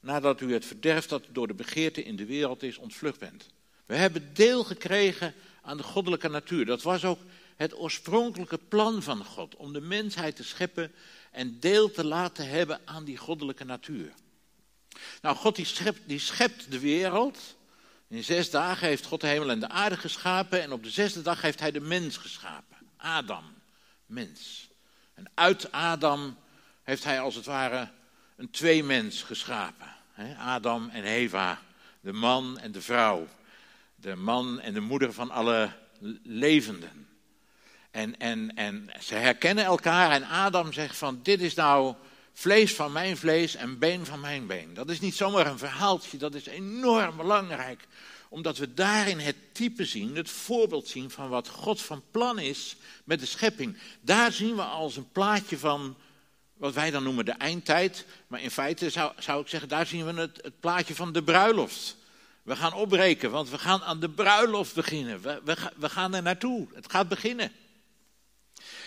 nadat 0.00 0.40
u 0.40 0.52
het 0.52 0.64
verderf 0.64 1.06
dat 1.06 1.24
door 1.32 1.46
de 1.46 1.54
begeerte 1.54 2.02
in 2.02 2.16
de 2.16 2.26
wereld 2.26 2.62
is 2.62 2.78
ontvlucht 2.78 3.18
bent. 3.18 3.46
We 3.86 3.94
hebben 3.94 4.34
deel 4.34 4.64
gekregen 4.64 5.34
aan 5.62 5.76
de 5.76 5.82
goddelijke 5.82 6.28
natuur. 6.28 6.66
Dat 6.66 6.82
was 6.82 7.04
ook 7.04 7.18
het 7.56 7.78
oorspronkelijke 7.78 8.58
plan 8.58 9.02
van 9.02 9.24
God 9.24 9.56
om 9.56 9.72
de 9.72 9.80
mensheid 9.80 10.36
te 10.36 10.44
scheppen 10.44 10.92
en 11.30 11.60
deel 11.60 11.90
te 11.90 12.04
laten 12.04 12.48
hebben 12.48 12.80
aan 12.84 13.04
die 13.04 13.16
goddelijke 13.16 13.64
natuur. 13.64 14.12
Nou, 15.22 15.36
God 15.36 15.56
die 15.56 15.64
schept, 15.64 16.00
die 16.06 16.18
schept 16.18 16.70
de 16.70 16.78
wereld. 16.78 17.38
In 18.08 18.24
zes 18.24 18.50
dagen 18.50 18.88
heeft 18.88 19.04
God 19.04 19.20
de 19.20 19.26
hemel 19.26 19.50
en 19.50 19.60
de 19.60 19.68
aarde 19.68 19.96
geschapen. 19.96 20.62
En 20.62 20.72
op 20.72 20.82
de 20.82 20.90
zesde 20.90 21.22
dag 21.22 21.40
heeft 21.40 21.60
hij 21.60 21.70
de 21.70 21.80
mens 21.80 22.16
geschapen. 22.16 22.76
Adam, 22.96 23.44
mens. 24.06 24.68
En 25.14 25.30
uit 25.34 25.72
Adam 25.72 26.36
heeft 26.82 27.04
hij 27.04 27.20
als 27.20 27.34
het 27.34 27.46
ware 27.46 27.88
een 28.36 28.50
tweemens 28.50 29.22
geschapen. 29.22 29.92
Adam 30.38 30.88
en 30.88 31.04
Eva, 31.04 31.60
de 32.00 32.12
man 32.12 32.58
en 32.58 32.72
de 32.72 32.82
vrouw. 32.82 33.28
De 33.96 34.16
man 34.16 34.60
en 34.60 34.74
de 34.74 34.80
moeder 34.80 35.12
van 35.12 35.30
alle 35.30 35.70
levenden. 36.22 37.08
En, 37.90 38.18
en, 38.18 38.56
en 38.56 38.90
ze 39.00 39.14
herkennen 39.14 39.64
elkaar 39.64 40.10
en 40.10 40.24
Adam 40.24 40.72
zegt 40.72 40.96
van 40.96 41.20
dit 41.22 41.40
is 41.40 41.54
nou 41.54 41.94
vlees 42.32 42.74
van 42.74 42.92
mijn 42.92 43.16
vlees 43.16 43.54
en 43.54 43.78
been 43.78 44.06
van 44.06 44.20
mijn 44.20 44.46
been. 44.46 44.74
Dat 44.74 44.90
is 44.90 45.00
niet 45.00 45.14
zomaar 45.14 45.46
een 45.46 45.58
verhaaltje, 45.58 46.18
dat 46.18 46.34
is 46.34 46.46
enorm 46.46 47.16
belangrijk. 47.16 47.86
Omdat 48.34 48.58
we 48.58 48.74
daarin 48.74 49.18
het 49.18 49.36
type 49.52 49.84
zien, 49.84 50.16
het 50.16 50.30
voorbeeld 50.30 50.88
zien 50.88 51.10
van 51.10 51.28
wat 51.28 51.48
God 51.48 51.82
van 51.82 52.02
plan 52.10 52.38
is 52.38 52.76
met 53.04 53.20
de 53.20 53.26
schepping. 53.26 53.78
Daar 54.00 54.32
zien 54.32 54.56
we 54.56 54.62
als 54.62 54.96
een 54.96 55.08
plaatje 55.12 55.58
van 55.58 55.96
wat 56.56 56.74
wij 56.74 56.90
dan 56.90 57.02
noemen 57.02 57.24
de 57.24 57.32
eindtijd. 57.32 58.06
Maar 58.26 58.40
in 58.40 58.50
feite 58.50 58.90
zou, 58.90 59.12
zou 59.18 59.40
ik 59.40 59.48
zeggen, 59.48 59.68
daar 59.68 59.86
zien 59.86 60.04
we 60.06 60.20
het, 60.20 60.60
plaatje 60.60 60.94
van 60.94 61.12
de 61.12 61.22
bruiloft. 61.22 61.96
We 62.42 62.56
gaan 62.56 62.72
opbreken, 62.72 63.30
want 63.30 63.50
we 63.50 63.58
gaan 63.58 63.82
aan 63.82 64.00
de 64.00 64.10
bruiloft 64.10 64.74
beginnen. 64.74 65.22
We, 65.22 65.40
we, 65.76 65.88
gaan 65.88 66.14
er 66.14 66.22
naartoe. 66.22 66.68
Het 66.74 66.90
gaat 66.90 67.08
beginnen. 67.08 67.52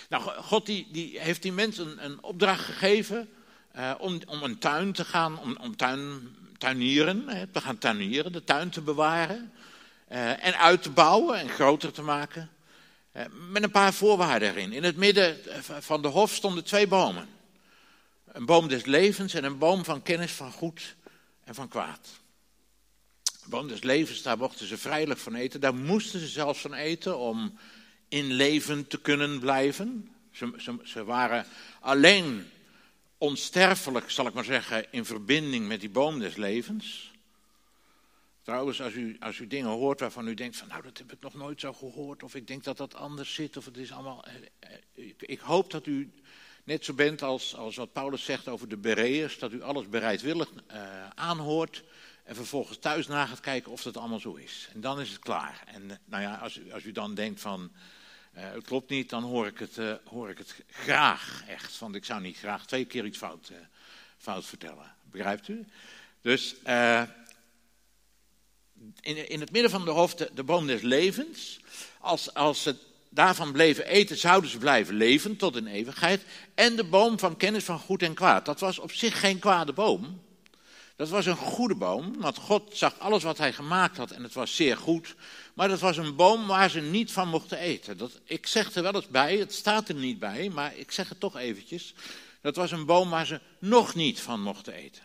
Nou, 0.09 0.41
God 0.41 0.65
die, 0.65 0.87
die 0.91 1.19
heeft 1.19 1.41
die 1.41 1.51
mensen 1.51 2.05
een, 2.05 2.23
opdracht 2.23 2.65
gegeven 2.65 3.29
uh, 3.75 3.93
om, 3.97 4.19
om 4.25 4.43
een 4.43 4.57
tuin 4.57 4.93
te 4.93 5.05
gaan, 5.05 5.39
om, 5.39 5.57
om 5.61 5.75
tuin, 5.75 6.35
tuinieren, 6.57 7.49
te 7.51 7.61
gaan 7.61 7.77
tuinieren, 7.77 8.31
de 8.31 8.43
tuin 8.43 8.69
te 8.69 8.81
bewaren. 8.81 9.51
Uh, 10.11 10.45
en 10.45 10.57
uit 10.57 10.83
te 10.83 10.89
bouwen 10.89 11.39
en 11.39 11.49
groter 11.49 11.91
te 11.91 12.01
maken. 12.01 12.49
Uh, 13.13 13.23
met 13.49 13.63
een 13.63 13.71
paar 13.71 13.93
voorwaarden 13.93 14.49
erin. 14.49 14.71
In 14.71 14.83
het 14.83 14.95
midden 14.95 15.37
van 15.79 16.01
de 16.01 16.07
hof 16.07 16.33
stonden 16.33 16.63
twee 16.63 16.87
bomen. 16.87 17.27
Een 18.25 18.45
boom 18.45 18.67
des 18.67 18.85
levens 18.85 19.33
en 19.33 19.43
een 19.43 19.57
boom 19.57 19.83
van 19.83 20.01
kennis 20.01 20.31
van 20.31 20.51
goed 20.51 20.95
en 21.43 21.55
van 21.55 21.67
kwaad. 21.67 22.07
De 23.23 23.49
boom 23.49 23.67
des 23.67 23.83
levens, 23.83 24.21
daar 24.21 24.37
mochten 24.37 24.67
ze 24.67 24.77
vrijelijk 24.77 25.19
van 25.19 25.35
eten. 25.35 25.59
Daar 25.59 25.75
moesten 25.75 26.19
ze 26.19 26.27
zelfs 26.27 26.59
van 26.59 26.73
eten 26.73 27.17
om 27.17 27.57
in 28.07 28.25
leven 28.31 28.87
te 28.87 29.01
kunnen 29.01 29.39
blijven. 29.39 30.11
Ze, 30.31 30.53
ze, 30.57 30.79
ze, 30.83 31.03
waren 31.03 31.45
alleen 31.79 32.47
onsterfelijk, 33.17 34.09
zal 34.09 34.27
ik 34.27 34.33
maar 34.33 34.43
zeggen, 34.43 34.91
in 34.91 35.05
verbinding 35.05 35.67
met 35.67 35.79
die 35.79 35.89
boom 35.89 36.19
des 36.19 36.35
levens. 36.35 37.11
Trouwens, 38.41 38.81
als 38.81 38.93
u, 38.93 39.17
als 39.19 39.39
u 39.39 39.47
dingen 39.47 39.69
hoort 39.69 39.99
waarvan 39.99 40.27
u 40.27 40.33
denkt 40.33 40.57
van 40.57 40.67
nou 40.67 40.81
dat 40.81 40.97
heb 40.97 41.11
ik 41.11 41.21
nog 41.21 41.33
nooit 41.33 41.59
zo 41.59 41.73
gehoord, 41.73 42.23
of 42.23 42.35
ik 42.35 42.47
denk 42.47 42.63
dat 42.63 42.77
dat 42.77 42.95
anders 42.95 43.33
zit, 43.33 43.57
of 43.57 43.65
het 43.65 43.77
is 43.77 43.91
allemaal. 43.91 44.25
Eh, 44.25 44.33
eh, 44.59 45.07
ik, 45.07 45.21
ik 45.21 45.39
hoop 45.39 45.71
dat 45.71 45.85
u 45.85 46.11
net 46.63 46.85
zo 46.85 46.93
bent 46.93 47.21
als, 47.21 47.55
als 47.55 47.75
wat 47.75 47.93
Paulus 47.93 48.23
zegt 48.23 48.47
over 48.47 48.69
de 48.69 48.77
Bereërs, 48.77 49.39
dat 49.39 49.51
u 49.51 49.61
alles 49.61 49.89
bereidwillig 49.89 50.51
uh, 50.51 51.09
aanhoort 51.09 51.83
en 52.23 52.35
vervolgens 52.35 52.77
thuis 52.77 53.07
na 53.07 53.25
gaat 53.25 53.39
kijken 53.39 53.71
of 53.71 53.81
dat 53.81 53.97
allemaal 53.97 54.19
zo 54.19 54.33
is. 54.33 54.69
En 54.73 54.81
dan 54.81 54.99
is 54.99 55.09
het 55.09 55.19
klaar. 55.19 55.63
En 55.65 55.99
nou 56.05 56.23
ja, 56.23 56.35
als, 56.35 56.59
als 56.71 56.83
u 56.83 56.91
dan 56.91 57.13
denkt 57.13 57.41
van 57.41 57.71
het 58.39 58.65
klopt 58.65 58.89
niet, 58.89 59.09
dan 59.09 59.23
hoor 59.23 59.47
ik 59.47 59.59
het, 59.59 59.77
uh, 59.77 59.93
hoor 60.05 60.29
ik 60.29 60.37
het 60.37 60.55
graag 60.67 61.43
echt. 61.47 61.79
Want 61.79 61.95
ik 61.95 62.05
zou 62.05 62.21
niet 62.21 62.37
graag 62.37 62.65
twee 62.65 62.85
keer 62.85 63.05
iets 63.05 63.17
fout, 63.17 63.49
uh, 63.51 63.57
fout 64.17 64.45
vertellen. 64.45 64.95
Begrijpt 65.03 65.47
u? 65.47 65.65
Dus 66.21 66.55
in, 69.01 69.29
in 69.29 69.39
het 69.39 69.51
midden 69.51 69.71
van 69.71 69.85
de 69.85 69.91
hoofd 69.91 70.17
de, 70.17 70.29
de 70.33 70.43
boom 70.43 70.67
des 70.67 70.81
levens. 70.81 71.59
Als, 71.99 72.33
als 72.33 72.61
ze 72.61 72.75
daarvan 73.09 73.51
bleven 73.51 73.85
eten, 73.85 74.17
zouden 74.17 74.49
ze 74.49 74.57
blijven 74.57 74.95
leven 74.95 75.37
tot 75.37 75.55
in 75.55 75.67
eeuwigheid. 75.67 76.23
En 76.55 76.75
de 76.75 76.83
boom 76.83 77.19
van 77.19 77.37
kennis 77.37 77.63
van 77.63 77.79
goed 77.79 78.01
en 78.01 78.13
kwaad. 78.13 78.45
Dat 78.45 78.59
was 78.59 78.79
op 78.79 78.91
zich 78.91 79.19
geen 79.19 79.39
kwade 79.39 79.73
boom. 79.73 80.21
Dat 80.95 81.09
was 81.09 81.25
een 81.25 81.35
goede 81.35 81.75
boom, 81.75 82.13
want 82.17 82.37
God 82.37 82.77
zag 82.77 82.99
alles 82.99 83.23
wat 83.23 83.37
hij 83.37 83.53
gemaakt 83.53 83.97
had 83.97 84.11
en 84.11 84.23
het 84.23 84.33
was 84.33 84.55
zeer 84.55 84.77
goed. 84.77 85.15
Maar 85.57 85.67
dat 85.67 85.79
was 85.79 85.97
een 85.97 86.15
boom 86.15 86.47
waar 86.47 86.69
ze 86.69 86.79
niet 86.79 87.11
van 87.11 87.27
mochten 87.27 87.57
eten. 87.57 87.97
Dat, 87.97 88.19
ik 88.23 88.47
zeg 88.47 88.75
er 88.75 88.83
wel 88.83 88.95
eens 88.95 89.07
bij, 89.07 89.37
het 89.37 89.53
staat 89.53 89.89
er 89.89 89.95
niet 89.95 90.19
bij, 90.19 90.49
maar 90.49 90.75
ik 90.75 90.91
zeg 90.91 91.09
het 91.09 91.19
toch 91.19 91.37
eventjes. 91.37 91.93
Dat 92.41 92.55
was 92.55 92.71
een 92.71 92.85
boom 92.85 93.09
waar 93.09 93.25
ze 93.25 93.41
nog 93.59 93.95
niet 93.95 94.19
van 94.19 94.41
mochten 94.41 94.73
eten. 94.73 95.03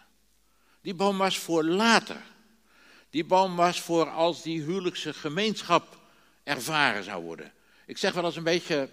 Die 0.80 0.94
boom 0.94 1.18
was 1.18 1.38
voor 1.38 1.64
later. 1.64 2.22
Die 3.10 3.24
boom 3.24 3.56
was 3.56 3.80
voor 3.80 4.10
als 4.10 4.42
die 4.42 4.62
huwelijkse 4.62 5.14
gemeenschap 5.14 5.98
ervaren 6.44 7.04
zou 7.04 7.22
worden. 7.22 7.52
Ik 7.86 7.98
zeg 7.98 8.12
wel 8.12 8.24
eens 8.24 8.36
een 8.36 8.42
beetje, 8.42 8.88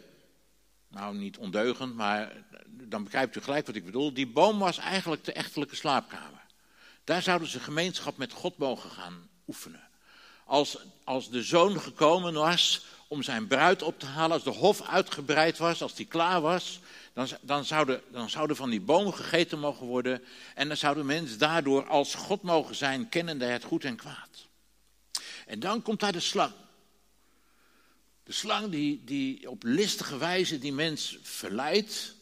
nou 0.88 1.16
niet 1.16 1.38
ondeugend, 1.38 1.96
maar 1.96 2.46
dan 2.68 3.04
begrijpt 3.04 3.36
u 3.36 3.42
gelijk 3.42 3.66
wat 3.66 3.76
ik 3.76 3.86
bedoel. 3.86 4.14
Die 4.14 4.28
boom 4.28 4.60
was 4.60 4.78
eigenlijk 4.78 5.24
de 5.24 5.34
echtelijke 5.34 5.76
slaapkamer. 5.76 6.46
Daar 7.04 7.22
zouden 7.22 7.48
ze 7.48 7.60
gemeenschap 7.60 8.18
met 8.18 8.34
God 8.34 8.58
mogen 8.58 8.90
gaan 8.90 9.30
oefenen. 9.48 9.89
Als, 10.50 10.78
als 11.04 11.30
de 11.30 11.44
zoon 11.44 11.82
gekomen 11.82 12.34
was 12.34 12.86
om 13.08 13.24
zijn 13.24 13.48
bruid 13.48 13.82
op 13.82 14.00
te 14.00 14.06
halen, 14.06 14.32
als 14.32 14.44
de 14.44 14.50
hof 14.50 14.82
uitgebreid 14.82 15.58
was, 15.58 15.82
als 15.82 15.96
die 15.96 16.06
klaar 16.06 16.42
was, 16.42 16.80
dan, 17.14 17.28
dan, 17.42 17.66
zouden, 17.66 18.02
dan 18.12 18.30
zouden 18.30 18.56
van 18.56 18.70
die 18.70 18.82
bomen 18.82 19.14
gegeten 19.14 19.60
mogen 19.60 19.86
worden. 19.86 20.24
En 20.56 20.68
dan 20.68 20.78
zouden 20.78 21.06
mensen 21.06 21.40
daardoor 21.40 21.88
als 21.88 22.16
God 22.16 22.42
mogen 22.42 22.76
zijn, 22.76 23.10
kennende 23.10 23.46
het 23.46 23.64
goed 23.64 23.84
en 23.84 23.96
kwaad. 23.96 24.48
En 25.46 25.60
dan 25.60 25.82
komt 25.82 26.00
daar 26.00 26.12
de 26.12 26.20
slang. 26.20 26.54
De 28.24 28.32
slang 28.32 28.70
die, 28.70 29.04
die 29.04 29.50
op 29.50 29.64
listige 29.64 30.18
wijze 30.18 30.60
die 30.60 30.74
mens 30.74 31.18
verleidt 31.22 32.16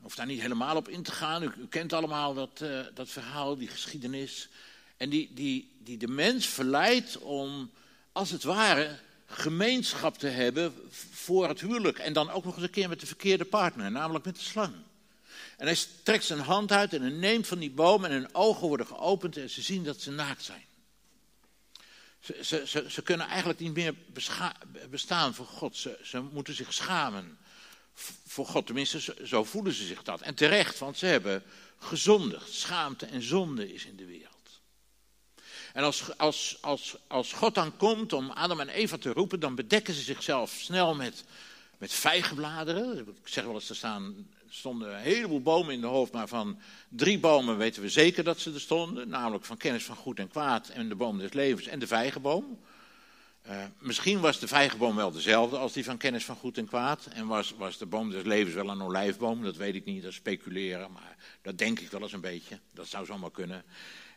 hoef 0.00 0.14
daar 0.14 0.26
niet 0.26 0.40
helemaal 0.40 0.76
op 0.76 0.88
in 0.88 1.02
te 1.02 1.12
gaan. 1.12 1.42
U, 1.42 1.66
kent 1.68 1.92
allemaal 1.92 2.34
dat, 2.34 2.60
uh, 2.62 2.80
dat 2.94 3.08
verhaal, 3.08 3.56
die 3.56 3.68
geschiedenis. 3.68 4.48
En 4.96 5.10
die, 5.10 5.30
die, 5.34 5.76
die 5.78 5.96
de 5.96 6.08
mens 6.08 6.46
verleidt 6.46 7.18
om, 7.18 7.70
als 8.12 8.30
het 8.30 8.42
ware, 8.42 8.98
gemeenschap 9.26 10.18
te 10.18 10.26
hebben 10.26 10.74
voor 11.10 11.48
het 11.48 11.60
huwelijk. 11.60 11.98
En 11.98 12.12
dan 12.12 12.30
ook 12.30 12.44
nog 12.44 12.54
eens 12.54 12.64
een 12.64 12.70
keer 12.70 12.88
met 12.88 13.00
de 13.00 13.06
verkeerde 13.06 13.44
partner, 13.44 13.90
namelijk 13.90 14.24
met 14.24 14.34
de 14.34 14.42
slang. 14.42 14.74
En 15.56 15.66
hij 15.66 15.78
trekt 16.02 16.24
zijn 16.24 16.40
hand 16.40 16.72
uit 16.72 16.92
en 16.92 17.00
hij 17.00 17.10
neemt 17.10 17.46
van 17.46 17.58
die 17.58 17.70
boom 17.70 18.04
en 18.04 18.10
hun 18.10 18.34
ogen 18.34 18.68
worden 18.68 18.86
geopend 18.86 19.36
en 19.36 19.50
ze 19.50 19.62
zien 19.62 19.84
dat 19.84 20.00
ze 20.00 20.10
naakt 20.10 20.42
zijn. 20.42 20.64
Ze, 22.20 22.38
ze, 22.42 22.62
ze, 22.66 22.84
ze 22.88 23.02
kunnen 23.02 23.26
eigenlijk 23.26 23.58
niet 23.58 23.74
meer 23.74 23.94
bestaan 24.90 25.34
voor 25.34 25.46
God. 25.46 25.76
Ze, 25.76 25.98
ze 26.02 26.20
moeten 26.20 26.54
zich 26.54 26.72
schamen 26.72 27.38
voor 28.26 28.46
God. 28.46 28.66
Tenminste, 28.66 29.16
zo 29.24 29.44
voelen 29.44 29.72
ze 29.72 29.86
zich 29.86 30.02
dat. 30.02 30.20
En 30.20 30.34
terecht, 30.34 30.78
want 30.78 30.98
ze 30.98 31.06
hebben 31.06 31.42
gezondigd. 31.78 32.52
Schaamte 32.52 33.06
en 33.06 33.22
zonde 33.22 33.74
is 33.74 33.84
in 33.84 33.96
de 33.96 34.04
wereld. 34.04 34.33
En 35.74 35.82
als, 35.82 36.18
als, 36.18 36.58
als, 36.60 36.96
als 37.06 37.32
God 37.32 37.54
dan 37.54 37.76
komt 37.76 38.12
om 38.12 38.30
Adam 38.30 38.60
en 38.60 38.68
Eva 38.68 38.98
te 38.98 39.12
roepen, 39.12 39.40
dan 39.40 39.54
bedekken 39.54 39.94
ze 39.94 40.00
zichzelf 40.00 40.50
snel 40.50 40.94
met, 40.94 41.24
met 41.78 41.92
vijgenbladeren. 41.92 42.98
Ik 42.98 43.28
zeg 43.28 43.44
wel 43.44 43.54
eens, 43.54 43.68
er 43.68 43.76
staan, 43.76 44.28
stonden 44.48 44.94
een 44.94 45.00
heleboel 45.00 45.42
bomen 45.42 45.74
in 45.74 45.80
de 45.80 45.86
hoofd, 45.86 46.12
maar 46.12 46.28
van 46.28 46.58
drie 46.88 47.18
bomen 47.18 47.56
weten 47.56 47.82
we 47.82 47.88
zeker 47.88 48.24
dat 48.24 48.40
ze 48.40 48.52
er 48.52 48.60
stonden. 48.60 49.08
Namelijk 49.08 49.44
van 49.44 49.56
kennis 49.56 49.84
van 49.84 49.96
goed 49.96 50.18
en 50.18 50.28
kwaad 50.28 50.68
en 50.68 50.88
de 50.88 50.94
boom 50.94 51.18
des 51.18 51.32
levens 51.32 51.66
en 51.66 51.78
de 51.78 51.86
vijgenboom. 51.86 52.58
Uh, 53.48 53.64
misschien 53.78 54.20
was 54.20 54.38
de 54.38 54.48
vijgenboom 54.48 54.96
wel 54.96 55.10
dezelfde 55.10 55.58
als 55.58 55.72
die 55.72 55.84
van 55.84 55.96
kennis 55.96 56.24
van 56.24 56.36
goed 56.36 56.58
en 56.58 56.66
kwaad. 56.66 57.06
En 57.12 57.26
was, 57.26 57.54
was 57.56 57.78
de 57.78 57.86
boom 57.86 58.10
des 58.10 58.24
levens 58.24 58.54
wel 58.54 58.68
een 58.68 58.82
olijfboom, 58.82 59.42
dat 59.42 59.56
weet 59.56 59.74
ik 59.74 59.84
niet, 59.84 60.02
dat 60.02 60.12
speculeren. 60.12 60.92
Maar 60.92 61.16
dat 61.42 61.58
denk 61.58 61.80
ik 61.80 61.90
wel 61.90 62.02
eens 62.02 62.12
een 62.12 62.20
beetje, 62.20 62.58
dat 62.72 62.86
zou 62.86 63.06
zomaar 63.06 63.30
kunnen. 63.30 63.64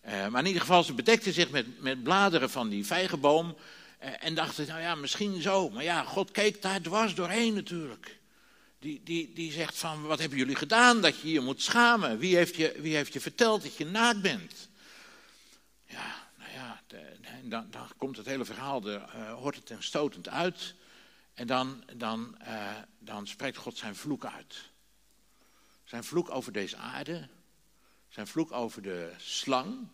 Uh, 0.05 0.27
maar 0.27 0.41
in 0.41 0.47
ieder 0.47 0.61
geval, 0.61 0.83
ze 0.83 0.93
bedekte 0.93 1.31
zich 1.33 1.49
met, 1.49 1.81
met 1.81 2.03
bladeren 2.03 2.49
van 2.49 2.69
die 2.69 2.85
vijgenboom. 2.85 3.57
Uh, 4.03 4.09
en 4.19 4.35
dachten, 4.35 4.67
nou 4.67 4.81
ja, 4.81 4.95
misschien 4.95 5.41
zo. 5.41 5.69
Maar 5.69 5.83
ja, 5.83 6.03
God 6.03 6.31
keek 6.31 6.61
daar 6.61 6.81
dwars 6.81 7.15
doorheen 7.15 7.53
natuurlijk. 7.53 8.19
Die, 8.79 9.01
die, 9.03 9.33
die 9.33 9.51
zegt 9.51 9.77
van, 9.77 10.01
wat 10.01 10.19
hebben 10.19 10.37
jullie 10.37 10.55
gedaan 10.55 11.01
dat 11.01 11.19
je 11.19 11.31
je 11.31 11.39
moet 11.39 11.61
schamen? 11.61 12.17
Wie 12.17 12.35
heeft 12.35 12.55
je, 12.55 12.75
wie 12.79 12.95
heeft 12.95 13.13
je 13.13 13.19
verteld 13.19 13.63
dat 13.63 13.77
je 13.77 13.85
naakt 13.85 14.21
bent? 14.21 14.69
Ja, 15.85 16.27
en 17.23 17.49
dan, 17.49 17.67
dan, 17.71 17.87
komt 17.97 18.17
het 18.17 18.25
hele 18.25 18.45
verhaal, 18.45 18.87
er, 18.87 19.01
uh, 19.15 19.33
hoort 19.33 19.55
het 19.55 19.69
en 19.69 19.83
stotend 19.83 20.29
uit. 20.29 20.75
En 21.33 21.47
dan, 21.47 21.83
dan, 21.95 22.37
dan 22.99 23.27
spreekt 23.27 23.57
God 23.57 23.77
zijn 23.77 23.95
vloek 23.95 24.25
uit. 24.25 24.69
Zijn 25.83 26.03
vloek 26.03 26.29
over 26.29 26.51
deze 26.51 26.77
aarde. 26.77 27.27
Zijn 28.17 28.29
vloek 28.29 28.51
over 28.51 28.81
de 28.81 29.11
slang. 29.17 29.87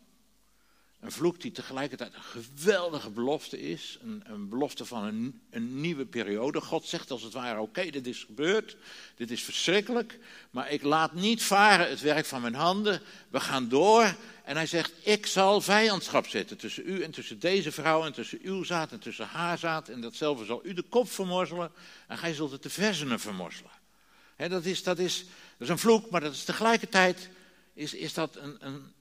Een 1.00 1.12
vloek 1.12 1.42
die 1.42 1.52
tegelijkertijd 1.52 2.14
een 2.14 2.44
geweldige 2.44 3.10
belofte 3.10 3.60
is. 3.60 3.98
Een, 4.02 4.24
een 4.26 4.50
belofte 4.50 4.86
van 4.86 5.04
een, 5.04 5.42
een, 5.50 5.82
nieuwe 5.82 6.06
periode. 6.06 6.62
God 6.62 6.86
zegt 6.86 7.12
als 7.12 7.22
het 7.22 7.34
ware: 7.34 7.60
Oké, 7.60 7.90
dit 7.90 8.08
is 8.08 8.24
gebeurd. 8.24 8.78
Dit 9.16 9.32
is 9.32 9.44
verschrikkelijk. 9.44 10.20
Maar 10.52 10.72
ik 10.72 10.84
laat 10.84 11.14
niet 11.14 11.44
varen 11.44 11.90
het 11.90 12.02
werk 12.02 12.26
van 12.26 12.42
mijn 12.42 12.56
handen. 12.56 13.02
We 13.30 13.40
gaan 13.40 13.70
door. 13.70 14.16
En 14.44 14.56
hij 14.56 14.68
zegt: 14.68 14.94
Ik 15.02 15.26
zal 15.26 15.62
vijandschap 15.62 16.28
zetten 16.28 16.58
tussen 16.58 16.84
u 16.86 17.02
en 17.02 17.12
tussen 17.12 17.40
deze 17.40 17.72
vrouw. 17.72 18.06
En 18.06 18.14
tussen 18.14 18.40
uw 18.42 18.64
zaad 18.64 18.92
en 18.92 19.00
tussen 19.00 19.28
haar 19.28 19.58
zaad. 19.58 19.90
En 19.90 20.02
datzelfde 20.02 20.46
zal 20.46 20.66
u 20.66 20.74
de 20.74 20.82
kop 20.82 21.12
vermorzelen. 21.12 21.72
En 22.08 22.18
gij 22.18 22.34
zult 22.34 22.52
het 22.52 22.64
de 22.64 22.70
versenen 22.70 23.20
vermorzelen. 23.20 23.72
dat, 24.38 24.66
is, 24.66 24.84
dat, 24.84 25.00
is, 25.00 25.18
dat 25.18 25.68
is 25.68 25.70
een 25.70 25.78
vloek, 25.78 26.10
maar 26.10 26.22
dat 26.22 26.34
is 26.34 26.44
tegelijkertijd 26.44 27.30
is, 27.74 27.94
is 27.94 28.14
dat 28.14 28.36
een, 28.36 28.58
een 28.60 28.94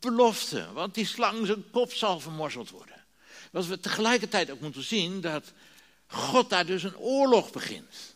belofte. 0.00 0.72
Want 0.72 0.94
die 0.94 1.06
slang 1.06 1.46
zijn 1.46 1.70
kop 1.70 1.92
zal 1.92 2.20
vermorzeld 2.20 2.70
worden. 2.70 3.04
Wat 3.50 3.66
we 3.66 3.80
tegelijkertijd 3.80 4.50
ook 4.50 4.60
moeten 4.60 4.82
zien, 4.82 5.20
dat 5.20 5.52
God 6.06 6.50
daar 6.50 6.66
dus 6.66 6.82
een 6.82 6.96
oorlog 6.96 7.52
begint. 7.52 8.14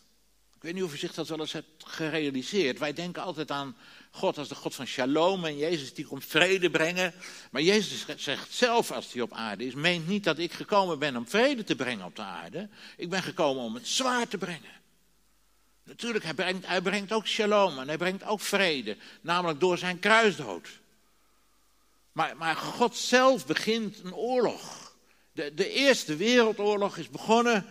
Ik 0.55 0.61
weet 0.61 0.73
niet 0.73 0.83
of 0.83 0.93
u 0.93 0.97
zich 0.97 1.13
dat 1.13 1.27
wel 1.27 1.39
eens 1.39 1.51
hebt 1.51 1.85
gerealiseerd. 1.85 2.79
Wij 2.79 2.93
denken 2.93 3.23
altijd 3.23 3.51
aan 3.51 3.75
God 4.11 4.37
als 4.37 4.47
de 4.47 4.55
God 4.55 4.75
van 4.75 4.87
shalom 4.87 5.45
en 5.45 5.57
Jezus 5.57 5.93
die 5.93 6.05
komt 6.05 6.25
vrede 6.25 6.69
brengen. 6.69 7.13
Maar 7.51 7.61
Jezus 7.61 8.05
zegt 8.17 8.53
zelf 8.53 8.91
als 8.91 9.13
hij 9.13 9.21
op 9.21 9.33
aarde 9.33 9.65
is, 9.65 9.73
meent 9.73 10.07
niet 10.07 10.23
dat 10.23 10.37
ik 10.37 10.53
gekomen 10.53 10.99
ben 10.99 11.15
om 11.15 11.27
vrede 11.27 11.63
te 11.63 11.75
brengen 11.75 12.05
op 12.05 12.15
de 12.15 12.21
aarde. 12.21 12.69
Ik 12.97 13.09
ben 13.09 13.23
gekomen 13.23 13.63
om 13.63 13.75
het 13.75 13.87
zwaar 13.87 14.27
te 14.27 14.37
brengen. 14.37 14.83
Natuurlijk, 15.85 16.25
hij 16.65 16.81
brengt, 16.81 17.11
ook 17.11 17.27
shalom 17.27 17.79
en 17.79 17.87
hij 17.87 17.97
brengt 17.97 18.23
ook 18.23 18.41
vrede, 18.41 18.97
namelijk 19.21 19.59
door 19.59 19.77
zijn 19.77 19.99
kruisdood. 19.99 20.67
Maar, 22.11 22.37
maar 22.37 22.55
God 22.55 22.97
zelf 22.97 23.45
begint 23.45 24.03
een 24.03 24.13
oorlog. 24.13 24.93
De, 25.31 25.53
de 25.53 25.69
Eerste 25.69 26.15
Wereldoorlog 26.15 26.97
is 26.97 27.09
begonnen 27.09 27.65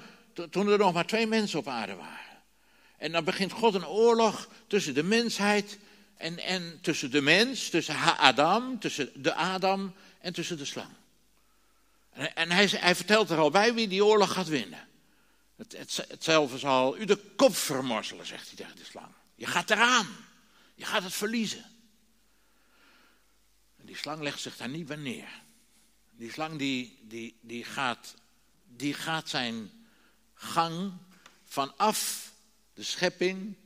toen 0.50 0.68
er 0.68 0.78
nog 0.78 0.92
maar 0.92 1.06
twee 1.06 1.26
mensen 1.26 1.58
op 1.58 1.68
aarde 1.68 1.94
waren. 1.94 2.42
En 2.96 3.12
dan 3.12 3.24
begint 3.24 3.52
God 3.52 3.74
een 3.74 3.86
oorlog 3.86 4.48
tussen 4.66 4.94
de 4.94 5.02
mensheid 5.02 5.78
en, 6.16 6.38
en 6.38 6.78
tussen 6.82 7.10
de 7.10 7.20
mens, 7.20 7.68
tussen 7.68 7.96
Adam, 8.18 8.78
tussen 8.78 9.10
de 9.14 9.34
Adam 9.34 9.94
en 10.20 10.32
tussen 10.32 10.58
de 10.58 10.64
slang. 10.64 10.90
En, 12.12 12.34
en 12.34 12.50
hij, 12.50 12.66
hij 12.66 12.94
vertelt 12.94 13.30
er 13.30 13.38
al 13.38 13.50
bij 13.50 13.74
wie 13.74 13.88
die 13.88 14.04
oorlog 14.04 14.32
gaat 14.32 14.48
winnen. 14.48 14.88
Het, 15.68 16.04
hetzelfde 16.08 16.58
zal 16.58 16.98
u 16.98 17.04
de 17.04 17.16
kop 17.16 17.56
vermorzelen, 17.56 18.26
zegt 18.26 18.46
hij 18.46 18.56
tegen 18.56 18.76
de 18.76 18.84
slang. 18.84 19.12
Je 19.34 19.46
gaat 19.46 19.70
eraan. 19.70 20.06
Je 20.74 20.84
gaat 20.84 21.02
het 21.02 21.12
verliezen. 21.12 21.64
En 23.76 23.86
die 23.86 23.96
slang 23.96 24.22
legt 24.22 24.40
zich 24.40 24.56
daar 24.56 24.68
niet 24.68 24.86
bij 24.86 24.96
neer. 24.96 25.42
Die 26.10 26.32
slang 26.32 26.58
die, 26.58 26.98
die, 27.02 27.38
die, 27.40 27.64
gaat, 27.64 28.14
die 28.64 28.94
gaat 28.94 29.28
zijn 29.28 29.70
gang 30.34 30.92
vanaf 31.44 32.32
de 32.74 32.82
schepping 32.82 33.56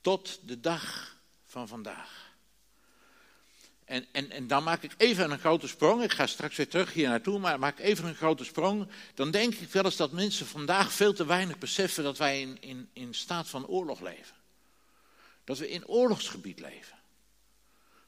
tot 0.00 0.40
de 0.42 0.60
dag 0.60 1.16
van 1.46 1.68
vandaag. 1.68 2.21
En, 3.92 4.06
en, 4.12 4.30
en 4.30 4.46
dan 4.46 4.62
maak 4.62 4.82
ik 4.82 4.92
even 4.96 5.30
een 5.30 5.38
grote 5.38 5.68
sprong. 5.68 6.02
Ik 6.02 6.12
ga 6.12 6.26
straks 6.26 6.56
weer 6.56 6.68
terug 6.68 6.92
hier 6.92 7.08
naartoe, 7.08 7.38
maar 7.38 7.58
maak 7.58 7.78
even 7.78 8.08
een 8.08 8.14
grote 8.14 8.44
sprong. 8.44 8.88
Dan 9.14 9.30
denk 9.30 9.54
ik 9.54 9.70
wel 9.70 9.84
eens 9.84 9.96
dat 9.96 10.12
mensen 10.12 10.46
vandaag 10.46 10.92
veel 10.92 11.12
te 11.12 11.26
weinig 11.26 11.58
beseffen 11.58 12.04
dat 12.04 12.18
wij 12.18 12.40
in, 12.40 12.56
in, 12.60 12.88
in 12.92 13.14
staat 13.14 13.48
van 13.48 13.66
oorlog 13.66 14.00
leven. 14.00 14.36
Dat 15.44 15.58
we 15.58 15.70
in 15.70 15.86
oorlogsgebied 15.86 16.60
leven. 16.60 16.96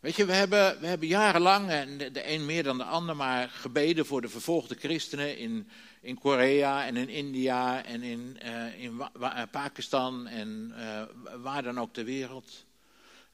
Weet 0.01 0.17
je, 0.17 0.25
we 0.25 0.33
hebben, 0.33 0.81
we 0.81 0.87
hebben 0.87 1.09
jarenlang, 1.09 1.71
en 1.71 1.99
de, 1.99 2.31
een 2.33 2.45
meer 2.47 2.63
dan 2.63 2.79
de 2.79 2.85
ander, 2.85 3.17
maar 3.17 3.49
gebeden 3.49 4.07
voor 4.07 4.21
de 4.21 4.29
vervolgde 4.29 4.75
christenen 4.75 5.39
in, 5.39 5.69
in 6.01 6.19
Korea 6.19 6.87
en 6.87 6.97
in 6.97 7.09
India 7.09 7.85
en 7.85 8.03
in, 8.03 8.39
uh, 8.45 8.83
in 8.83 9.03
Pakistan 9.51 10.27
en 10.27 10.75
uh, 10.77 11.03
waar 11.43 11.63
dan 11.63 11.81
ook 11.81 11.93
ter 11.93 12.05
wereld 12.05 12.64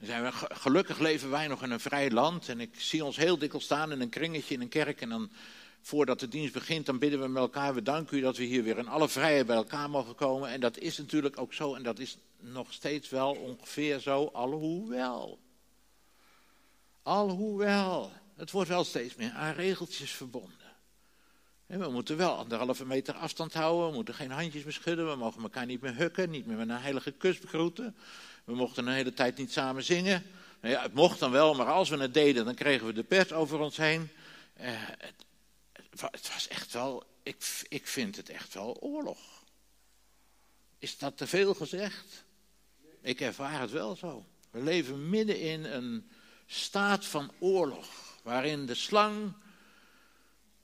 zijn 0.00 0.32
gelukkig 0.32 0.98
leven 0.98 1.30
wij 1.30 1.46
nog 1.46 1.62
in 1.62 1.70
een 1.70 1.80
vrij 1.80 2.10
land. 2.10 2.48
En 2.48 2.60
ik 2.60 2.80
zie 2.80 3.04
ons 3.04 3.16
heel 3.16 3.38
dikwijls 3.38 3.64
staan 3.64 3.92
in 3.92 4.00
een 4.00 4.08
kringetje 4.08 4.54
in 4.54 4.60
een 4.60 4.68
kerk. 4.68 5.00
En 5.00 5.08
dan, 5.08 5.30
voordat 5.80 6.20
de 6.20 6.28
dienst 6.28 6.52
begint, 6.52 6.86
dan 6.86 6.98
bidden 6.98 7.20
we 7.20 7.28
met 7.28 7.42
elkaar. 7.42 7.74
We 7.74 7.82
danken 7.82 8.18
u 8.18 8.20
dat 8.20 8.36
we 8.36 8.44
hier 8.44 8.62
weer 8.62 8.78
in 8.78 8.88
alle 8.88 9.08
vrijheid 9.08 9.46
bij 9.46 9.56
elkaar 9.56 9.90
mogen 9.90 10.14
komen. 10.14 10.48
En 10.48 10.60
dat 10.60 10.78
is 10.78 10.98
natuurlijk 10.98 11.40
ook 11.40 11.54
zo. 11.54 11.74
En 11.74 11.82
dat 11.82 11.98
is 11.98 12.18
nog 12.38 12.72
steeds 12.72 13.08
wel 13.08 13.32
ongeveer 13.32 13.98
zo, 13.98 14.30
alhoewel. 14.32 15.38
Alhoewel. 17.02 18.12
Het 18.36 18.50
wordt 18.50 18.68
wel 18.68 18.84
steeds 18.84 19.14
meer 19.14 19.30
aan 19.32 19.54
regeltjes 19.54 20.10
verbonden. 20.10 20.56
we 21.66 21.90
moeten 21.90 22.16
wel 22.16 22.36
anderhalve 22.36 22.86
meter 22.86 23.14
afstand 23.14 23.54
houden. 23.54 23.88
We 23.88 23.94
moeten 23.94 24.14
geen 24.14 24.30
handjes 24.30 24.64
meer 24.64 24.72
schudden. 24.72 25.10
We 25.10 25.16
mogen 25.16 25.42
elkaar 25.42 25.66
niet 25.66 25.80
meer 25.80 25.96
hukken. 25.96 26.30
Niet 26.30 26.46
meer 26.46 26.56
met 26.56 26.68
een 26.68 26.76
heilige 26.76 27.10
kus 27.12 27.38
begroeten. 27.38 27.96
We 28.44 28.54
mochten 28.54 28.86
een 28.86 28.94
hele 28.94 29.12
tijd 29.12 29.36
niet 29.36 29.52
samen 29.52 29.82
zingen. 29.82 30.24
Nou 30.60 30.74
ja, 30.74 30.82
het 30.82 30.94
mocht 30.94 31.18
dan 31.18 31.30
wel, 31.30 31.54
maar 31.54 31.66
als 31.66 31.88
we 31.88 31.96
het 31.96 32.14
deden, 32.14 32.44
dan 32.44 32.54
kregen 32.54 32.86
we 32.86 32.92
de 32.92 33.02
pers 33.02 33.32
over 33.32 33.58
ons 33.58 33.76
heen. 33.76 34.10
Uh, 34.60 34.66
het, 34.98 35.14
het, 36.00 36.32
was 36.32 36.48
echt 36.48 36.72
wel, 36.72 37.04
ik, 37.22 37.64
ik 37.68 37.86
vind 37.86 38.16
het 38.16 38.28
echt 38.28 38.54
wel 38.54 38.76
oorlog. 38.80 39.18
Is 40.78 40.98
dat 40.98 41.16
te 41.16 41.26
veel 41.26 41.54
gezegd? 41.54 42.24
Ik 43.00 43.20
ervaar 43.20 43.60
het 43.60 43.70
wel 43.70 43.96
zo. 43.96 44.26
We 44.50 44.62
leven 44.62 45.08
midden 45.08 45.40
in 45.40 45.64
een 45.64 46.10
staat 46.46 47.06
van 47.06 47.32
oorlog, 47.38 48.18
waarin 48.22 48.66
de 48.66 48.74
slang 48.74 49.32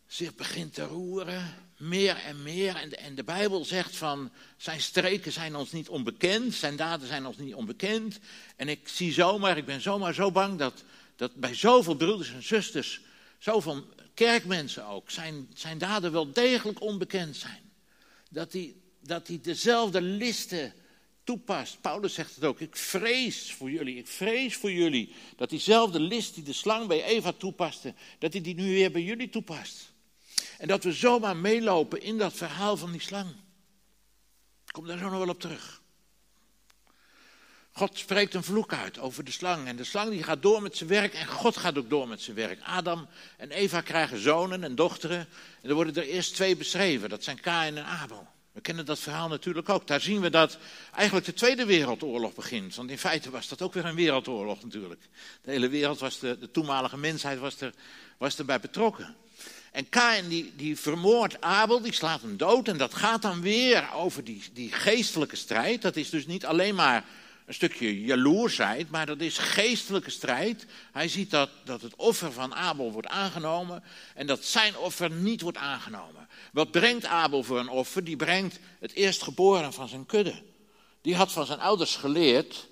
zich 0.07 0.35
begint 0.35 0.75
te 0.75 0.85
roeren, 0.85 1.55
meer 1.77 2.16
en 2.16 2.42
meer. 2.42 2.77
En 2.77 2.88
de, 2.88 2.97
en 2.97 3.14
de 3.14 3.25
Bijbel 3.25 3.64
zegt 3.64 3.97
van, 3.97 4.31
zijn 4.57 4.81
streken 4.81 5.33
zijn 5.33 5.57
ons 5.57 5.73
niet 5.73 5.88
onbekend, 5.88 6.55
zijn 6.55 6.77
daden 6.77 7.09
zijn 7.09 7.27
ons 7.27 7.37
niet 7.37 7.55
onbekend. 7.55 8.19
En 8.57 8.69
ik 8.69 8.88
zie 8.88 9.12
zomaar, 9.12 9.57
ik 9.57 9.66
ben 9.66 9.81
zomaar 9.81 10.14
zo 10.14 10.31
bang 10.31 10.59
dat, 10.59 10.85
dat 11.16 11.35
bij 11.35 11.55
zoveel 11.55 11.95
broeders 11.95 12.33
en 12.33 12.42
zusters, 12.42 13.01
zoveel 13.38 13.85
kerkmensen 14.14 14.87
ook, 14.87 15.11
zijn, 15.11 15.49
zijn 15.55 15.79
daden 15.79 16.12
wel 16.12 16.33
degelijk 16.33 16.81
onbekend 16.81 17.37
zijn. 17.37 17.71
Dat 18.31 18.53
hij 18.53 18.75
dat 19.01 19.27
die 19.27 19.40
dezelfde 19.40 20.01
listen 20.01 20.73
toepast. 21.25 21.81
Paulus 21.81 22.14
zegt 22.14 22.35
het 22.35 22.45
ook, 22.45 22.61
ik 22.61 22.77
vrees 22.77 23.53
voor 23.53 23.71
jullie, 23.71 23.97
ik 23.97 24.07
vrees 24.07 24.57
voor 24.57 24.73
jullie 24.73 25.14
dat 25.37 25.51
diezelfde 25.51 26.01
list 26.01 26.35
die 26.35 26.45
de 26.45 26.53
slang 26.53 26.87
bij 26.87 27.05
Eva 27.05 27.33
toepaste, 27.33 27.95
dat 28.19 28.33
hij 28.33 28.42
die 28.42 28.55
nu 28.55 28.64
weer 28.64 28.90
bij 28.90 29.03
jullie 29.03 29.29
toepast. 29.29 29.92
En 30.59 30.69
dat 30.69 30.85
we 30.85 30.92
zomaar 30.92 31.37
meelopen 31.37 32.03
in 32.03 32.19
dat 32.19 32.33
verhaal 32.33 32.77
van 32.77 32.92
die 32.92 33.01
slang. 33.01 33.29
Ik 34.66 34.73
kom 34.73 34.87
daar 34.87 34.99
zo 34.99 35.09
nog 35.09 35.19
wel 35.19 35.29
op 35.29 35.40
terug. 35.40 35.81
God 37.73 37.99
spreekt 37.99 38.35
een 38.35 38.45
vloek 38.45 38.73
uit 38.73 38.99
over 38.99 39.25
de 39.25 39.31
slang. 39.31 39.66
En 39.66 39.77
de 39.77 39.85
slang 39.85 40.11
die 40.11 40.23
gaat 40.23 40.42
door 40.42 40.62
met 40.62 40.77
zijn 40.77 40.88
werk 40.88 41.14
en 41.14 41.27
God 41.27 41.57
gaat 41.57 41.79
ook 41.79 41.90
door 41.90 42.09
met 42.09 42.23
zijn 42.23 42.37
werk. 42.37 42.61
Adam 42.62 43.09
en 43.37 43.51
Eva 43.51 43.81
krijgen 43.81 44.19
zonen 44.19 44.64
en 44.64 44.75
dochteren. 44.75 45.29
En 45.62 45.69
er 45.69 45.75
worden 45.75 45.95
er 45.95 46.09
eerst 46.09 46.35
twee 46.35 46.57
beschreven. 46.57 47.09
Dat 47.09 47.25
zijn 47.25 47.40
Kain 47.40 47.77
en 47.77 47.85
Abel. 47.85 48.27
We 48.53 48.61
kennen 48.61 48.85
dat 48.85 48.99
verhaal 48.99 49.29
natuurlijk 49.29 49.69
ook. 49.69 49.87
Daar 49.87 50.01
zien 50.01 50.21
we 50.21 50.31
dat 50.31 50.59
eigenlijk 50.95 51.27
de 51.27 51.33
Tweede 51.33 51.64
Wereldoorlog 51.64 52.35
begint. 52.35 52.75
Want 52.75 52.90
in 52.90 52.99
feite 52.99 53.31
was 53.31 53.49
dat 53.49 53.62
ook 53.62 53.75
weer 53.75 53.85
een 53.85 53.95
wereldoorlog 53.95 54.62
natuurlijk. 54.62 55.09
De 55.42 55.51
hele 55.51 55.69
wereld 55.69 56.01
was, 56.01 56.19
de, 56.19 56.38
de 56.38 56.51
toenmalige 56.51 56.97
mensheid 56.97 57.38
was, 57.38 57.61
er, 57.61 57.75
was 58.19 58.38
erbij 58.38 58.61
betrokken. 58.61 59.16
En 59.76 59.88
Kain 59.88 60.28
die, 60.28 60.52
die 60.56 60.76
vermoordt 60.76 61.40
Abel, 61.40 61.80
die 61.80 61.92
slaat 61.92 62.20
hem 62.20 62.36
dood. 62.36 62.68
En 62.68 62.76
dat 62.76 62.94
gaat 62.94 63.22
dan 63.22 63.40
weer 63.40 63.92
over 63.92 64.24
die, 64.24 64.42
die 64.52 64.72
geestelijke 64.72 65.36
strijd. 65.36 65.82
Dat 65.82 65.96
is 65.96 66.10
dus 66.10 66.26
niet 66.26 66.46
alleen 66.46 66.74
maar 66.74 67.04
een 67.46 67.54
stukje 67.54 68.04
jaloersheid, 68.04 68.90
maar 68.90 69.06
dat 69.06 69.20
is 69.20 69.38
geestelijke 69.38 70.10
strijd. 70.10 70.66
Hij 70.92 71.08
ziet 71.08 71.30
dat, 71.30 71.50
dat 71.64 71.82
het 71.82 71.94
offer 71.96 72.32
van 72.32 72.54
Abel 72.54 72.92
wordt 72.92 73.08
aangenomen 73.08 73.82
en 74.14 74.26
dat 74.26 74.44
zijn 74.44 74.76
offer 74.76 75.10
niet 75.10 75.40
wordt 75.40 75.58
aangenomen. 75.58 76.28
Wat 76.52 76.70
brengt 76.70 77.04
Abel 77.04 77.42
voor 77.42 77.58
een 77.58 77.68
offer? 77.68 78.04
Die 78.04 78.16
brengt 78.16 78.58
het 78.80 78.92
eerstgeboren 78.92 79.72
van 79.72 79.88
zijn 79.88 80.06
kudde. 80.06 80.42
Die 81.02 81.14
had 81.14 81.32
van 81.32 81.46
zijn 81.46 81.60
ouders 81.60 81.96
geleerd, 81.96 82.68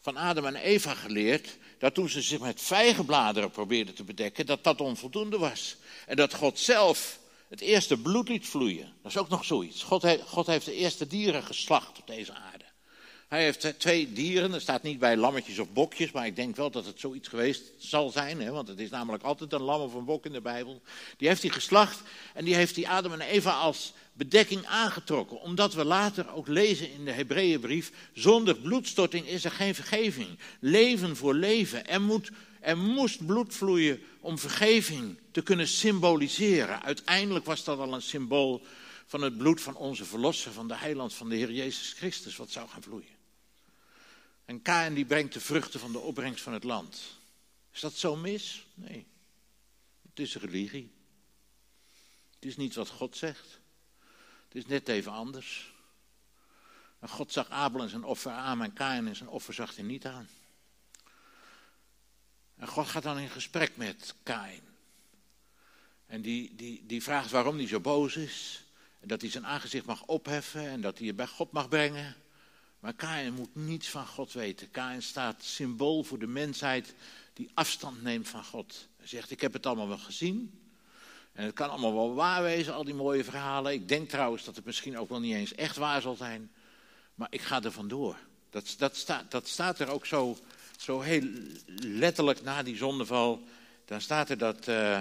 van 0.00 0.16
Adam 0.16 0.46
en 0.46 0.56
Eva 0.56 0.94
geleerd, 0.94 1.56
dat 1.78 1.94
toen 1.94 2.08
ze 2.08 2.22
zich 2.22 2.40
met 2.40 2.60
vijgenbladeren 2.60 3.50
probeerden 3.50 3.94
te 3.94 4.04
bedekken, 4.04 4.46
dat 4.46 4.64
dat 4.64 4.80
onvoldoende 4.80 5.38
was. 5.38 5.76
En 6.12 6.18
dat 6.18 6.34
God 6.34 6.58
zelf 6.58 7.18
het 7.48 7.60
eerste 7.60 7.96
bloed 7.96 8.28
liet 8.28 8.46
vloeien. 8.46 8.92
Dat 9.02 9.12
is 9.12 9.18
ook 9.18 9.28
nog 9.28 9.44
zoiets. 9.44 9.82
God, 9.82 10.02
heeft, 10.02 10.22
God 10.22 10.46
heeft 10.46 10.64
de 10.64 10.74
eerste 10.74 11.06
dieren 11.06 11.42
geslacht 11.42 11.98
op 11.98 12.06
deze 12.06 12.32
aarde. 12.32 12.64
Hij 13.28 13.42
heeft 13.42 13.74
twee 13.78 14.12
dieren, 14.12 14.54
er 14.54 14.60
staat 14.60 14.82
niet 14.82 14.98
bij 14.98 15.16
lammetjes 15.16 15.58
of 15.58 15.72
bokjes, 15.72 16.12
maar 16.12 16.26
ik 16.26 16.36
denk 16.36 16.56
wel 16.56 16.70
dat 16.70 16.86
het 16.86 17.00
zoiets 17.00 17.28
geweest 17.28 17.62
zal 17.78 18.10
zijn, 18.10 18.40
hè, 18.40 18.50
want 18.50 18.68
het 18.68 18.78
is 18.78 18.90
namelijk 18.90 19.22
altijd 19.22 19.52
een 19.52 19.62
lam 19.62 19.80
of 19.80 19.94
een 19.94 20.04
bok 20.04 20.26
in 20.26 20.32
de 20.32 20.40
Bijbel. 20.40 20.82
Die 21.16 21.28
heeft 21.28 21.42
hij 21.42 21.50
geslacht 21.50 22.00
en 22.34 22.44
die 22.44 22.54
heeft 22.54 22.74
die 22.74 22.88
Adam 22.88 23.12
en 23.12 23.20
Eva 23.20 23.52
als 23.52 23.92
bedekking 24.12 24.66
aangetrokken. 24.66 25.40
Omdat 25.40 25.74
we 25.74 25.84
later 25.84 26.34
ook 26.34 26.48
lezen 26.48 26.92
in 26.92 27.04
de 27.04 27.12
Hebreeënbrief, 27.12 27.92
zonder 28.14 28.56
bloedstorting 28.56 29.26
is 29.26 29.44
er 29.44 29.50
geen 29.50 29.74
vergeving. 29.74 30.38
Leven 30.60 31.16
voor 31.16 31.34
leven. 31.34 31.86
Er 31.86 32.00
moet, 32.00 32.30
Er 32.60 32.78
moest 32.78 33.26
bloed 33.26 33.54
vloeien 33.54 34.02
om 34.22 34.38
vergeving 34.38 35.18
te 35.30 35.42
kunnen 35.42 35.68
symboliseren. 35.68 36.82
Uiteindelijk 36.82 37.44
was 37.44 37.64
dat 37.64 37.78
al 37.78 37.94
een 37.94 38.02
symbool 38.02 38.66
van 39.06 39.22
het 39.22 39.36
bloed 39.36 39.60
van 39.60 39.76
onze 39.76 40.04
verlosser, 40.04 40.52
van 40.52 40.68
de 40.68 40.76
heiland, 40.76 41.14
van 41.14 41.28
de 41.28 41.36
Heer 41.36 41.52
Jezus 41.52 41.92
Christus, 41.92 42.36
wat 42.36 42.50
zou 42.50 42.68
gaan 42.68 42.82
vloeien. 42.82 43.16
En 44.44 44.62
Kain 44.62 44.94
die 44.94 45.04
brengt 45.04 45.32
de 45.32 45.40
vruchten 45.40 45.80
van 45.80 45.92
de 45.92 45.98
opbrengst 45.98 46.42
van 46.42 46.52
het 46.52 46.64
land. 46.64 47.18
Is 47.72 47.80
dat 47.80 47.94
zo 47.94 48.16
mis? 48.16 48.66
Nee. 48.74 49.06
Het 50.08 50.18
is 50.18 50.34
religie. 50.34 50.92
Het 52.34 52.44
is 52.44 52.56
niet 52.56 52.74
wat 52.74 52.88
God 52.88 53.16
zegt. 53.16 53.60
Het 54.48 54.54
is 54.54 54.66
net 54.66 54.88
even 54.88 55.12
anders. 55.12 55.72
En 56.98 57.08
God 57.08 57.32
zag 57.32 57.48
Abel 57.48 57.80
en 57.82 57.88
zijn 57.88 58.04
offer 58.04 58.32
aan 58.32 58.62
en 58.62 58.72
Kain 58.72 59.06
en 59.06 59.16
zijn 59.16 59.28
offer 59.28 59.54
zag 59.54 59.74
hij 59.74 59.84
niet 59.84 60.06
aan. 60.06 60.28
En 62.62 62.68
God 62.68 62.86
gaat 62.86 63.02
dan 63.02 63.18
in 63.18 63.28
gesprek 63.28 63.76
met 63.76 64.14
Kain. 64.22 64.60
En 66.06 66.22
die, 66.22 66.54
die, 66.54 66.84
die 66.86 67.02
vraagt 67.02 67.30
waarom 67.30 67.56
hij 67.56 67.66
zo 67.66 67.80
boos 67.80 68.16
is. 68.16 68.64
En 69.00 69.08
dat 69.08 69.20
hij 69.20 69.30
zijn 69.30 69.46
aangezicht 69.46 69.84
mag 69.84 70.02
opheffen 70.06 70.68
en 70.68 70.80
dat 70.80 70.98
hij 70.98 71.06
het 71.06 71.16
bij 71.16 71.26
God 71.26 71.52
mag 71.52 71.68
brengen. 71.68 72.16
Maar 72.80 72.92
Kain 72.92 73.34
moet 73.34 73.54
niets 73.54 73.88
van 73.88 74.06
God 74.06 74.32
weten. 74.32 74.70
Kain 74.70 75.02
staat 75.02 75.42
symbool 75.42 76.02
voor 76.02 76.18
de 76.18 76.26
mensheid 76.26 76.94
die 77.32 77.50
afstand 77.54 78.02
neemt 78.02 78.28
van 78.28 78.44
God. 78.44 78.88
Hij 78.96 79.06
zegt, 79.06 79.30
ik 79.30 79.40
heb 79.40 79.52
het 79.52 79.66
allemaal 79.66 79.88
wel 79.88 79.98
gezien. 79.98 80.60
En 81.32 81.44
het 81.44 81.54
kan 81.54 81.70
allemaal 81.70 81.94
wel 81.94 82.14
waar 82.14 82.42
wezen, 82.42 82.74
al 82.74 82.84
die 82.84 82.94
mooie 82.94 83.24
verhalen. 83.24 83.72
Ik 83.72 83.88
denk 83.88 84.08
trouwens 84.08 84.44
dat 84.44 84.56
het 84.56 84.64
misschien 84.64 84.98
ook 84.98 85.08
wel 85.08 85.20
niet 85.20 85.34
eens 85.34 85.54
echt 85.54 85.76
waar 85.76 86.00
zal 86.00 86.16
zijn. 86.16 86.50
Maar 87.14 87.28
ik 87.30 87.40
ga 87.40 87.62
er 87.62 87.72
vandoor. 87.72 88.16
Dat, 88.50 88.74
dat, 88.78 88.96
staat, 88.96 89.30
dat 89.30 89.48
staat 89.48 89.78
er 89.78 89.90
ook 89.90 90.06
zo, 90.06 90.38
zo 90.82 91.00
heel 91.00 91.28
letterlijk 91.76 92.42
na 92.42 92.62
die 92.62 92.76
zondeval. 92.76 93.42
Dan 93.84 94.00
staat 94.00 94.30
er 94.30 94.38
dat. 94.38 94.68
Uh, 94.68 95.00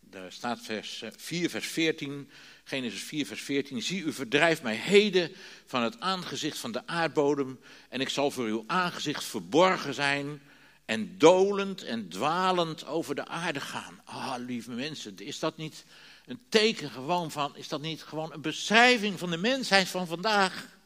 daar 0.00 0.32
staat 0.32 0.60
vers 0.60 1.02
4, 1.16 1.50
vers 1.50 1.66
14. 1.66 2.30
Genesis 2.64 3.02
4, 3.02 3.26
vers 3.26 3.42
14. 3.42 3.82
Zie, 3.82 4.02
u 4.02 4.12
verdrijft 4.12 4.62
mij 4.62 4.74
heden 4.74 5.32
van 5.66 5.82
het 5.82 6.00
aangezicht 6.00 6.58
van 6.58 6.72
de 6.72 6.86
aardbodem. 6.86 7.60
En 7.88 8.00
ik 8.00 8.08
zal 8.08 8.30
voor 8.30 8.44
uw 8.44 8.64
aangezicht 8.66 9.24
verborgen 9.24 9.94
zijn. 9.94 10.42
En 10.84 11.18
dolend 11.18 11.82
en 11.84 12.08
dwalend 12.08 12.86
over 12.86 13.14
de 13.14 13.26
aarde 13.26 13.60
gaan. 13.60 14.00
Ah, 14.04 14.34
lieve 14.38 14.70
mensen, 14.70 15.16
is 15.16 15.38
dat 15.38 15.56
niet 15.56 15.84
een 16.26 16.40
teken 16.48 16.90
gewoon 16.90 17.30
van, 17.30 17.56
is 17.56 17.68
dat 17.68 17.80
niet 17.80 18.02
gewoon 18.02 18.32
een 18.32 18.40
beschrijving 18.40 19.18
van 19.18 19.30
de 19.30 19.36
mensheid 19.36 19.88
van 19.88 20.06
vandaag? 20.06 20.80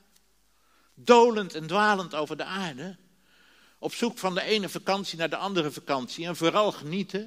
Dolend 0.99 1.55
en 1.55 1.67
dwalend 1.67 2.15
over 2.15 2.37
de 2.37 2.45
aarde. 2.45 2.97
Op 3.79 3.95
zoek 3.95 4.19
van 4.19 4.35
de 4.35 4.43
ene 4.43 4.69
vakantie 4.69 5.19
naar 5.19 5.31
de 5.31 5.37
andere 5.37 5.71
vakantie. 5.71 6.27
En 6.27 6.37
vooral 6.37 6.73
genieten. 6.73 7.23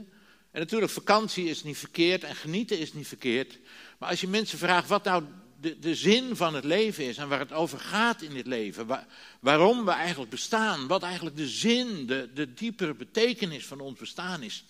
En 0.51 0.59
natuurlijk, 0.59 0.91
vakantie 0.91 1.45
is 1.45 1.63
niet 1.63 1.77
verkeerd 1.77 2.23
en 2.23 2.35
genieten 2.35 2.79
is 2.79 2.93
niet 2.93 3.07
verkeerd. 3.07 3.59
Maar 3.97 4.09
als 4.09 4.21
je 4.21 4.27
mensen 4.27 4.57
vraagt 4.57 4.87
wat 4.87 5.03
nou 5.03 5.23
de, 5.59 5.79
de 5.79 5.95
zin 5.95 6.35
van 6.35 6.55
het 6.55 6.63
leven 6.63 7.05
is 7.05 7.17
en 7.17 7.29
waar 7.29 7.39
het 7.39 7.51
over 7.51 7.79
gaat 7.79 8.21
in 8.21 8.33
dit 8.33 8.47
leven, 8.47 9.07
waarom 9.39 9.85
we 9.85 9.91
eigenlijk 9.91 10.31
bestaan, 10.31 10.87
wat 10.87 11.03
eigenlijk 11.03 11.35
de 11.35 11.47
zin, 11.47 12.05
de, 12.05 12.29
de 12.33 12.53
diepere 12.53 12.93
betekenis 12.93 13.65
van 13.65 13.79
ons 13.79 13.99
bestaan 13.99 14.43
is. 14.43 14.63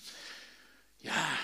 Ja, 0.96 1.38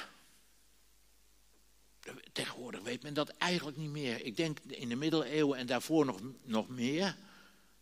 tegenwoordig 2.31 2.81
weet 2.81 3.03
men 3.03 3.13
dat 3.13 3.29
eigenlijk 3.29 3.77
niet 3.77 3.89
meer. 3.89 4.25
Ik 4.25 4.37
denk 4.37 4.59
in 4.67 4.89
de 4.89 4.95
middeleeuwen 4.95 5.57
en 5.57 5.65
daarvoor 5.65 6.05
nog, 6.05 6.19
nog 6.43 6.69
meer. 6.69 7.15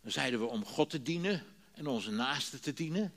Dan 0.04 0.12
zeiden 0.12 0.40
we 0.40 0.46
om 0.46 0.64
God 0.64 0.90
te 0.90 1.02
dienen 1.02 1.42
en 1.74 1.86
onze 1.86 2.10
naasten 2.10 2.60
te 2.60 2.72
dienen. 2.72 3.12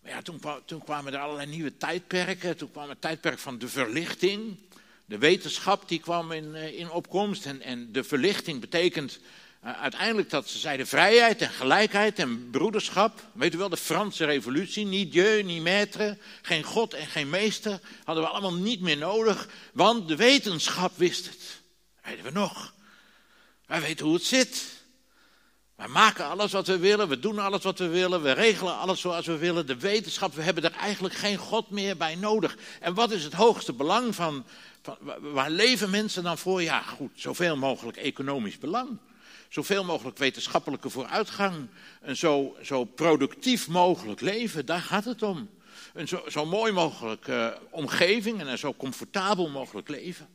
Maar 0.00 0.12
ja, 0.12 0.22
toen, 0.22 0.40
toen 0.64 0.84
kwamen 0.84 1.12
er 1.12 1.18
allerlei 1.18 1.50
nieuwe 1.50 1.76
tijdperken. 1.76 2.56
Toen 2.56 2.70
kwam 2.70 2.88
het 2.88 3.00
tijdperk 3.00 3.38
van 3.38 3.58
de 3.58 3.68
verlichting. 3.68 4.56
De 5.04 5.18
wetenschap 5.18 5.88
die 5.88 6.00
kwam 6.00 6.32
in, 6.32 6.54
eh, 6.54 6.78
in 6.78 6.90
opkomst. 6.90 7.46
En, 7.46 7.60
en 7.60 7.92
de 7.92 8.04
verlichting 8.04 8.60
betekent 8.60 9.18
uh, 9.64 9.80
uiteindelijk 9.80 10.30
dat 10.30 10.48
ze 10.48 10.58
zeiden 10.58 10.86
vrijheid 10.86 11.40
en 11.42 11.50
gelijkheid 11.50 12.18
en 12.18 12.50
broederschap. 12.50 13.22
Weet 13.32 13.54
u 13.54 13.58
wel, 13.58 13.68
de 13.68 13.76
Franse 13.76 14.24
revolutie. 14.24 14.84
Niet 14.84 15.12
Dieu, 15.12 15.42
niet 15.42 15.62
maître. 15.62 16.18
Geen 16.42 16.62
God 16.62 16.94
en 16.94 17.06
geen 17.06 17.30
meester. 17.30 17.80
Hadden 18.04 18.24
we 18.24 18.30
allemaal 18.30 18.54
niet 18.54 18.80
meer 18.80 18.96
nodig. 18.96 19.48
Want 19.72 20.08
de 20.08 20.16
wetenschap 20.16 20.96
wist 20.96 21.26
het. 21.26 21.60
weten 22.02 22.24
we 22.24 22.30
nog. 22.30 22.74
Wij 23.66 23.80
weten 23.80 24.06
hoe 24.06 24.14
het 24.14 24.24
zit. 24.24 24.82
Wij 25.84 25.92
maken 25.92 26.28
alles 26.28 26.52
wat 26.52 26.66
we 26.66 26.78
willen, 26.78 27.08
we 27.08 27.18
doen 27.18 27.38
alles 27.38 27.62
wat 27.62 27.78
we 27.78 27.88
willen, 27.88 28.22
we 28.22 28.32
regelen 28.32 28.78
alles 28.78 29.00
zoals 29.00 29.26
we 29.26 29.36
willen. 29.36 29.66
De 29.66 29.76
wetenschap, 29.76 30.34
we 30.34 30.42
hebben 30.42 30.64
er 30.64 30.72
eigenlijk 30.72 31.14
geen 31.14 31.36
God 31.36 31.70
meer 31.70 31.96
bij 31.96 32.14
nodig. 32.14 32.56
En 32.80 32.94
wat 32.94 33.10
is 33.10 33.24
het 33.24 33.32
hoogste 33.32 33.72
belang 33.72 34.14
van, 34.14 34.44
waar 35.20 35.50
leven 35.50 35.90
mensen 35.90 36.22
dan 36.22 36.38
voor? 36.38 36.62
Ja, 36.62 36.80
goed, 36.82 37.10
zoveel 37.14 37.56
mogelijk 37.56 37.96
economisch 37.96 38.58
belang. 38.58 38.98
Zoveel 39.48 39.84
mogelijk 39.84 40.18
wetenschappelijke 40.18 40.90
vooruitgang. 40.90 41.68
Een 42.02 42.16
zo, 42.16 42.56
zo 42.62 42.84
productief 42.84 43.68
mogelijk 43.68 44.20
leven, 44.20 44.66
daar 44.66 44.80
gaat 44.80 45.04
het 45.04 45.22
om. 45.22 45.50
Een 45.94 46.08
zo, 46.08 46.22
zo 46.28 46.46
mooi 46.46 46.72
mogelijk 46.72 47.26
uh, 47.26 47.48
omgeving 47.70 48.40
en 48.40 48.46
een 48.46 48.58
zo 48.58 48.74
comfortabel 48.74 49.48
mogelijk 49.48 49.88
leven. 49.88 50.28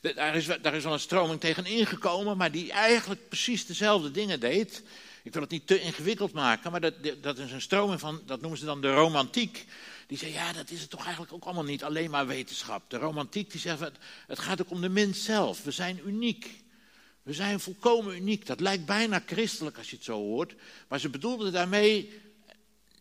Daar 0.00 0.36
is, 0.36 0.46
daar 0.62 0.74
is 0.74 0.84
wel 0.84 0.92
een 0.92 1.00
stroming 1.00 1.40
tegen 1.40 1.66
ingekomen, 1.66 2.36
maar 2.36 2.50
die 2.52 2.72
eigenlijk 2.72 3.28
precies 3.28 3.66
dezelfde 3.66 4.10
dingen 4.10 4.40
deed. 4.40 4.82
Ik 5.22 5.32
wil 5.32 5.42
het 5.42 5.50
niet 5.50 5.66
te 5.66 5.80
ingewikkeld 5.80 6.32
maken, 6.32 6.70
maar 6.70 6.80
dat, 6.80 6.94
dat 7.20 7.38
is 7.38 7.52
een 7.52 7.60
stroming 7.60 8.00
van, 8.00 8.22
dat 8.26 8.40
noemen 8.40 8.58
ze 8.58 8.64
dan 8.64 8.80
de 8.80 8.92
romantiek. 8.92 9.66
Die 10.06 10.18
zei, 10.18 10.32
ja, 10.32 10.52
dat 10.52 10.70
is 10.70 10.80
het 10.80 10.90
toch 10.90 11.02
eigenlijk 11.02 11.32
ook 11.32 11.44
allemaal 11.44 11.64
niet, 11.64 11.84
alleen 11.84 12.10
maar 12.10 12.26
wetenschap. 12.26 12.90
De 12.90 12.96
romantiek 12.96 13.50
die 13.50 13.60
zegt, 13.60 13.80
het, 13.80 13.96
het 14.26 14.38
gaat 14.38 14.60
ook 14.60 14.70
om 14.70 14.80
de 14.80 14.88
mens 14.88 15.24
zelf. 15.24 15.64
We 15.64 15.70
zijn 15.70 16.00
uniek. 16.06 16.64
We 17.22 17.32
zijn 17.32 17.60
volkomen 17.60 18.16
uniek. 18.16 18.46
Dat 18.46 18.60
lijkt 18.60 18.86
bijna 18.86 19.22
christelijk 19.26 19.78
als 19.78 19.90
je 19.90 19.96
het 19.96 20.04
zo 20.04 20.16
hoort. 20.16 20.54
Maar 20.88 21.00
ze 21.00 21.08
bedoelden 21.08 21.52
daarmee 21.52 22.20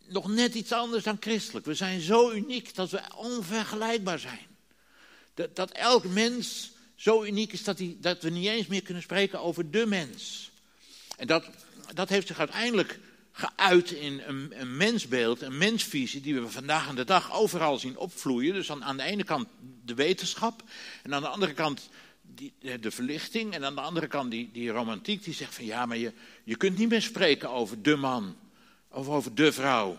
nog 0.08 0.28
net 0.28 0.54
iets 0.54 0.72
anders 0.72 1.04
dan 1.04 1.18
christelijk. 1.20 1.66
We 1.66 1.74
zijn 1.74 2.02
zo 2.02 2.32
uniek 2.32 2.76
dat 2.76 2.90
we 2.90 3.02
onvergelijkbaar 3.16 4.20
zijn. 4.20 4.48
Dat, 5.34 5.56
dat 5.56 5.72
elk 5.72 6.06
mens 6.06 6.72
zo 7.06 7.24
uniek 7.24 7.54
is 7.54 7.64
dat, 7.64 7.78
die, 7.78 7.98
dat 8.00 8.22
we 8.22 8.30
niet 8.30 8.48
eens 8.48 8.68
meer 8.68 8.82
kunnen 8.82 9.04
spreken 9.04 9.40
over 9.40 9.72
de 9.72 9.86
mens. 9.86 10.52
En 11.18 11.28
dat, 11.28 11.50
dat 11.94 12.10
heeft 12.10 12.28
zich 12.28 12.40
uiteindelijk 12.40 13.00
geuit 13.32 13.92
in 13.92 14.22
een, 14.26 14.54
een, 14.60 14.78
mensbeeld, 14.78 15.42
een 15.42 15.58
mensvisie 15.58 16.22
die 16.22 16.36
we 16.36 16.50
vandaag 16.50 16.88
aan 16.88 16.96
de 16.96 17.04
dag 17.04 17.34
overal 17.34 17.78
zien 17.78 17.98
opvloeien. 17.98 18.54
Dus 18.54 18.72
aan, 18.72 18.84
aan 18.84 18.98
de 18.98 19.04
ene 19.04 19.24
kant 19.24 19.48
de 19.86 19.94
wetenschap 19.94 20.64
en 21.04 21.14
aan 21.14 21.22
de 21.22 21.28
andere 21.28 21.54
kant 21.54 21.90
die, 22.22 22.54
de 22.80 22.92
verlichting 22.92 23.54
en 23.54 23.66
aan 23.66 23.76
de 23.76 23.82
andere 23.82 24.08
kant 24.08 24.32
die, 24.32 24.50
die 24.54 24.70
romantiek 24.70 25.24
die 25.24 25.34
zegt 25.34 25.56
van 25.56 25.66
ja, 25.66 25.86
maar 25.86 25.98
je, 25.98 26.12
je 26.44 26.56
kunt 26.56 26.78
niet 26.78 26.90
meer 26.90 27.02
spreken 27.02 27.50
over 27.50 27.82
de 27.82 27.96
man 27.96 28.36
of 28.90 29.08
over 29.08 29.36
de 29.36 29.52
vrouw 29.52 29.98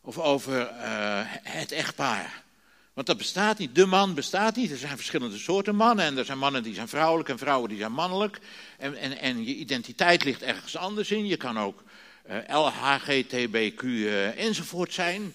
of 0.00 0.18
over 0.18 0.60
uh, 0.60 1.20
het 1.42 1.72
echtpaar. 1.72 2.44
Want 2.92 3.06
dat 3.06 3.16
bestaat 3.16 3.58
niet. 3.58 3.74
De 3.74 3.86
man 3.86 4.14
bestaat 4.14 4.56
niet. 4.56 4.70
Er 4.70 4.76
zijn 4.76 4.96
verschillende 4.96 5.38
soorten 5.38 5.76
mannen. 5.76 6.04
En 6.04 6.18
er 6.18 6.24
zijn 6.24 6.38
mannen 6.38 6.62
die 6.62 6.74
zijn 6.74 6.88
vrouwelijk 6.88 7.28
en 7.28 7.38
vrouwen 7.38 7.68
die 7.68 7.78
zijn 7.78 7.92
mannelijk. 7.92 8.40
En, 8.78 8.96
en, 8.96 9.18
en 9.18 9.44
je 9.44 9.54
identiteit 9.54 10.24
ligt 10.24 10.42
ergens 10.42 10.76
anders 10.76 11.10
in. 11.10 11.26
Je 11.26 11.36
kan 11.36 11.58
ook 11.58 11.82
uh, 12.30 12.36
LHGTBQ 12.46 13.82
uh, 13.82 14.38
enzovoort 14.38 14.92
zijn. 14.92 15.34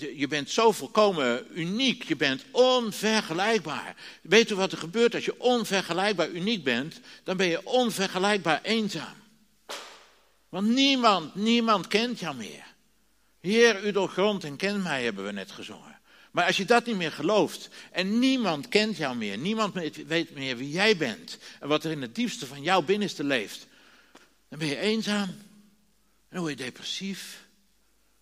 Uh, 0.00 0.18
je 0.18 0.28
bent 0.28 0.50
zo 0.50 0.72
volkomen 0.72 1.46
uniek. 1.54 2.02
Je 2.02 2.16
bent 2.16 2.44
onvergelijkbaar. 2.50 3.94
Weet 4.22 4.50
u 4.50 4.54
wat 4.54 4.72
er 4.72 4.78
gebeurt 4.78 5.14
als 5.14 5.24
je 5.24 5.40
onvergelijkbaar 5.40 6.28
uniek 6.28 6.64
bent? 6.64 7.00
Dan 7.24 7.36
ben 7.36 7.46
je 7.46 7.66
onvergelijkbaar 7.66 8.60
eenzaam. 8.62 9.22
Want 10.48 10.68
niemand, 10.68 11.34
niemand 11.34 11.88
kent 11.88 12.18
jou 12.18 12.36
meer. 12.36 12.64
Heer, 13.40 13.84
u 13.84 13.92
doorgrond 13.92 14.44
en 14.44 14.56
ken 14.56 14.82
mij, 14.82 15.04
hebben 15.04 15.24
we 15.24 15.32
net 15.32 15.50
gezongen. 15.50 15.93
Maar 16.34 16.46
als 16.46 16.56
je 16.56 16.64
dat 16.64 16.86
niet 16.86 16.96
meer 16.96 17.12
gelooft 17.12 17.68
en 17.90 18.18
niemand 18.18 18.68
kent 18.68 18.96
jou 18.96 19.16
meer, 19.16 19.38
niemand 19.38 19.74
weet 20.06 20.34
meer 20.34 20.56
wie 20.56 20.70
jij 20.70 20.96
bent 20.96 21.38
en 21.60 21.68
wat 21.68 21.84
er 21.84 21.90
in 21.90 22.02
het 22.02 22.14
diepste 22.14 22.46
van 22.46 22.62
jouw 22.62 22.82
binnenste 22.82 23.24
leeft, 23.24 23.66
dan 24.48 24.58
ben 24.58 24.68
je 24.68 24.76
eenzaam. 24.76 25.28
En 25.28 26.30
dan 26.30 26.40
word 26.40 26.58
je 26.58 26.64
depressief. 26.64 27.46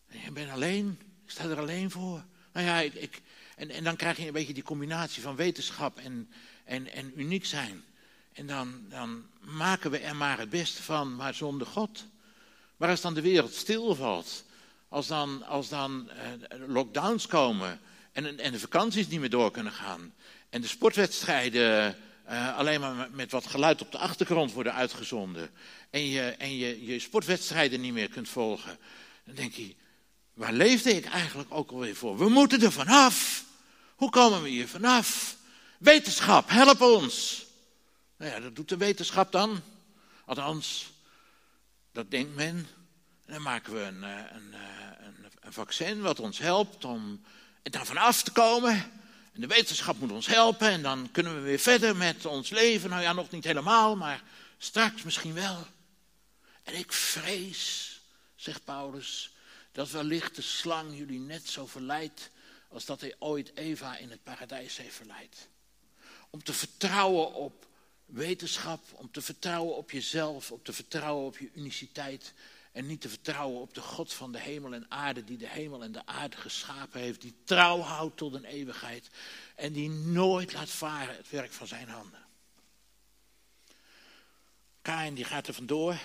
En 0.08 0.20
je 0.24 0.32
bent 0.32 0.50
alleen. 0.50 0.98
Ik 1.24 1.30
sta 1.30 1.44
er 1.44 1.58
alleen 1.58 1.90
voor. 1.90 2.24
Nou 2.52 2.66
ja, 2.66 2.80
ik, 2.80 3.20
en, 3.56 3.70
en 3.70 3.84
dan 3.84 3.96
krijg 3.96 4.16
je 4.16 4.26
een 4.26 4.32
beetje 4.32 4.54
die 4.54 4.62
combinatie 4.62 5.22
van 5.22 5.36
wetenschap 5.36 5.98
en, 5.98 6.30
en, 6.64 6.92
en 6.92 7.12
uniek 7.16 7.46
zijn. 7.46 7.84
En 8.32 8.46
dan, 8.46 8.84
dan 8.88 9.26
maken 9.40 9.90
we 9.90 9.98
er 9.98 10.16
maar 10.16 10.38
het 10.38 10.50
beste 10.50 10.82
van, 10.82 11.16
maar 11.16 11.34
zonder 11.34 11.66
God. 11.66 12.04
Maar 12.76 12.88
als 12.88 13.00
dan 13.00 13.14
de 13.14 13.20
wereld 13.20 13.54
stilvalt, 13.54 14.44
als 14.88 15.06
dan, 15.06 15.42
als 15.42 15.68
dan 15.68 16.10
uh, 16.10 16.68
lockdowns 16.68 17.26
komen, 17.26 17.80
en, 18.12 18.38
en 18.38 18.52
de 18.52 18.58
vakanties 18.58 19.08
niet 19.08 19.20
meer 19.20 19.30
door 19.30 19.50
kunnen 19.50 19.72
gaan. 19.72 20.14
En 20.50 20.60
de 20.60 20.66
sportwedstrijden 20.66 21.96
uh, 22.30 22.56
alleen 22.56 22.80
maar 22.80 23.08
met 23.10 23.30
wat 23.30 23.46
geluid 23.46 23.80
op 23.80 23.92
de 23.92 23.98
achtergrond 23.98 24.52
worden 24.52 24.74
uitgezonden. 24.74 25.50
En 25.90 26.06
je, 26.06 26.20
en 26.20 26.56
je, 26.56 26.84
je 26.84 26.98
sportwedstrijden 26.98 27.80
niet 27.80 27.92
meer 27.92 28.08
kunt 28.08 28.28
volgen. 28.28 28.78
Dan 29.24 29.34
denk 29.34 29.52
je, 29.52 29.74
waar 30.34 30.52
leefde 30.52 30.96
ik 30.96 31.04
eigenlijk 31.04 31.54
ook 31.54 31.70
alweer 31.70 31.96
voor? 31.96 32.18
We 32.18 32.28
moeten 32.28 32.62
er 32.62 32.72
vanaf. 32.72 33.44
Hoe 33.94 34.10
komen 34.10 34.42
we 34.42 34.48
hier 34.48 34.68
vanaf? 34.68 35.36
Wetenschap, 35.78 36.48
help 36.48 36.80
ons. 36.80 37.46
Nou 38.16 38.30
ja, 38.30 38.40
dat 38.40 38.56
doet 38.56 38.68
de 38.68 38.76
wetenschap 38.76 39.32
dan. 39.32 39.60
Althans, 40.24 40.92
dat 41.92 42.10
denkt 42.10 42.34
men. 42.34 42.68
En 43.26 43.32
dan 43.32 43.42
maken 43.42 43.72
we 43.72 43.80
een, 43.80 44.04
eh, 44.04 44.18
eh, 44.18 44.26
een, 44.34 45.24
een 45.40 45.52
vaccin 45.52 46.00
wat 46.00 46.20
ons 46.20 46.38
helpt 46.38 46.84
om 46.84 47.20
er 47.62 47.70
dan 47.70 47.86
vanaf 47.86 48.22
te 48.22 48.32
komen. 48.32 48.74
En 49.32 49.40
de 49.40 49.46
wetenschap 49.46 49.98
moet 49.98 50.12
ons 50.12 50.26
helpen 50.26 50.68
en 50.68 50.82
dan 50.82 51.08
kunnen 51.12 51.34
we 51.34 51.40
weer 51.40 51.58
verder 51.58 51.96
met 51.96 52.26
ons 52.26 52.50
leven. 52.50 52.90
Nou 52.90 53.02
ja, 53.02 53.12
nog 53.12 53.30
niet 53.30 53.44
helemaal, 53.44 53.96
maar 53.96 54.22
straks 54.58 55.02
misschien 55.02 55.34
wel. 55.34 55.66
En 56.62 56.74
ik 56.74 56.92
vrees, 56.92 58.00
zegt 58.34 58.64
Paulus, 58.64 59.34
dat 59.72 59.90
wellicht 59.90 60.36
de 60.36 60.42
slang 60.42 60.96
jullie 60.96 61.20
net 61.20 61.48
zo 61.48 61.66
verleidt 61.66 62.30
als 62.68 62.84
dat 62.84 63.00
hij 63.00 63.14
ooit 63.18 63.56
Eva 63.56 63.96
in 63.96 64.10
het 64.10 64.22
paradijs 64.22 64.76
heeft 64.76 64.94
verleid. 64.96 65.48
Om 66.30 66.42
te 66.42 66.52
vertrouwen 66.52 67.34
op 67.34 67.66
wetenschap, 68.04 68.84
om 68.92 69.10
te 69.10 69.22
vertrouwen 69.22 69.76
op 69.76 69.90
jezelf, 69.90 70.50
om 70.50 70.62
te 70.62 70.72
vertrouwen 70.72 71.26
op 71.26 71.38
je 71.38 71.50
uniciteit 71.54 72.32
en 72.72 72.86
niet 72.86 73.00
te 73.00 73.08
vertrouwen 73.08 73.60
op 73.60 73.74
de 73.74 73.80
God 73.80 74.12
van 74.12 74.32
de 74.32 74.38
hemel 74.40 74.74
en 74.74 74.86
aarde, 74.88 75.24
die 75.24 75.38
de 75.38 75.48
hemel 75.48 75.82
en 75.82 75.92
de 75.92 76.06
aarde 76.06 76.36
geschapen 76.36 77.00
heeft, 77.00 77.20
die 77.20 77.34
trouw 77.44 77.80
houdt 77.80 78.16
tot 78.16 78.34
een 78.34 78.44
eeuwigheid 78.44 79.10
en 79.56 79.72
die 79.72 79.90
nooit 79.90 80.52
laat 80.52 80.70
varen 80.70 81.16
het 81.16 81.30
werk 81.30 81.52
van 81.52 81.66
zijn 81.66 81.88
handen. 81.88 82.20
Kain 84.82 85.14
die 85.14 85.24
gaat 85.24 85.46
er 85.46 85.54
vandoor. 85.54 85.98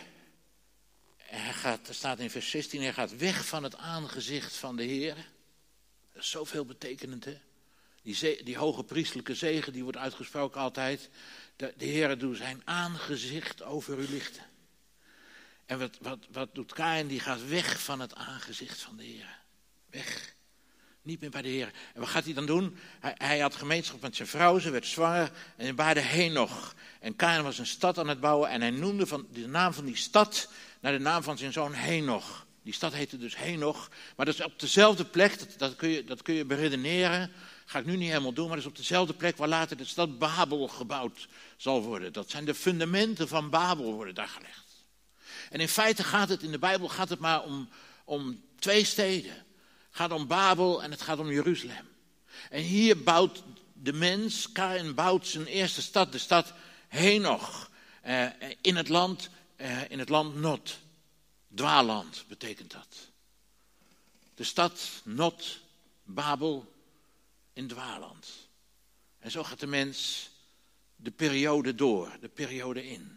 Hij 1.18 1.54
gaat, 1.54 1.88
er 1.88 1.94
staat 1.94 2.20
in 2.20 2.30
vers 2.30 2.50
16, 2.50 2.82
hij 2.82 2.94
gaat 2.94 3.18
weg 3.18 3.46
van 3.46 3.64
het 3.64 3.76
aangezicht 3.76 4.56
van 4.56 4.76
de 4.76 4.84
Heer. 4.84 5.16
Dat 6.14 6.24
is 6.24 6.30
zoveel 6.30 6.66
betekenend? 6.66 7.28
Die, 8.02 8.44
die 8.44 8.58
hoge 8.58 8.84
priestelijke 8.84 9.36
zegen, 9.36 9.74
die 9.74 9.84
wordt 9.84 9.98
uitgesproken 9.98 10.62
altijd. 10.62 11.10
De, 11.56 11.74
de 11.78 11.86
Heer 11.86 12.18
doet 12.18 12.38
zijn 12.38 12.62
aangezicht 12.66 13.64
over 13.64 14.00
u 14.00 14.10
lichten. 14.10 14.44
En 15.68 15.80
wat, 15.80 15.98
wat, 16.02 16.20
wat 16.32 16.56
doet 16.56 16.74
Kain? 16.74 17.08
Die 17.08 17.20
gaat 17.20 17.48
weg 17.48 17.84
van 17.84 18.00
het 18.00 18.16
aangezicht 18.16 18.82
van 18.82 18.98
de 18.98 19.04
Heer. 19.04 19.38
Weg. 19.90 20.36
Niet 21.02 21.20
meer 21.22 21.30
bij 21.30 21.42
de 21.42 21.48
Heer. 21.48 21.72
En 21.94 22.00
wat 22.00 22.10
gaat 22.10 22.24
hij 22.24 22.34
dan 22.34 22.46
doen? 22.46 22.78
Hij, 23.00 23.16
hij 23.18 23.40
had 23.40 23.56
gemeenschap 23.56 24.02
met 24.02 24.16
zijn 24.16 24.28
vrouw, 24.28 24.60
ze 24.60 24.70
werd 24.70 24.86
zwanger 24.86 25.32
en 25.56 25.64
hij 25.64 25.76
baarde 25.76 26.00
Henoch. 26.00 26.76
En 27.00 27.16
Kain 27.16 27.44
was 27.44 27.58
een 27.58 27.66
stad 27.66 27.98
aan 27.98 28.08
het 28.08 28.20
bouwen 28.20 28.50
en 28.50 28.62
hij 28.62 28.70
noemde 28.70 29.08
van, 29.08 29.28
de 29.32 29.48
naam 29.48 29.74
van 29.74 29.86
die 29.86 29.96
stad 29.96 30.50
naar 30.80 30.92
de 30.92 31.00
naam 31.00 31.24
van 31.24 31.38
zijn 31.38 31.54
zoon 31.54 31.74
Henoch. 31.74 32.46
Die 32.64 32.74
stad 32.74 32.94
heette 32.94 33.18
dus 33.18 33.38
Henoch, 33.38 33.90
maar 34.16 34.26
dat 34.26 34.36
is 34.36 34.44
op 34.44 34.60
dezelfde 34.60 35.06
plek, 35.06 35.40
dat, 35.40 35.54
dat, 35.58 35.76
kun, 35.76 35.90
je, 35.90 36.04
dat 36.04 36.22
kun 36.22 36.34
je 36.34 36.46
beredeneren. 36.46 37.32
Ga 37.66 37.80
ik 37.80 37.86
nu 37.86 37.96
niet 37.96 38.10
helemaal 38.10 38.34
doen, 38.34 38.48
maar 38.48 38.56
dat 38.56 38.66
is 38.66 38.72
op 38.72 38.78
dezelfde 38.78 39.14
plek 39.14 39.38
waar 39.38 39.48
later 39.48 39.78
de 39.78 39.86
stad 39.86 40.20
Babel 40.20 40.68
gebouwd 40.68 41.28
zal 41.58 41.82
worden. 41.82 42.14
Dat 42.14 42.30
zijn 42.30 42.46
de 42.46 42.56
fundamenten 42.56 43.28
van 43.28 43.50
Babel 43.50 43.94
worden 43.94 44.16
daar 44.16 44.28
gelegd. 44.28 44.67
En 45.50 45.60
in 45.60 45.68
feite 45.68 46.04
gaat 46.04 46.30
het 46.30 46.44
in 46.44 46.52
de 46.52 46.60
Bijbel 46.60 46.90
gaat 46.90 47.10
het 47.10 47.20
maar 47.20 47.44
om, 47.44 47.70
om 48.06 48.42
twee 48.60 48.84
steden. 48.84 49.32
Het 49.32 49.46
gaat 49.92 50.12
om 50.12 50.28
Babel 50.28 50.84
en 50.84 50.92
het 50.92 51.02
gaat 51.02 51.20
om 51.20 51.32
Jeruzalem. 51.32 51.88
En 52.50 52.62
hier 52.62 53.04
bouwt 53.04 53.44
de 53.74 53.94
mens, 53.94 54.52
Kain 54.52 54.96
bouwt 54.96 55.28
zijn 55.28 55.46
eerste 55.46 55.82
stad, 55.82 56.12
de 56.12 56.18
stad 56.18 56.54
Henoch, 56.88 57.70
eh, 58.02 58.26
in 58.62 58.76
het 58.76 58.90
land, 58.90 59.30
eh, 59.56 59.92
in 59.92 60.00
het 60.00 60.10
land 60.10 60.36
Not. 60.36 60.80
Dwaaland 61.56 62.26
betekent 62.28 62.72
dat. 62.72 63.10
De 64.36 64.44
stad 64.44 65.02
Not, 65.04 65.60
Babel, 66.04 66.74
in 67.54 67.68
dwaaland. 67.68 68.28
En 69.20 69.32
zo 69.32 69.44
gaat 69.44 69.60
de 69.60 69.68
mens 69.68 70.30
de 70.96 71.12
periode 71.12 71.76
door, 71.76 72.18
de 72.22 72.28
periode 72.28 72.90
in. 72.90 73.17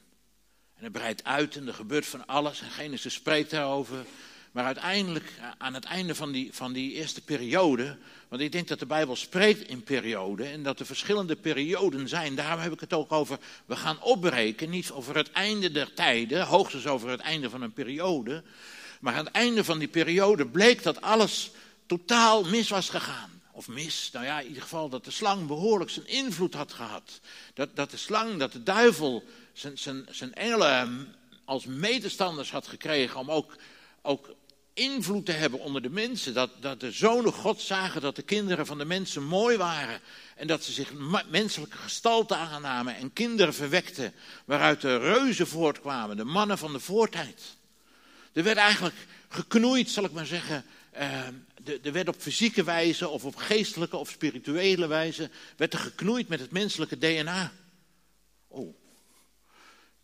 En 0.80 0.86
het 0.86 0.94
breidt 0.94 1.24
uit 1.24 1.56
en 1.56 1.66
er 1.66 1.74
gebeurt 1.74 2.06
van 2.06 2.26
alles. 2.26 2.60
En 2.60 2.70
Genesis 2.70 3.14
spreekt 3.14 3.50
daarover. 3.50 4.04
Maar 4.52 4.64
uiteindelijk, 4.64 5.32
aan 5.58 5.74
het 5.74 5.84
einde 5.84 6.14
van 6.14 6.32
die, 6.32 6.48
van 6.52 6.72
die 6.72 6.92
eerste 6.92 7.20
periode. 7.20 7.96
Want 8.28 8.42
ik 8.42 8.52
denk 8.52 8.68
dat 8.68 8.78
de 8.78 8.86
Bijbel 8.86 9.16
spreekt 9.16 9.68
in 9.68 9.82
perioden. 9.82 10.46
En 10.46 10.62
dat 10.62 10.80
er 10.80 10.86
verschillende 10.86 11.36
perioden 11.36 12.08
zijn. 12.08 12.34
Daarom 12.34 12.60
heb 12.60 12.72
ik 12.72 12.80
het 12.80 12.92
ook 12.92 13.12
over. 13.12 13.38
We 13.66 13.76
gaan 13.76 14.02
opbreken. 14.02 14.70
Niet 14.70 14.90
over 14.90 15.16
het 15.16 15.30
einde 15.30 15.70
der 15.70 15.94
tijden. 15.94 16.46
Hoogstens 16.46 16.86
over 16.86 17.08
het 17.08 17.20
einde 17.20 17.50
van 17.50 17.62
een 17.62 17.72
periode. 17.72 18.42
Maar 19.00 19.14
aan 19.14 19.24
het 19.24 19.34
einde 19.34 19.64
van 19.64 19.78
die 19.78 19.88
periode 19.88 20.46
bleek 20.46 20.82
dat 20.82 21.00
alles 21.00 21.50
totaal 21.86 22.44
mis 22.44 22.68
was 22.68 22.88
gegaan. 22.88 23.40
Of 23.52 23.68
mis, 23.68 24.10
nou 24.12 24.24
ja, 24.24 24.40
in 24.40 24.46
ieder 24.46 24.62
geval 24.62 24.88
dat 24.88 25.04
de 25.04 25.10
slang 25.10 25.46
behoorlijk 25.46 25.90
zijn 25.90 26.06
invloed 26.06 26.54
had 26.54 26.72
gehad. 26.72 27.20
Dat, 27.54 27.76
dat 27.76 27.90
de 27.90 27.96
slang, 27.96 28.38
dat 28.38 28.52
de 28.52 28.62
duivel 28.62 29.24
zijn, 29.60 30.06
zijn, 30.10 30.34
engelen 30.34 31.14
als 31.44 31.64
medestanders 31.64 32.50
had 32.50 32.66
gekregen 32.66 33.20
om 33.20 33.30
ook, 33.30 33.56
ook 34.02 34.34
invloed 34.72 35.26
te 35.26 35.32
hebben 35.32 35.60
onder 35.60 35.82
de 35.82 35.90
mensen. 35.90 36.34
Dat, 36.34 36.50
dat 36.60 36.80
de 36.80 36.90
zonen 36.90 37.32
God 37.32 37.60
zagen 37.60 38.00
dat 38.00 38.16
de 38.16 38.22
kinderen 38.22 38.66
van 38.66 38.78
de 38.78 38.84
mensen 38.84 39.22
mooi 39.22 39.56
waren. 39.56 40.00
En 40.36 40.46
dat 40.46 40.64
ze 40.64 40.72
zich 40.72 40.92
menselijke 41.30 41.76
gestalte 41.76 42.34
aannamen 42.34 42.96
en 42.96 43.12
kinderen 43.12 43.54
verwekten. 43.54 44.14
Waaruit 44.44 44.80
de 44.80 44.96
reuzen 44.96 45.46
voortkwamen, 45.46 46.16
de 46.16 46.24
mannen 46.24 46.58
van 46.58 46.72
de 46.72 46.80
voortijd. 46.80 47.56
Er 48.32 48.42
werd 48.42 48.58
eigenlijk 48.58 48.96
geknoeid, 49.28 49.90
zal 49.90 50.04
ik 50.04 50.12
maar 50.12 50.26
zeggen. 50.26 50.64
Uh, 50.94 51.26
er 51.82 51.92
werd 51.92 52.08
op 52.08 52.16
fysieke 52.18 52.64
wijze 52.64 53.08
of 53.08 53.24
op 53.24 53.36
geestelijke 53.36 53.96
of 53.96 54.10
spirituele 54.10 54.86
wijze. 54.86 55.30
werd 55.56 55.72
er 55.72 55.78
geknoeid 55.78 56.28
met 56.28 56.40
het 56.40 56.50
menselijke 56.50 56.98
DNA. 56.98 57.52
Oh, 58.48 58.74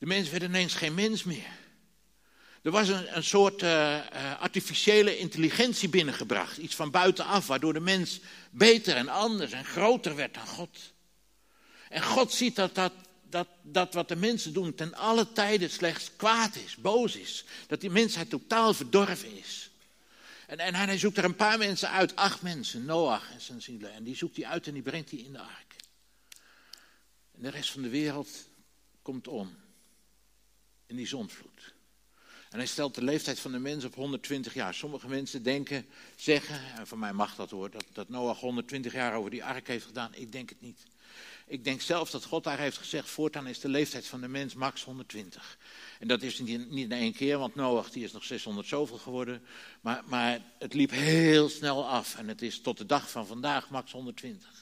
de 0.07 0.12
mens 0.14 0.30
werd 0.30 0.42
ineens 0.42 0.74
geen 0.74 0.94
mens 0.94 1.24
meer. 1.24 1.50
Er 2.62 2.70
was 2.70 2.88
een, 2.88 3.16
een 3.16 3.24
soort 3.24 3.62
uh, 3.62 4.00
artificiële 4.40 5.18
intelligentie 5.18 5.88
binnengebracht. 5.88 6.57
Iets 6.57 6.74
van 6.74 6.90
buitenaf, 6.90 7.46
waardoor 7.46 7.72
de 7.72 7.80
mens 7.80 8.20
beter 8.50 8.96
en 8.96 9.09
anders 9.09 9.52
en 9.52 9.64
groter 9.64 10.14
werd 10.16 10.34
dan 10.34 10.46
God. 10.46 10.78
En 11.88 12.02
God 12.02 12.32
ziet 12.32 12.57
dat, 12.57 12.74
dat, 12.74 12.92
dat, 13.30 13.48
dat 13.62 13.94
wat 13.94 14.09
de 14.09 14.16
mensen 14.16 14.52
doen 14.52 14.74
ten 14.74 14.94
alle 14.94 15.32
tijden 15.32 15.70
slechts 15.70 16.11
kwaad 16.16 16.57
is, 16.57 16.76
boos 16.76 17.16
is. 17.16 17.44
Dat 17.66 17.80
die 17.80 17.90
mensheid 17.90 18.30
totaal 18.30 18.74
verdorven 18.74 19.38
is. 19.38 19.70
En, 20.46 20.59
en 20.59 20.74
hij 20.74 20.98
zoekt 20.98 21.18
er 21.18 21.24
een 21.24 21.36
paar 21.36 21.59
mensen 21.59 21.90
uit, 21.90 22.16
acht 22.16 22.42
mensen, 22.42 22.84
Noach 22.84 23.30
en 23.32 23.40
zijn 23.40 23.62
zielen. 23.62 23.92
En 23.92 24.04
die 24.04 24.16
zoekt 24.16 24.36
hij 24.36 24.46
uit 24.46 24.66
en 24.66 24.72
die 24.72 24.82
brengt 24.82 25.11
hij 25.11 25.20
in 25.20 25.32
de 25.32 25.40
ark. 25.40 25.76
En 27.34 27.42
de 27.42 27.50
rest 27.50 27.70
van 27.70 27.82
de 27.82 27.88
wereld 27.88 28.30
komt 29.02 29.28
om 29.28 29.64
in 30.87 30.97
die 30.97 31.07
zondvloed. 31.07 31.74
En 32.51 32.59
hij 32.59 32.66
stelt 32.66 32.95
de 32.95 33.05
leeftijd 33.05 33.39
van 33.39 33.53
de 33.53 33.59
mens 33.59 33.84
op 33.84 33.95
120 33.95 34.55
jaar. 34.55 34.74
Sommige 34.74 35.09
mensen 35.09 35.43
denken, 35.43 35.87
zeggen, 36.16 36.61
en 36.78 36.87
van 36.87 36.99
mij 36.99 37.12
mag 37.12 37.34
dat 37.34 37.51
hoor, 37.51 37.70
dat, 37.70 37.84
dat 37.93 38.09
Noach 38.09 38.41
120 38.41 38.93
jaar 38.93 39.14
over 39.14 39.30
die 39.30 39.45
ark 39.45 39.66
heeft 39.66 39.87
gedaan. 39.87 40.14
Ik 40.14 40.32
denk 40.32 40.49
het 40.49 40.61
niet. 40.61 40.87
Ik 41.47 41.64
denk 41.64 41.80
zelfs 41.80 42.11
dat 42.11 42.24
God 42.24 42.45
daar 42.45 42.59
heeft 42.59 42.78
gezegd, 42.78 43.09
voortaan 43.09 43.47
is 43.47 43.61
de 43.61 43.68
leeftijd 43.68 44.07
van 44.07 44.20
de 44.20 44.28
mens 44.28 44.55
max 44.55 44.84
120. 44.84 45.59
En 45.99 46.09
dat 46.09 46.22
is 46.22 46.39
niet, 46.39 46.70
niet 46.70 46.84
in 46.84 46.93
één 46.93 47.12
keer, 47.12 47.39
want 47.39 47.55
Noach 47.55 47.91
die 47.91 48.05
is 48.05 48.12
nog 48.12 48.24
600 48.24 48.66
zoveel 48.66 48.99
geworden. 48.99 49.43
Maar, 49.80 50.03
maar 50.07 50.41
het 50.59 50.74
liep 50.74 50.91
heel 50.91 51.49
snel 51.49 51.89
af 51.89 52.16
en 52.16 52.28
het 52.28 52.43
is 52.43 52.61
tot 52.61 52.78
de 52.78 52.87
dag 52.87 53.11
van 53.11 53.26
vandaag 53.26 53.70
max 53.70 53.93
120. 53.93 54.55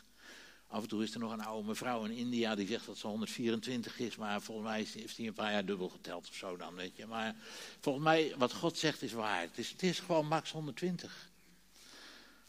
Af 0.69 0.83
en 0.83 0.89
toe 0.89 1.03
is 1.03 1.15
er 1.15 1.21
nog 1.21 1.33
een 1.33 1.45
oude 1.45 1.69
mevrouw 1.69 2.05
in 2.05 2.11
India 2.11 2.55
die 2.55 2.67
zegt 2.67 2.87
dat 2.87 2.99
ze 2.99 3.07
124 3.07 3.99
is, 3.99 4.17
maar 4.17 4.43
volgens 4.43 4.69
mij 4.69 4.87
heeft 4.95 5.17
hij 5.17 5.27
een 5.27 5.33
paar 5.33 5.53
jaar 5.53 5.65
dubbel 5.65 5.89
geteld 5.89 6.29
of 6.29 6.35
zo 6.35 6.57
dan, 6.57 6.75
weet 6.75 6.97
je. 6.97 7.07
Maar 7.07 7.37
volgens 7.81 8.05
mij, 8.05 8.35
wat 8.39 8.53
God 8.53 8.79
zegt 8.79 9.03
is 9.03 9.13
waar. 9.13 9.41
Het 9.41 9.59
is, 9.59 9.71
het 9.71 9.83
is 9.83 9.99
gewoon 9.99 10.27
max 10.27 10.51
120. 10.51 11.31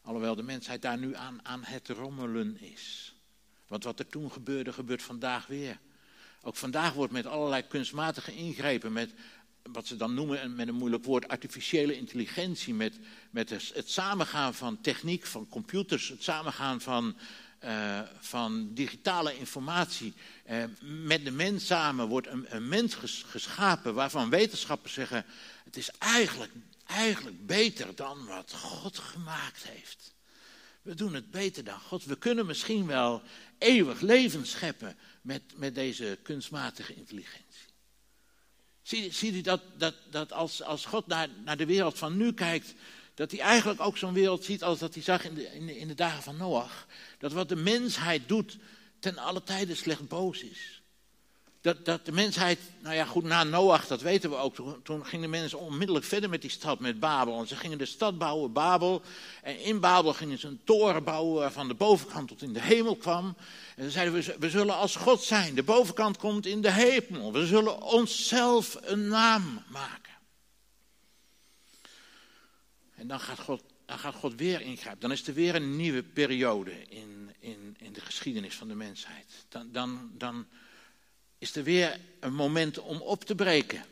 Alhoewel 0.02 0.36
de 0.36 0.44
mensheid 0.44 0.82
daar 0.82 0.98
nu 0.98 1.16
aan, 1.16 1.40
aan 1.44 1.64
het 1.64 1.90
rommelen 1.90 2.62
is. 2.62 3.16
Want 3.68 3.84
wat 3.84 4.00
er 4.00 4.08
toen 4.08 4.32
gebeurde, 4.32 4.74
gebeurt 4.74 5.04
vandaag 5.04 5.48
weer. 5.48 5.80
Ook 6.42 6.56
vandaag 6.56 6.94
wordt 6.94 7.14
met 7.14 7.26
allerlei 7.26 7.68
kunstmatige 7.68 8.36
ingrepen, 8.36 8.94
met 8.94 9.14
wat 9.72 9.88
ze 9.88 9.96
dan 9.96 10.14
noemen 10.14 10.56
met 10.56 10.68
een 10.68 10.76
moeilijk 10.76 11.04
woord 11.04 11.28
artificiële 11.28 11.98
intelligentie, 11.98 12.74
met, 12.74 13.00
met 13.30 13.50
het 13.50 13.90
samengaan 13.90 14.54
van 14.54 14.82
techniek, 14.82 15.26
van 15.26 15.48
computers, 15.48 16.10
het 16.10 16.24
samengaan 16.24 16.82
van 16.82 17.16
uh, 17.66 18.00
van 18.20 18.74
digitale 18.74 19.38
informatie. 19.38 20.14
Uh, 20.50 20.64
met 20.82 21.24
de 21.26 21.32
mens 21.32 21.66
samen 21.66 22.08
wordt 22.08 22.28
een, 22.28 22.46
een 22.56 22.68
mens 22.68 22.96
geschapen 23.26 23.94
waarvan 23.94 24.30
wetenschappers 24.30 24.94
zeggen: 24.94 25.26
het 25.64 25.78
is 25.78 25.90
eigenlijk, 25.98 26.52
eigenlijk 26.86 27.46
beter 27.46 27.96
dan 27.96 28.26
wat 28.26 28.54
God 28.54 29.00
gemaakt 29.00 29.64
heeft. 29.64 30.14
We 30.82 30.96
doen 30.96 31.14
het 31.14 31.32
beter 31.32 31.64
dan 31.64 31.80
God. 31.80 32.06
We 32.06 32.18
kunnen 32.18 32.46
misschien 32.46 32.86
wel 32.86 33.22
eeuwig 33.58 34.02
leven 34.02 34.48
scheppen, 34.48 34.98
met, 35.22 35.42
met 35.56 35.76
deze 35.76 36.18
kunstmatige 36.24 36.96
intelligentie. 36.96 37.66
Zie, 38.82 39.14
ziet 39.14 39.34
u 39.34 39.42
dat, 39.42 39.62
dat, 39.78 39.96
dat 40.12 40.32
als, 40.32 40.64
als 40.64 40.86
God 40.86 41.08
naar, 41.08 41.28
naar 41.44 41.58
de 41.58 41.66
wereld 41.66 41.98
van 41.98 42.18
nu 42.18 42.34
kijkt, 42.34 42.74
dat 43.14 43.32
hij 43.32 43.40
eigenlijk 43.40 43.82
ook 43.82 43.98
zo'n 43.98 44.14
wereld 44.14 44.44
ziet 44.44 44.64
als 44.64 44.80
dat 44.80 44.94
hij 44.94 45.04
zag 45.04 45.24
in 45.24 45.34
de, 45.34 45.44
in 45.44 45.66
de, 45.66 45.78
in 45.78 45.88
de 45.88 45.94
dagen 45.94 46.24
van 46.24 46.38
Noach. 46.38 46.88
Dat 47.26 47.34
wat 47.34 47.50
de 47.50 47.56
mensheid 47.56 48.28
doet, 48.28 48.58
ten 49.00 49.18
alle 49.18 49.44
tijde 49.44 49.76
slecht 49.76 50.08
boos 50.08 50.44
is. 50.44 50.82
Dat, 51.62 51.86
dat 51.86 52.06
de 52.06 52.12
mensheid, 52.12 52.60
nou 52.80 52.96
ja 52.96 53.06
goed, 53.06 53.24
na 53.24 53.44
Noach, 53.44 53.88
dat 53.88 54.02
weten 54.02 54.30
we 54.30 54.36
ook, 54.36 54.56
toen, 54.84 55.06
gingen 55.06 55.32
de 55.32 55.38
mensen 55.38 55.60
onmiddellijk 55.60 56.06
verder 56.06 56.30
met 56.30 56.42
die 56.42 56.50
stad, 56.50 56.80
met 56.80 57.00
Babel. 57.00 57.40
En 57.40 57.48
ze 57.48 57.56
gingen 57.56 57.78
de 57.78 57.86
stad 57.86 58.18
bouwen, 58.18 58.54
Babel. 58.54 59.02
En 59.42 59.60
in 59.60 59.80
Babel 59.80 60.14
gingen 60.14 60.38
ze 60.38 60.48
een 60.48 60.62
toren 60.64 61.04
bouwen 61.04 61.40
waarvan 61.40 61.68
de 61.68 61.74
bovenkant 61.74 62.28
tot 62.28 62.42
in 62.42 62.54
de 62.54 62.62
hemel 62.62 62.96
kwam. 62.96 63.36
En 63.76 63.84
ze 63.84 63.92
zeiden 63.92 64.14
we, 64.14 64.36
we 64.40 64.50
zullen 64.50 64.76
als 64.76 64.96
God 64.96 65.24
zijn, 65.24 65.56
de 65.56 65.64
bovenkant 65.64 66.18
komt 66.18 66.46
in 66.46 66.62
de 66.62 66.72
hemel. 66.72 67.32
We 67.32 67.46
zullen 67.46 67.82
onszelf 67.82 68.78
een 68.82 69.08
naam 69.08 69.64
maken. 69.68 70.14
En 72.96 73.08
dan 73.08 73.20
gaat 73.20 73.40
God, 73.40 73.62
dan 73.86 74.00
gaat 74.00 74.16
God 74.16 74.36
weer 74.36 74.62
ingrijpen. 74.62 75.02
Dan 75.02 75.12
is 75.12 75.28
er 75.28 75.34
weer 75.34 75.56
een 75.56 75.76
nieuwe 75.76 76.04
periode 76.04 76.72
in, 76.90 77.32
in, 77.40 77.76
in 77.78 77.94
de 77.94 78.02
geschiedenis 78.02 78.56
van 78.56 78.68
de 78.68 78.76
mensheid. 78.76 79.46
Dan, 79.50 79.72
dan, 79.72 80.12
dan 80.18 80.48
is 81.38 81.56
er 81.56 81.64
weer 81.64 82.00
een 82.20 82.34
moment 82.34 82.80
om 82.80 83.02
op 83.02 83.24
te 83.24 83.36
breken. 83.36 83.86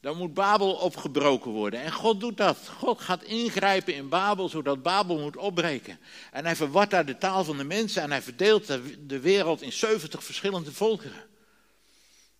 Dan 0.00 0.16
moet 0.16 0.34
Babel 0.34 0.72
opgebroken 0.72 1.50
worden. 1.50 1.80
En 1.80 1.92
God 1.92 2.20
doet 2.20 2.36
dat. 2.36 2.58
God 2.68 3.00
gaat 3.00 3.22
ingrijpen 3.22 3.94
in 3.94 4.08
Babel, 4.08 4.48
zodat 4.48 4.82
Babel 4.82 5.18
moet 5.18 5.36
opbreken. 5.36 5.98
En 6.30 6.44
hij 6.44 6.56
verwart 6.56 6.90
daar 6.90 7.06
de 7.06 7.18
taal 7.18 7.44
van 7.44 7.56
de 7.56 7.64
mensen 7.64 8.02
en 8.02 8.10
hij 8.10 8.22
verdeelt 8.22 8.66
de 9.08 9.20
wereld 9.20 9.62
in 9.62 9.72
70 9.72 10.24
verschillende 10.24 10.72
volkeren. 10.72 11.24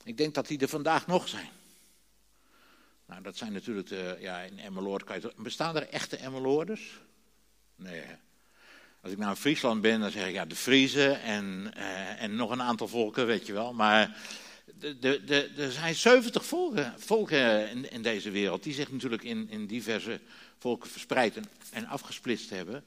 Ik 0.05 0.17
denk 0.17 0.35
dat 0.35 0.47
die 0.47 0.59
er 0.59 0.69
vandaag 0.69 1.07
nog 1.07 1.29
zijn. 1.29 1.49
Nou, 3.13 3.25
dat 3.25 3.37
zijn 3.37 3.53
natuurlijk, 3.53 3.89
de, 3.89 4.17
ja, 4.21 4.41
in 4.41 4.59
Emmeloord 4.59 5.05
kan 5.05 5.21
je... 5.21 5.33
Bestaan 5.37 5.77
er 5.77 5.89
echte 5.89 6.17
Emmeloorders? 6.17 7.01
Nee, 7.77 8.03
als 9.01 9.13
ik 9.13 9.19
nou 9.19 9.31
in 9.31 9.37
Friesland 9.37 9.81
ben, 9.81 10.01
dan 10.01 10.11
zeg 10.11 10.27
ik 10.27 10.33
ja, 10.33 10.45
de 10.45 10.57
Friesen 10.57 11.23
en, 11.23 11.73
uh, 11.77 12.23
en 12.23 12.35
nog 12.35 12.51
een 12.51 12.63
aantal 12.63 12.89
volken, 12.89 13.27
weet 13.27 13.47
je 13.47 13.53
wel. 13.53 13.73
Maar 13.73 14.17
er 15.01 15.73
zijn 15.73 15.95
70 15.95 16.45
volken, 16.45 16.95
volken 16.97 17.71
in, 17.71 17.91
in, 17.91 18.03
deze 18.03 18.31
wereld, 18.31 18.63
die 18.63 18.75
zich 18.75 18.93
natuurlijk 18.93 19.23
in, 19.23 19.51
in 19.51 19.67
diverse 19.67 20.21
volken 20.59 20.91
verspreid 20.91 21.37
en, 21.37 21.45
en 21.71 21.87
afgesplitst 21.87 22.51
hebben. 22.51 22.85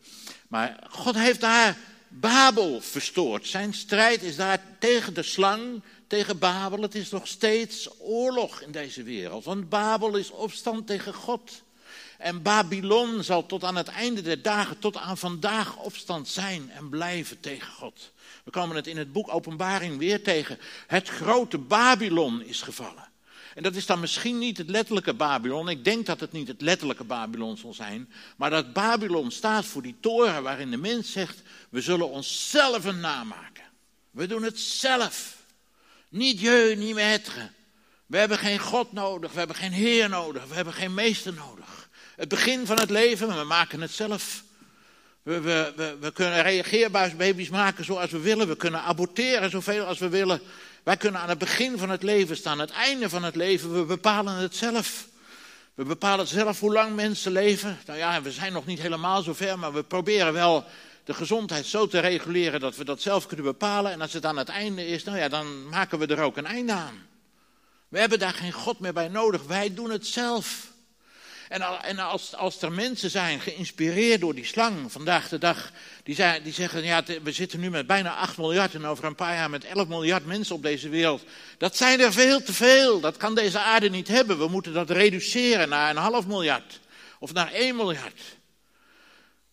Maar 0.48 0.84
God 0.90 1.16
heeft 1.16 1.42
daar 1.42 1.78
Babel 2.08 2.82
verstoord. 2.82 3.48
Zijn 3.48 3.74
strijd 3.74 4.24
is 4.24 4.36
daar 4.36 4.62
tegen 4.80 5.14
de 5.14 5.24
slang, 5.24 5.82
tegen 6.08 6.40
Babel. 6.40 6.82
Het 6.82 6.96
is 6.96 7.10
nog 7.10 7.28
steeds 7.28 7.90
oorlog 8.00 8.62
in 8.62 8.72
deze 8.72 9.04
wereld. 9.04 9.44
Want 9.44 9.70
Babel 9.70 10.16
is 10.16 10.32
opstand 10.32 10.88
tegen 10.88 11.14
God. 11.14 11.64
En 12.18 12.42
Babylon 12.42 13.24
zal 13.24 13.46
tot 13.46 13.64
aan 13.64 13.76
het 13.76 13.88
einde 13.88 14.22
der 14.22 14.42
dagen, 14.42 14.80
tot 14.80 14.98
aan 14.98 15.18
vandaag 15.18 15.78
opstand 15.78 16.28
zijn 16.28 16.72
en 16.72 16.90
blijven 16.90 17.40
tegen 17.40 17.74
God. 17.74 18.12
We 18.44 18.52
komen 18.52 18.76
het 18.76 18.88
in 18.88 18.98
het 18.98 19.12
boek 19.12 19.34
Openbaring 19.34 19.98
weer 19.98 20.24
tegen. 20.24 20.60
Het 20.88 21.10
grote 21.10 21.58
Babylon 21.58 22.44
is 22.44 22.62
gevallen. 22.62 23.14
En 23.56 23.64
dat 23.64 23.76
is 23.76 23.86
dan 23.86 24.00
misschien 24.00 24.38
niet 24.38 24.58
het 24.58 24.70
letterlijke 24.70 25.14
Babylon. 25.14 25.70
Ik 25.70 25.84
denk 25.84 26.06
dat 26.06 26.20
het 26.20 26.32
niet 26.32 26.48
het 26.48 26.62
letterlijke 26.62 27.04
Babylon 27.04 27.58
zal 27.58 27.74
zijn. 27.74 28.12
Maar 28.38 28.50
dat 28.50 28.74
Babylon 28.74 29.32
staat 29.32 29.66
voor 29.66 29.82
die 29.82 29.96
toren 30.00 30.44
waarin 30.44 30.72
de 30.72 30.78
mens 30.78 31.12
zegt: 31.12 31.42
We 31.70 31.82
zullen 31.82 32.10
onszelf 32.10 32.86
een 32.86 33.00
naam 33.00 33.28
maken. 33.28 33.64
We 34.12 34.28
doen 34.28 34.44
het 34.44 34.60
zelf. 34.60 35.44
Niet 36.16 36.40
je, 36.40 36.76
niet 36.78 36.96
metre. 36.96 37.50
We 38.06 38.18
hebben 38.18 38.38
geen 38.38 38.60
God 38.60 38.92
nodig, 38.92 39.32
we 39.32 39.38
hebben 39.38 39.56
geen 39.56 39.72
Heer 39.72 40.10
nodig, 40.10 40.46
we 40.46 40.56
hebben 40.56 40.74
geen 40.74 40.94
meester 40.94 41.34
nodig. 41.34 41.90
Het 42.16 42.30
begin 42.30 42.66
van 42.66 42.80
het 42.80 42.90
leven, 42.90 43.38
we 43.38 43.44
maken 43.44 43.82
het 43.82 43.92
zelf. 43.92 44.44
We, 45.24 45.40
we, 45.40 45.74
we, 45.76 45.98
we 46.00 46.12
kunnen 46.12 46.42
reageerbuisbaby's 46.42 47.50
maken 47.50 47.86
zoals 47.86 48.12
we 48.12 48.20
willen. 48.20 48.48
We 48.48 48.56
kunnen 48.56 48.82
aborteren 48.82 49.50
zoveel 49.50 49.86
als 49.86 50.00
we 50.00 50.10
willen. 50.10 50.42
Wij 50.84 50.98
kunnen 50.98 51.22
aan 51.22 51.30
het 51.30 51.38
begin 51.38 51.78
van 51.78 51.90
het 51.90 52.04
leven 52.04 52.38
staan, 52.38 52.60
het 52.60 52.72
einde 52.72 53.10
van 53.10 53.24
het 53.24 53.36
leven. 53.36 53.74
We 53.74 53.86
bepalen 53.86 54.34
het 54.34 54.56
zelf. 54.56 55.08
We 55.74 55.84
bepalen 55.84 56.28
zelf 56.28 56.60
hoe 56.60 56.74
lang 56.74 56.96
mensen 56.96 57.32
leven. 57.32 57.78
Nou 57.86 58.00
ja, 58.00 58.22
we 58.22 58.32
zijn 58.32 58.54
nog 58.54 58.66
niet 58.66 58.82
helemaal 58.82 59.22
zover, 59.22 59.60
maar 59.60 59.74
we 59.74 59.84
proberen 59.84 60.34
wel 60.34 60.66
de 61.06 61.14
gezondheid 61.14 61.66
zo 61.66 61.88
te 61.88 62.00
reguleren 62.00 62.60
dat 62.60 62.76
we 62.76 62.86
dat 62.86 63.02
zelf 63.02 63.26
kunnen 63.28 63.46
bepalen. 63.46 63.92
En 63.92 64.02
als 64.02 64.14
het 64.14 64.26
aan 64.26 64.38
het 64.38 64.50
einde 64.50 64.88
is, 64.88 65.04
nou 65.04 65.18
ja, 65.18 65.28
dan 65.28 65.70
maken 65.70 66.00
we 66.00 66.08
er 66.08 66.22
ook 66.22 66.38
een 66.38 66.46
einde 66.46 66.74
aan. 66.74 67.08
We 67.88 68.00
hebben 68.00 68.20
daar 68.20 68.34
geen 68.34 68.52
God 68.52 68.80
meer 68.80 68.94
bij 68.94 69.08
nodig. 69.08 69.44
Wij 69.44 69.74
doen 69.74 69.90
het 69.90 70.08
zelf. 70.08 70.74
En, 71.50 71.98
als, 72.00 72.36
als, 72.36 72.62
er 72.62 72.72
mensen 72.72 73.10
zijn, 73.10 73.40
geïnspireerd 73.40 74.22
door 74.22 74.36
die 74.36 74.46
slang 74.46 74.92
vandaag 74.92 75.30
de 75.30 75.38
dag, 75.38 75.72
die, 76.04 76.16
zijn, 76.16 76.44
die 76.44 76.54
zeggen, 76.54 76.84
ja, 76.84 77.04
we 77.24 77.32
zitten 77.32 77.60
nu 77.60 77.70
met 77.70 77.88
bijna 77.88 78.16
8 78.16 78.38
miljard 78.38 78.74
en 78.74 78.86
over 78.86 79.04
een 79.04 79.16
paar 79.16 79.36
jaar 79.36 79.50
met 79.50 79.66
11 79.66 79.88
miljard 79.88 80.26
mensen 80.26 80.56
op 80.56 80.64
deze 80.64 80.90
wereld. 80.90 81.24
Dat 81.58 81.78
zijn 81.78 82.00
er 82.00 82.14
veel 82.14 82.44
te 82.44 82.54
veel, 82.54 83.00
dat 83.00 83.18
kan 83.18 83.36
deze 83.36 83.60
aarde 83.60 83.90
niet 83.90 84.08
hebben. 84.08 84.38
We 84.38 84.48
moeten 84.48 84.74
dat 84.74 84.90
reduceren 84.90 85.70
naar 85.70 85.90
een 85.90 86.02
half 86.02 86.28
miljard 86.28 86.80
of 87.20 87.34
naar 87.34 87.52
1 87.52 87.76
miljard. 87.76 88.22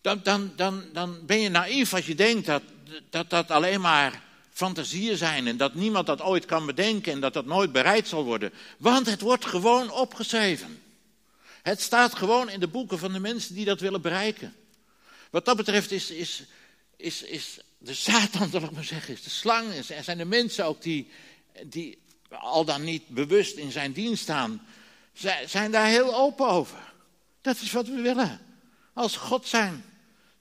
Dan, 0.03 0.19
dan, 0.23 0.53
dan, 0.55 0.83
dan 0.93 1.25
ben 1.25 1.39
je 1.39 1.49
naïef 1.49 1.93
als 1.93 2.05
je 2.05 2.15
denkt 2.15 2.45
dat 2.45 2.61
dat, 3.09 3.29
dat 3.29 3.51
alleen 3.51 3.81
maar 3.81 4.21
fantasieën 4.51 5.17
zijn 5.17 5.47
en 5.47 5.57
dat 5.57 5.73
niemand 5.73 6.05
dat 6.05 6.21
ooit 6.21 6.45
kan 6.45 6.65
bedenken 6.65 7.11
en 7.11 7.19
dat 7.19 7.33
dat 7.33 7.45
nooit 7.45 7.71
bereid 7.71 8.07
zal 8.07 8.23
worden. 8.23 8.53
Want 8.77 9.05
het 9.05 9.21
wordt 9.21 9.45
gewoon 9.45 9.91
opgeschreven. 9.91 10.81
Het 11.61 11.81
staat 11.81 12.15
gewoon 12.15 12.49
in 12.49 12.59
de 12.59 12.67
boeken 12.67 12.99
van 12.99 13.13
de 13.13 13.19
mensen 13.19 13.55
die 13.55 13.65
dat 13.65 13.79
willen 13.79 14.01
bereiken. 14.01 14.55
Wat 15.29 15.45
dat 15.45 15.57
betreft 15.57 15.91
is, 15.91 16.11
is, 16.11 16.43
is, 16.97 17.23
is 17.23 17.59
de 17.77 17.93
Satan, 17.93 18.49
zal 18.51 18.63
ik 18.63 18.71
maar 18.71 18.83
zeggen, 18.83 19.13
is 19.13 19.23
de 19.23 19.29
slang. 19.29 19.73
Er 19.73 20.03
zijn 20.03 20.17
de 20.17 20.25
mensen 20.25 20.65
ook 20.65 20.81
die, 20.81 21.09
die 21.63 21.97
al 22.29 22.65
dan 22.65 22.83
niet 22.83 23.07
bewust 23.07 23.57
in 23.57 23.71
zijn 23.71 23.91
dienst 23.91 24.23
staan, 24.23 24.67
zijn 25.45 25.71
daar 25.71 25.87
heel 25.87 26.15
open 26.15 26.47
over. 26.47 26.93
Dat 27.41 27.61
is 27.61 27.71
wat 27.71 27.87
we 27.87 28.01
willen. 28.01 28.39
Als 28.93 29.15
God 29.15 29.47
zijn. 29.47 29.92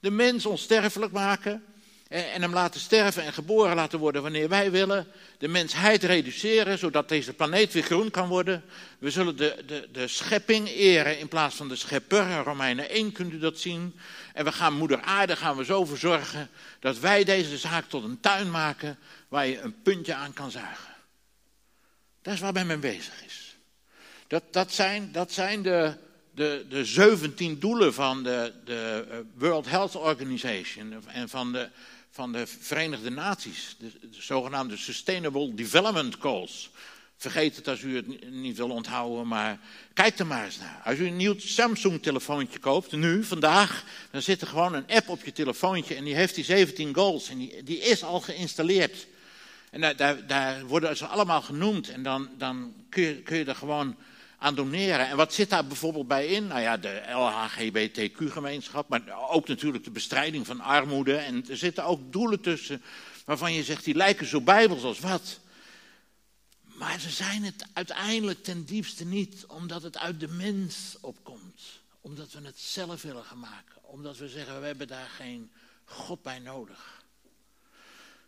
De 0.03 0.11
mens 0.11 0.47
onsterfelijk 0.47 1.13
maken 1.13 1.65
en 2.09 2.43
hem 2.43 2.53
laten 2.53 2.81
sterven 2.81 3.23
en 3.25 3.33
geboren 3.33 3.77
laten 3.77 3.99
worden 3.99 4.23
wanneer 4.23 4.49
wij 4.49 4.71
willen. 4.71 5.07
De 5.39 5.49
mensheid 5.49 6.05
reduceren, 6.05 6.79
zodat 6.79 7.09
deze 7.09 7.33
planeet 7.33 7.73
weer 7.73 7.83
groen 7.83 8.11
kan 8.11 8.29
worden. 8.29 8.65
We 8.99 9.11
zullen 9.11 9.37
de, 9.37 9.63
de, 9.67 9.89
de 9.93 10.09
schepping 10.09 10.69
eren 10.69 11.19
in 11.19 11.29
plaats 11.29 11.55
van 11.55 11.69
de 11.69 11.77
schepper. 11.77 12.43
Romeinen 12.43 12.89
1 12.89 13.13
kunt 13.13 13.33
u 13.33 13.39
dat 13.39 13.59
zien. 13.59 13.99
En 14.35 14.45
we 14.45 14.53
gaan 14.53 14.73
moeder 14.73 15.01
aarde 15.01 15.37
gaan 15.37 15.57
we 15.57 15.65
zo 15.65 15.85
verzorgen 15.85 16.51
dat 16.81 16.99
wij 16.99 17.25
deze 17.25 17.59
zaak 17.59 17.85
tot 17.85 18.05
een 18.05 18.21
tuin 18.21 18.51
maken 18.51 18.99
waar 19.29 19.47
je 19.47 19.61
een 19.61 19.83
puntje 19.83 20.15
aan 20.15 20.33
kan 20.33 20.51
zuigen. 20.51 20.95
Dat 22.23 22.35
is 22.35 22.41
waar 22.41 22.53
men 22.53 22.67
mee 22.67 22.79
bezig 22.79 23.25
is. 23.25 23.57
Dat, 24.27 24.43
dat, 24.51 24.73
zijn, 24.73 25.13
dat 25.13 25.33
zijn 25.33 25.63
de, 25.63 25.95
de, 26.35 26.67
de 26.69 26.85
17 26.85 27.59
doelen 27.59 27.95
van 27.95 28.23
de, 28.23 28.53
de 28.65 29.07
eh, 29.11 29.19
World 29.35 29.67
Health 29.67 29.97
Organization 29.97 30.95
en 31.07 31.29
van 31.29 31.53
de 31.53 31.69
van 32.13 32.33
de 32.33 32.47
Verenigde 32.47 33.11
Naties, 33.11 33.77
de, 33.79 33.91
zogenaamde 34.11 34.77
Sustainable 34.77 35.55
Development 35.55 36.17
Goals. 36.19 36.71
Vergeet 37.17 37.57
het 37.57 37.69
als 37.69 37.83
u 37.83 37.97
het 37.97 38.31
niet 38.31 38.57
wil 38.57 38.71
onthouden, 38.71 39.29
maar 39.29 39.59
kijk 39.93 40.19
er 40.19 40.27
maar 40.27 40.45
eens 40.45 40.59
naar. 40.59 40.81
Als 40.85 40.99
u 40.99 41.07
een 41.07 41.17
nieuw 41.17 41.39
Samsung-telefoontje 41.39 42.59
koopt, 42.59 42.93
nu, 42.93 43.25
vandaag, 43.25 43.85
dan 44.11 44.23
zit 44.23 44.41
er 44.41 44.47
gewoon 44.47 44.75
een 44.75 44.87
app 44.89 45.09
op 45.09 45.25
je 45.25 45.33
telefoontje 45.33 45.95
en 45.95 46.05
die 46.05 46.15
heeft 46.15 46.35
die 46.35 46.45
17 46.45 46.95
goals 46.95 47.29
en 47.29 47.39
die, 47.39 47.63
die 47.63 47.79
is 47.79 48.05
al 48.05 48.21
geïnstalleerd. 48.21 49.07
En 49.71 49.97
daar, 49.97 50.27
daar, 50.27 50.67
worden 50.67 50.97
ze 50.97 51.07
allemaal 51.07 51.43
genoemd 51.43 51.89
en 51.89 52.03
dan, 52.03 52.29
dan 52.39 52.75
kun, 52.89 53.03
je, 53.03 53.15
kun 53.15 53.37
je 53.37 53.45
er 53.45 53.55
gewoon 53.55 53.97
aan 54.43 54.55
doneren. 54.55 55.09
En 55.09 55.17
wat 55.17 55.35
zit 55.35 55.51
daar 55.51 55.67
bijvoorbeeld 55.67 56.09
bij 56.09 56.27
in? 56.27 56.47
Nou 56.47 56.61
ja, 56.61 56.77
de 56.77 57.03
LHGBTQ-gemeenschap, 57.09 58.89
maar 58.89 59.29
ook 59.29 59.49
natuurlijk 59.49 59.85
de 59.85 59.91
bestrijding 59.91 60.47
van 60.47 60.61
armoede. 60.61 61.17
En 61.17 61.49
er 61.49 61.57
zitten 61.57 61.85
ook 61.85 62.13
doelen 62.13 62.41
tussen 62.41 62.83
waarvan 63.25 63.53
je 63.53 63.65
zegt, 63.65 63.85
die 63.85 63.95
lijken 63.95 64.27
zo 64.27 64.41
bijbels 64.41 64.83
als 64.83 64.99
wat. 64.99 65.41
Maar 66.63 67.01
ze 67.01 67.11
zijn 67.11 67.43
het 67.45 67.67
uiteindelijk 67.73 68.43
ten 68.43 68.65
diepste 68.65 69.05
niet, 69.05 69.47
omdat 69.47 69.83
het 69.83 69.99
uit 69.99 70.21
de 70.21 70.29
mens 70.29 70.97
opkomt. 71.01 71.63
Omdat 72.01 72.33
we 72.33 72.41
het 72.43 72.61
zelf 72.61 73.03
willen 73.03 73.25
gaan 73.25 73.39
maken. 73.39 73.83
Omdat 73.83 74.17
we 74.17 74.29
zeggen, 74.29 74.61
we 74.61 74.67
hebben 74.67 74.89
daar 74.89 75.09
geen 75.09 75.53
God 75.85 76.23
bij 76.23 76.39
nodig. 76.39 77.05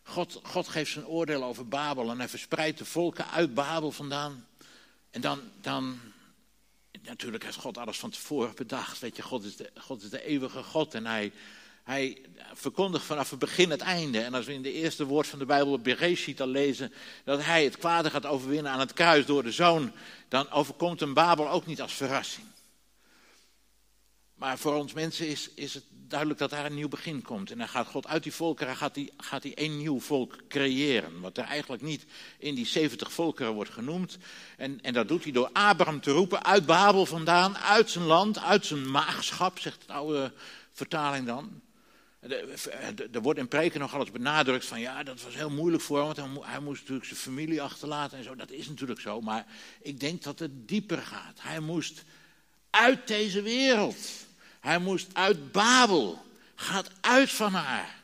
God, 0.03 0.41
God 0.43 0.69
geeft 0.69 0.93
zijn 0.93 1.07
oordeel 1.07 1.45
over 1.45 1.69
Babel 1.69 2.11
en 2.11 2.19
hij 2.19 2.29
verspreidt 2.29 2.79
de 2.79 2.85
volken 2.85 3.31
uit 3.31 3.55
Babel 3.55 3.91
vandaan. 3.91 4.47
En 5.15 5.21
dan, 5.21 5.41
dan, 5.61 6.01
natuurlijk 7.03 7.45
heeft 7.45 7.57
God 7.57 7.79
alles 7.79 7.99
van 7.99 8.11
tevoren 8.11 8.55
bedacht. 8.55 8.99
Weet 8.99 9.17
je, 9.17 9.23
God 9.23 9.45
is 9.45 9.57
de, 9.57 9.71
God 9.77 10.03
is 10.03 10.11
de 10.11 10.25
eeuwige 10.25 10.63
God 10.63 10.95
en 10.95 11.07
hij, 11.07 11.33
Hij 11.83 12.21
verkondigt 12.53 13.05
vanaf 13.05 13.31
het 13.31 13.39
begin 13.39 13.71
het 13.71 13.81
einde. 13.81 14.21
En 14.21 14.35
als 14.35 14.47
we 14.47 14.53
in 14.53 14.63
de 14.63 14.73
eerste 14.73 15.05
woord 15.05 15.27
van 15.27 15.39
de 15.39 15.45
Bijbel, 15.45 15.79
Bereshit, 15.79 16.41
al 16.41 16.47
lezen 16.47 16.93
dat 17.25 17.45
hij 17.45 17.65
het 17.65 17.79
kwade 17.79 18.11
gaat 18.11 18.27
overwinnen 18.27 18.73
aan 18.73 18.79
het 18.79 18.93
kruis 18.93 19.27
door 19.27 19.43
de 19.43 19.53
zoon, 19.53 19.93
dan 20.29 20.51
overkomt 20.51 21.01
een 21.01 21.15
Babel 21.15 21.51
ook 21.51 21.67
niet 21.67 21.81
als 21.81 21.93
verrassing. 21.93 22.47
Maar 24.45 24.59
voor 24.59 24.75
ons 24.75 24.93
mensen 24.93 25.29
is, 25.29 25.51
is 25.55 25.75
het 25.75 25.85
duidelijk 25.91 26.41
dat 26.41 26.51
daar 26.51 26.65
een 26.65 26.75
nieuw 26.75 26.89
begin 26.89 27.23
komt. 27.23 27.51
En 27.51 27.59
dan 27.59 27.69
gaat 27.69 27.87
God 27.87 28.07
uit 28.07 28.23
die 28.23 28.33
volkeren 28.33 28.77
gaat 28.77 28.95
hij, 28.95 29.11
gaat 29.17 29.43
hij 29.43 29.53
een 29.55 29.77
nieuw 29.77 30.01
volk 30.01 30.37
creëren. 30.49 31.21
Wat 31.21 31.39
er 31.39 31.45
eigenlijk 31.45 31.83
niet 31.83 32.05
in 32.39 32.55
die 32.55 32.67
70 32.67 33.13
volkeren 33.13 33.53
wordt 33.53 33.71
genoemd. 33.71 34.19
En, 34.57 34.79
en 34.83 34.93
dat 34.93 35.09
doet 35.09 35.23
hij 35.23 35.33
door 35.33 35.51
Abraham 35.53 36.01
te 36.01 36.11
roepen 36.11 36.45
uit 36.45 36.67
Babel 36.67 37.07
vandaan, 37.07 37.57
uit 37.57 37.91
zijn 37.91 38.05
land, 38.05 38.39
uit 38.39 38.67
zijn 38.67 38.91
maagschap, 38.91 39.59
zegt 39.59 39.87
de 39.87 39.93
oude 39.93 40.33
vertaling 40.73 41.27
dan. 41.27 41.61
Er 43.13 43.23
wordt 43.23 43.39
in 43.39 43.49
preken 43.49 43.81
nog 43.81 43.95
alles 43.95 44.11
benadrukt 44.11 44.67
van 44.67 44.81
ja, 44.81 45.03
dat 45.03 45.23
was 45.23 45.35
heel 45.35 45.51
moeilijk 45.51 45.83
voor 45.83 45.99
hem, 45.99 46.35
want 46.35 46.47
hij 46.47 46.61
moest 46.61 46.81
natuurlijk 46.81 47.07
zijn 47.07 47.21
familie 47.21 47.63
achterlaten 47.63 48.19
en 48.19 48.25
zo. 48.25 48.35
Dat 48.35 48.51
is 48.51 48.69
natuurlijk 48.69 49.01
zo, 49.01 49.21
maar 49.21 49.47
ik 49.83 50.01
denk 50.01 50.23
dat 50.23 50.39
het 50.39 50.69
dieper 50.69 50.99
gaat. 50.99 51.39
Hij 51.41 51.61
moest 51.61 52.05
uit 52.71 53.07
deze 53.07 53.43
wereld. 53.43 53.97
Hij 54.65 54.79
moest 54.79 55.07
uit 55.13 55.53
Babel. 55.53 56.25
Gaat 56.55 56.91
uit 57.01 57.31
van 57.31 57.53
haar. 57.53 57.95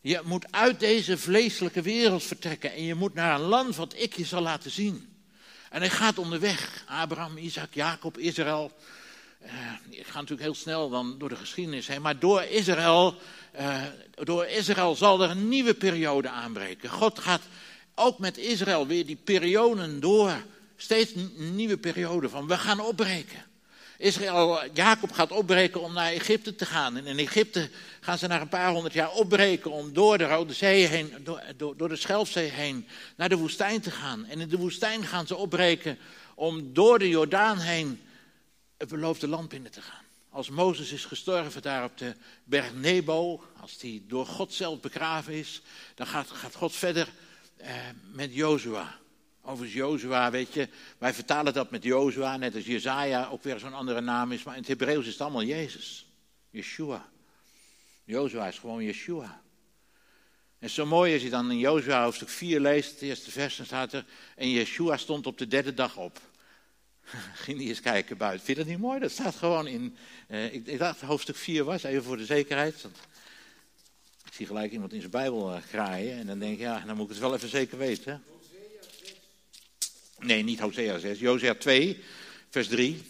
Je 0.00 0.20
moet 0.24 0.52
uit 0.52 0.80
deze 0.80 1.18
vleeselijke 1.18 1.82
wereld 1.82 2.22
vertrekken 2.22 2.72
en 2.72 2.84
je 2.84 2.94
moet 2.94 3.14
naar 3.14 3.34
een 3.34 3.46
land 3.46 3.76
wat 3.76 3.94
ik 3.96 4.16
je 4.16 4.24
zal 4.24 4.42
laten 4.42 4.70
zien. 4.70 5.16
En 5.70 5.80
hij 5.80 5.90
gaat 5.90 6.18
onderweg. 6.18 6.84
Abraham, 6.86 7.36
Isaac, 7.36 7.74
Jacob, 7.74 8.18
Israël. 8.18 8.72
Uh, 9.42 9.50
ik 9.90 10.06
ga 10.06 10.14
natuurlijk 10.14 10.42
heel 10.42 10.54
snel 10.54 10.88
dan 10.88 11.18
door 11.18 11.28
de 11.28 11.36
geschiedenis 11.36 11.86
heen. 11.86 12.02
Maar 12.02 12.18
door 12.18 12.42
Israël, 12.42 13.14
uh, 13.60 13.82
door 14.14 14.46
Israël 14.46 14.94
zal 14.94 15.22
er 15.22 15.30
een 15.30 15.48
nieuwe 15.48 15.74
periode 15.74 16.28
aanbreken. 16.28 16.90
God 16.90 17.18
gaat 17.18 17.42
ook 17.94 18.18
met 18.18 18.36
Israël 18.38 18.86
weer 18.86 19.06
die 19.06 19.20
perioden 19.24 20.00
door. 20.00 20.42
Steeds 20.76 21.14
een 21.14 21.54
nieuwe 21.54 21.78
periode 21.78 22.28
van 22.28 22.46
we 22.46 22.58
gaan 22.58 22.80
opbreken. 22.80 23.47
Israël, 23.98 24.60
Jacob 24.72 25.12
gaat 25.12 25.30
opbreken 25.30 25.80
om 25.82 25.92
naar 25.92 26.12
Egypte 26.12 26.54
te 26.54 26.66
gaan. 26.66 26.96
En 26.96 27.06
in 27.06 27.18
Egypte 27.18 27.70
gaan 28.00 28.18
ze 28.18 28.26
na 28.26 28.40
een 28.40 28.48
paar 28.48 28.70
honderd 28.70 28.94
jaar 28.94 29.10
opbreken 29.10 29.70
om 29.70 29.92
door 29.92 30.18
de 30.18 30.24
Rode 30.24 30.52
Zee 30.52 30.86
heen, 30.86 31.12
door, 31.56 31.76
door, 31.76 31.88
de 31.88 31.96
Schelfzee 31.96 32.50
heen, 32.50 32.88
naar 33.16 33.28
de 33.28 33.36
woestijn 33.36 33.80
te 33.80 33.90
gaan. 33.90 34.24
En 34.24 34.40
in 34.40 34.48
de 34.48 34.56
woestijn 34.56 35.04
gaan 35.04 35.26
ze 35.26 35.36
opbreken 35.36 35.98
om 36.34 36.72
door 36.72 36.98
de 36.98 37.08
Jordaan 37.08 37.58
heen 37.58 38.00
het 38.76 38.88
beloofde 38.88 39.28
land 39.28 39.48
binnen 39.48 39.70
te 39.70 39.82
gaan. 39.82 40.04
Als 40.30 40.50
Mozes 40.50 40.92
is 40.92 41.04
gestorven 41.04 41.62
daar 41.62 41.84
op 41.84 41.98
de 41.98 42.14
berg 42.44 42.74
Nebo, 42.74 43.44
als 43.60 43.78
die 43.78 44.04
door 44.06 44.26
God 44.26 44.52
zelf 44.52 44.80
begraven 44.80 45.32
is, 45.32 45.62
dan 45.94 46.06
gaat, 46.06 46.30
gaat 46.30 46.54
God 46.54 46.74
verder 46.74 47.08
eh, 47.56 47.74
met 48.12 48.34
Jozua. 48.34 48.98
Overigens 49.48 49.78
Jozua, 49.78 50.30
weet 50.30 50.52
je, 50.52 50.68
wij 50.98 51.14
vertalen 51.14 51.52
dat 51.52 51.70
met 51.70 51.82
Jozua, 51.82 52.36
net 52.36 52.54
als 52.54 52.66
Jezaja 52.66 53.28
ook 53.28 53.42
weer 53.42 53.58
zo'n 53.58 53.74
andere 53.74 54.00
naam 54.00 54.32
is, 54.32 54.42
maar 54.42 54.54
in 54.54 54.60
het 54.60 54.68
Hebreeuws 54.68 55.06
is 55.06 55.12
het 55.12 55.20
allemaal 55.20 55.42
Jezus. 55.42 56.06
Yeshua. 56.50 57.08
Jozua 58.04 58.48
is 58.48 58.58
gewoon 58.58 58.84
Yeshua. 58.84 59.42
En 60.58 60.70
zo 60.70 60.86
mooi 60.86 61.12
als 61.12 61.22
je 61.22 61.30
dan 61.30 61.50
in 61.50 61.58
Jozua 61.58 62.02
hoofdstuk 62.02 62.28
4 62.28 62.60
leest, 62.60 62.90
het 62.90 63.02
eerste 63.02 63.30
vers, 63.30 63.56
dan 63.56 63.66
staat 63.66 63.92
er, 63.92 64.04
en 64.36 64.50
Yeshua 64.50 64.96
stond 64.96 65.26
op 65.26 65.38
de 65.38 65.46
derde 65.46 65.74
dag 65.74 65.96
op. 65.96 66.20
Ging 67.44 67.58
die 67.58 67.68
eens 67.68 67.80
kijken 67.80 68.16
buiten. 68.16 68.44
Vind 68.44 68.58
je 68.58 68.64
dat 68.64 68.72
niet 68.72 68.82
mooi? 68.82 69.00
Dat 69.00 69.10
staat 69.10 69.34
gewoon 69.34 69.66
in, 69.66 69.96
uh, 70.28 70.54
ik, 70.54 70.78
dacht 70.78 71.00
hoofdstuk 71.00 71.36
4 71.36 71.64
was, 71.64 71.82
even 71.82 72.02
voor 72.02 72.16
de 72.16 72.24
zekerheid. 72.24 72.82
Want 72.82 72.96
ik 74.24 74.32
zie 74.32 74.46
gelijk 74.46 74.72
iemand 74.72 74.92
in 74.92 75.00
zijn 75.00 75.12
Bijbel 75.12 75.54
uh, 75.54 75.62
graaien 75.62 76.18
en 76.18 76.26
dan 76.26 76.38
denk 76.38 76.52
ik, 76.52 76.60
ja, 76.60 76.80
dan 76.86 76.96
moet 76.96 77.04
ik 77.04 77.10
het 77.10 77.20
wel 77.20 77.34
even 77.34 77.48
zeker 77.48 77.78
weten. 77.78 78.22
Nee, 80.18 80.42
niet 80.42 80.60
Hosea 80.60 80.98
6. 80.98 81.18
Jozea 81.18 81.54
2, 81.54 82.02
vers 82.50 82.68
3. 82.68 83.02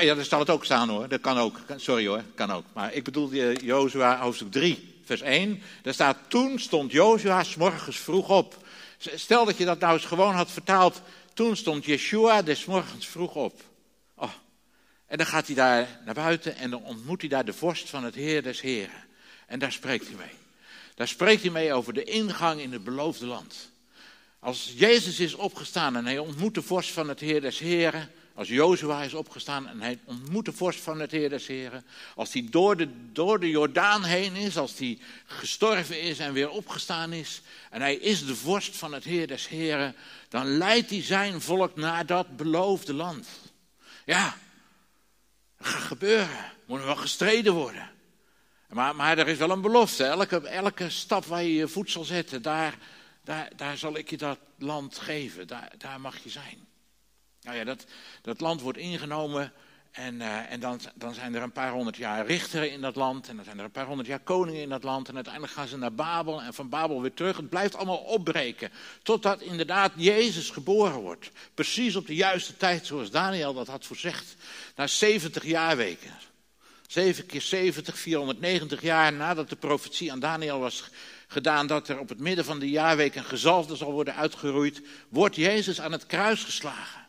Ja, 0.00 0.14
daar 0.14 0.24
zal 0.24 0.38
het 0.38 0.50
ook 0.50 0.64
staan 0.64 0.88
hoor. 0.88 1.08
Dat 1.08 1.20
kan 1.20 1.38
ook. 1.38 1.60
Sorry 1.76 2.06
hoor, 2.06 2.22
kan 2.34 2.50
ook. 2.50 2.64
Maar 2.72 2.92
ik 2.92 3.04
bedoel 3.04 3.34
Jozua 3.62 4.20
hoofdstuk 4.20 4.50
3, 4.50 4.94
vers 5.04 5.20
1. 5.20 5.62
Daar 5.82 5.94
staat, 5.94 6.18
toen 6.28 6.58
stond 6.58 6.92
Jozua 6.92 7.44
s 7.44 7.56
morgens 7.56 7.98
vroeg 7.98 8.28
op. 8.28 8.66
Stel 8.98 9.44
dat 9.44 9.58
je 9.58 9.64
dat 9.64 9.78
nou 9.78 9.92
eens 9.92 10.04
gewoon 10.04 10.34
had 10.34 10.50
vertaald. 10.50 11.02
Toen 11.34 11.56
stond 11.56 11.84
Yeshua 11.84 12.42
des 12.42 12.64
morgens 12.64 13.06
vroeg 13.06 13.34
op. 13.34 13.62
Oh. 14.14 14.32
En 15.06 15.16
dan 15.16 15.26
gaat 15.26 15.46
hij 15.46 15.54
daar 15.54 16.00
naar 16.04 16.14
buiten 16.14 16.56
en 16.56 16.70
dan 16.70 16.84
ontmoet 16.84 17.20
hij 17.20 17.30
daar 17.30 17.44
de 17.44 17.52
vorst 17.52 17.88
van 17.88 18.04
het 18.04 18.14
Heer 18.14 18.42
des 18.42 18.60
Heren. 18.60 19.04
En 19.46 19.58
daar 19.58 19.72
spreekt 19.72 20.06
hij 20.06 20.16
mee. 20.16 20.32
Daar 20.94 21.08
spreekt 21.08 21.42
hij 21.42 21.50
mee 21.50 21.72
over 21.72 21.92
de 21.92 22.04
ingang 22.04 22.60
in 22.60 22.72
het 22.72 22.84
beloofde 22.84 23.26
land. 23.26 23.72
Als 24.44 24.72
Jezus 24.76 25.20
is 25.20 25.34
opgestaan 25.34 25.96
en 25.96 26.04
hij 26.04 26.18
ontmoet 26.18 26.54
de 26.54 26.62
vorst 26.62 26.90
van 26.90 27.08
het 27.08 27.20
Heer 27.20 27.40
des 27.40 27.58
Heren. 27.58 28.10
Als 28.34 28.48
Jozua 28.48 29.02
is 29.02 29.14
opgestaan 29.14 29.68
en 29.68 29.80
hij 29.80 29.98
ontmoet 30.04 30.44
de 30.44 30.52
vorst 30.52 30.80
van 30.80 31.00
het 31.00 31.10
Heer 31.10 31.28
des 31.28 31.46
Heren. 31.46 31.84
Als 32.14 32.32
hij 32.32 32.46
door 32.50 32.76
de, 32.76 32.88
door 33.12 33.40
de 33.40 33.50
Jordaan 33.50 34.04
heen 34.04 34.34
is. 34.34 34.56
Als 34.56 34.78
hij 34.78 34.98
gestorven 35.26 36.00
is 36.00 36.18
en 36.18 36.32
weer 36.32 36.50
opgestaan 36.50 37.12
is. 37.12 37.42
En 37.70 37.80
hij 37.80 37.94
is 37.94 38.26
de 38.26 38.36
vorst 38.36 38.76
van 38.76 38.92
het 38.92 39.04
Heer 39.04 39.26
des 39.26 39.48
Heren. 39.48 39.96
Dan 40.28 40.46
leidt 40.46 40.90
hij 40.90 41.02
zijn 41.02 41.40
volk 41.40 41.76
naar 41.76 42.06
dat 42.06 42.36
beloofde 42.36 42.94
land. 42.94 43.28
Ja, 44.04 44.36
dat 45.58 45.66
gaat 45.66 45.82
gebeuren. 45.82 46.52
Moet 46.66 46.78
er 46.78 46.86
wel 46.86 46.96
gestreden 46.96 47.52
worden. 47.52 47.90
Maar, 48.68 48.96
maar 48.96 49.18
er 49.18 49.28
is 49.28 49.38
wel 49.38 49.50
een 49.50 49.60
belofte. 49.60 50.04
Elke, 50.04 50.48
elke 50.48 50.90
stap 50.90 51.24
waar 51.24 51.42
je 51.42 51.54
je 51.54 51.68
voet 51.68 51.90
zal 51.90 52.04
zetten, 52.04 52.42
daar 52.42 52.78
daar, 53.24 53.50
daar 53.56 53.76
zal 53.76 53.96
ik 53.96 54.10
je 54.10 54.16
dat 54.16 54.38
land 54.58 54.98
geven, 54.98 55.46
daar, 55.46 55.72
daar 55.78 56.00
mag 56.00 56.18
je 56.22 56.30
zijn. 56.30 56.66
Nou 57.42 57.56
ja, 57.56 57.64
dat, 57.64 57.84
dat 58.22 58.40
land 58.40 58.60
wordt 58.60 58.78
ingenomen 58.78 59.52
en, 59.94 60.14
uh, 60.14 60.50
en 60.52 60.60
dan, 60.60 60.80
dan 60.94 61.14
zijn 61.14 61.34
er 61.34 61.42
een 61.42 61.52
paar 61.52 61.70
honderd 61.70 61.96
jaar 61.96 62.26
richteren 62.26 62.70
in 62.70 62.80
dat 62.80 62.96
land. 62.96 63.28
En 63.28 63.36
dan 63.36 63.44
zijn 63.44 63.58
er 63.58 63.64
een 63.64 63.70
paar 63.70 63.86
honderd 63.86 64.08
jaar 64.08 64.18
koningen 64.18 64.60
in 64.60 64.68
dat 64.68 64.82
land. 64.82 65.08
En 65.08 65.14
uiteindelijk 65.14 65.52
gaan 65.52 65.68
ze 65.68 65.78
naar 65.78 65.94
Babel 65.94 66.42
en 66.42 66.54
van 66.54 66.68
Babel 66.68 67.00
weer 67.00 67.14
terug. 67.14 67.36
Het 67.36 67.48
blijft 67.48 67.76
allemaal 67.76 67.96
opbreken. 67.96 68.70
Totdat 69.02 69.40
inderdaad 69.40 69.92
Jezus 69.96 70.50
geboren 70.50 71.00
wordt. 71.00 71.30
Precies 71.54 71.96
op 71.96 72.06
de 72.06 72.14
juiste 72.14 72.56
tijd 72.56 72.86
zoals 72.86 73.10
Daniel 73.10 73.54
dat 73.54 73.66
had 73.66 73.84
voorzegd. 73.84 74.36
Na 74.76 74.86
70 74.86 75.44
jaarweken. 75.44 76.12
7 76.86 77.26
keer 77.26 77.42
70, 77.42 77.98
490 77.98 78.82
jaar 78.82 79.12
nadat 79.12 79.48
de 79.48 79.56
profetie 79.56 80.12
aan 80.12 80.20
Daniel 80.20 80.58
was 80.58 80.84
gedaan 81.26 81.66
dat 81.66 81.88
er 81.88 81.98
op 81.98 82.08
het 82.08 82.18
midden 82.18 82.44
van 82.44 82.58
de 82.58 82.70
jaarweek 82.70 83.14
een 83.14 83.24
gezalfde 83.24 83.76
zal 83.76 83.92
worden 83.92 84.14
uitgeroeid, 84.14 84.82
wordt 85.08 85.36
Jezus 85.36 85.80
aan 85.80 85.92
het 85.92 86.06
kruis 86.06 86.44
geslagen. 86.44 87.02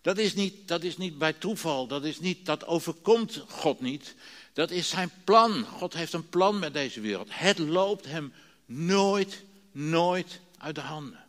Dat 0.00 0.18
is 0.18 0.34
niet, 0.34 0.68
dat 0.68 0.82
is 0.82 0.96
niet 0.96 1.18
bij 1.18 1.32
toeval, 1.32 1.86
dat, 1.86 2.04
is 2.04 2.20
niet, 2.20 2.46
dat 2.46 2.66
overkomt 2.66 3.44
God 3.48 3.80
niet. 3.80 4.14
Dat 4.52 4.70
is 4.70 4.88
zijn 4.88 5.10
plan. 5.24 5.64
God 5.64 5.94
heeft 5.94 6.12
een 6.12 6.28
plan 6.28 6.58
met 6.58 6.72
deze 6.72 7.00
wereld. 7.00 7.28
Het 7.30 7.58
loopt 7.58 8.06
hem 8.06 8.32
nooit, 8.66 9.44
nooit 9.72 10.40
uit 10.58 10.74
de 10.74 10.80
handen. 10.80 11.24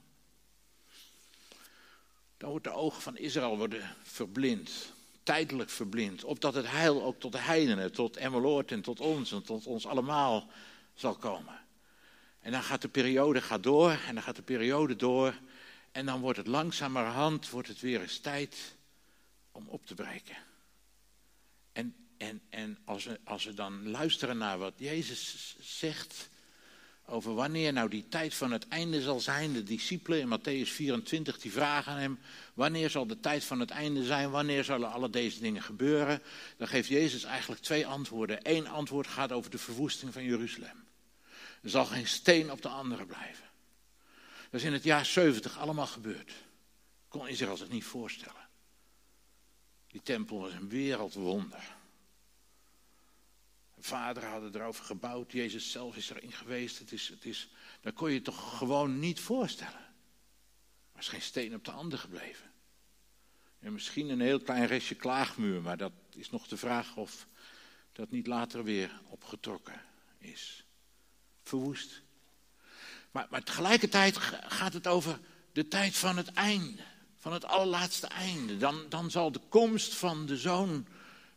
Dan 2.38 2.50
wordt 2.50 2.66
de 2.66 2.72
ogen 2.72 3.02
van 3.02 3.18
Israël 3.18 3.58
worden 3.58 3.96
verblind, 4.04 4.72
tijdelijk 5.24 5.70
verblind, 5.70 6.24
opdat 6.24 6.54
het 6.54 6.70
heil 6.70 7.04
ook 7.04 7.20
tot 7.20 7.32
de 7.32 7.38
heidenen, 7.38 7.92
tot 7.92 8.18
Emmeloord 8.18 8.72
en 8.72 8.82
tot 8.82 9.00
ons 9.00 9.32
en 9.32 9.44
tot 9.44 9.66
ons 9.66 9.88
allemaal 9.88 10.50
zal 10.96 11.16
komen. 11.16 11.65
En 12.46 12.52
dan 12.52 12.64
gaat 12.64 12.82
de 12.82 12.88
periode 12.88 13.42
gaat 13.42 13.64
door 13.64 13.92
en 14.08 14.14
dan 14.14 14.24
gaat 14.24 14.36
de 14.36 14.42
periode 14.42 14.96
door. 14.96 15.34
En 15.92 16.06
dan 16.06 16.20
wordt 16.20 16.38
het 16.38 16.48
langzamerhand 16.48 17.50
wordt 17.50 17.68
het 17.68 17.80
weer 17.80 18.02
eens 18.02 18.20
tijd 18.20 18.76
om 19.52 19.68
op 19.68 19.86
te 19.86 19.96
breken. 19.96 20.36
En, 21.74 21.96
en, 22.18 22.42
en 22.50 22.78
als, 22.84 23.04
we, 23.04 23.20
als 23.24 23.46
we 23.46 23.54
dan 23.54 23.90
luisteren 23.90 24.38
naar 24.38 24.58
wat 24.58 24.74
Jezus 24.78 25.56
zegt 25.60 26.30
over 27.06 27.34
wanneer 27.34 27.74
nou 27.74 27.90
die 27.90 28.08
tijd 28.08 28.34
van 28.34 28.52
het 28.52 28.68
einde 28.68 29.02
zal 29.02 29.20
zijn. 29.20 29.54
De 29.54 29.64
discipelen 29.64 30.20
in 30.20 30.40
Matthäus 30.40 30.70
24 30.70 31.40
die 31.40 31.52
vragen 31.52 31.94
hem, 31.94 32.20
wanneer 32.54 32.90
zal 32.90 33.08
de 33.08 33.20
tijd 33.20 33.44
van 33.44 33.60
het 33.60 33.70
einde 33.70 34.04
zijn? 34.04 34.30
Wanneer 34.30 34.64
zullen 34.64 34.92
alle 34.92 35.10
deze 35.10 35.40
dingen 35.40 35.62
gebeuren? 35.62 36.22
Dan 36.58 36.68
geeft 36.68 36.90
Jezus 36.90 37.24
eigenlijk 37.24 37.62
twee 37.62 37.88
antwoorden. 37.88 38.40
Eén 38.42 38.68
antwoord 38.68 39.08
gaat 39.08 39.32
over 39.32 39.52
de 39.52 39.58
verwoesting 39.58 40.14
van 40.14 40.24
Jeruzalem. 40.24 40.85
Er 41.66 41.72
zal 41.72 41.86
geen 41.86 42.08
steen 42.08 42.52
op 42.52 42.62
de 42.62 42.68
andere 42.68 43.06
blijven. 43.06 43.50
Dat 44.50 44.60
is 44.62 44.64
in 44.64 44.74
het 44.74 44.84
jaar 44.84 45.06
70 45.06 45.58
allemaal 45.58 45.88
gebeurd. 45.88 46.32
Kon 47.08 47.28
Israël 47.28 47.58
zich 47.58 47.70
niet 47.70 47.84
voorstellen. 47.84 48.50
Die 49.88 50.02
tempel 50.02 50.40
was 50.40 50.54
een 50.54 50.70
wereldwonder. 50.70 51.76
Vader 53.78 54.26
hadden 54.26 54.56
erover 54.56 54.86
gebouwd, 54.86 55.32
Jezus 55.32 55.72
zelf 55.72 55.96
is 55.96 56.10
erin 56.10 56.32
geweest. 56.32 56.80
Het 56.80 56.92
is, 56.92 57.08
het 57.08 57.26
is, 57.26 57.50
dat 57.82 57.94
kon 57.94 58.12
je 58.12 58.22
toch 58.22 58.58
gewoon 58.58 59.00
niet 59.00 59.20
voorstellen. 59.20 59.94
Er 60.94 61.00
is 61.00 61.08
geen 61.08 61.22
steen 61.22 61.54
op 61.54 61.66
de 61.66 61.72
ander 61.72 62.00
gebleven. 62.00 62.52
En 63.60 63.74
misschien 63.74 64.10
een 64.10 64.22
heel 64.22 64.40
klein 64.40 64.66
restje 64.66 64.96
klaagmuur, 64.96 65.62
maar 65.62 65.78
dat 65.78 65.94
is 66.16 66.30
nog 66.30 66.48
de 66.48 66.58
vraag 66.58 66.96
of 66.96 67.28
dat 67.92 68.12
niet 68.12 68.28
later 68.28 68.64
weer 68.64 69.02
opgetrokken 69.10 69.82
is. 70.18 70.65
Verwoest. 71.46 72.02
Maar, 73.12 73.28
maar 73.30 73.44
tegelijkertijd 73.44 74.18
gaat 74.48 74.74
het 74.74 74.88
over 74.88 75.20
de 75.52 75.68
tijd 75.68 75.96
van 75.96 76.18
het 76.18 76.32
einde. 76.32 76.82
Van 77.18 77.34
het 77.34 77.46
allerlaatste 77.46 78.08
einde. 78.08 78.58
Dan, 78.58 78.86
dan 78.90 79.12
zal 79.12 79.32
de 79.32 79.42
komst 79.50 79.96
van 79.96 80.26
de 80.26 80.38
zoon 80.38 80.88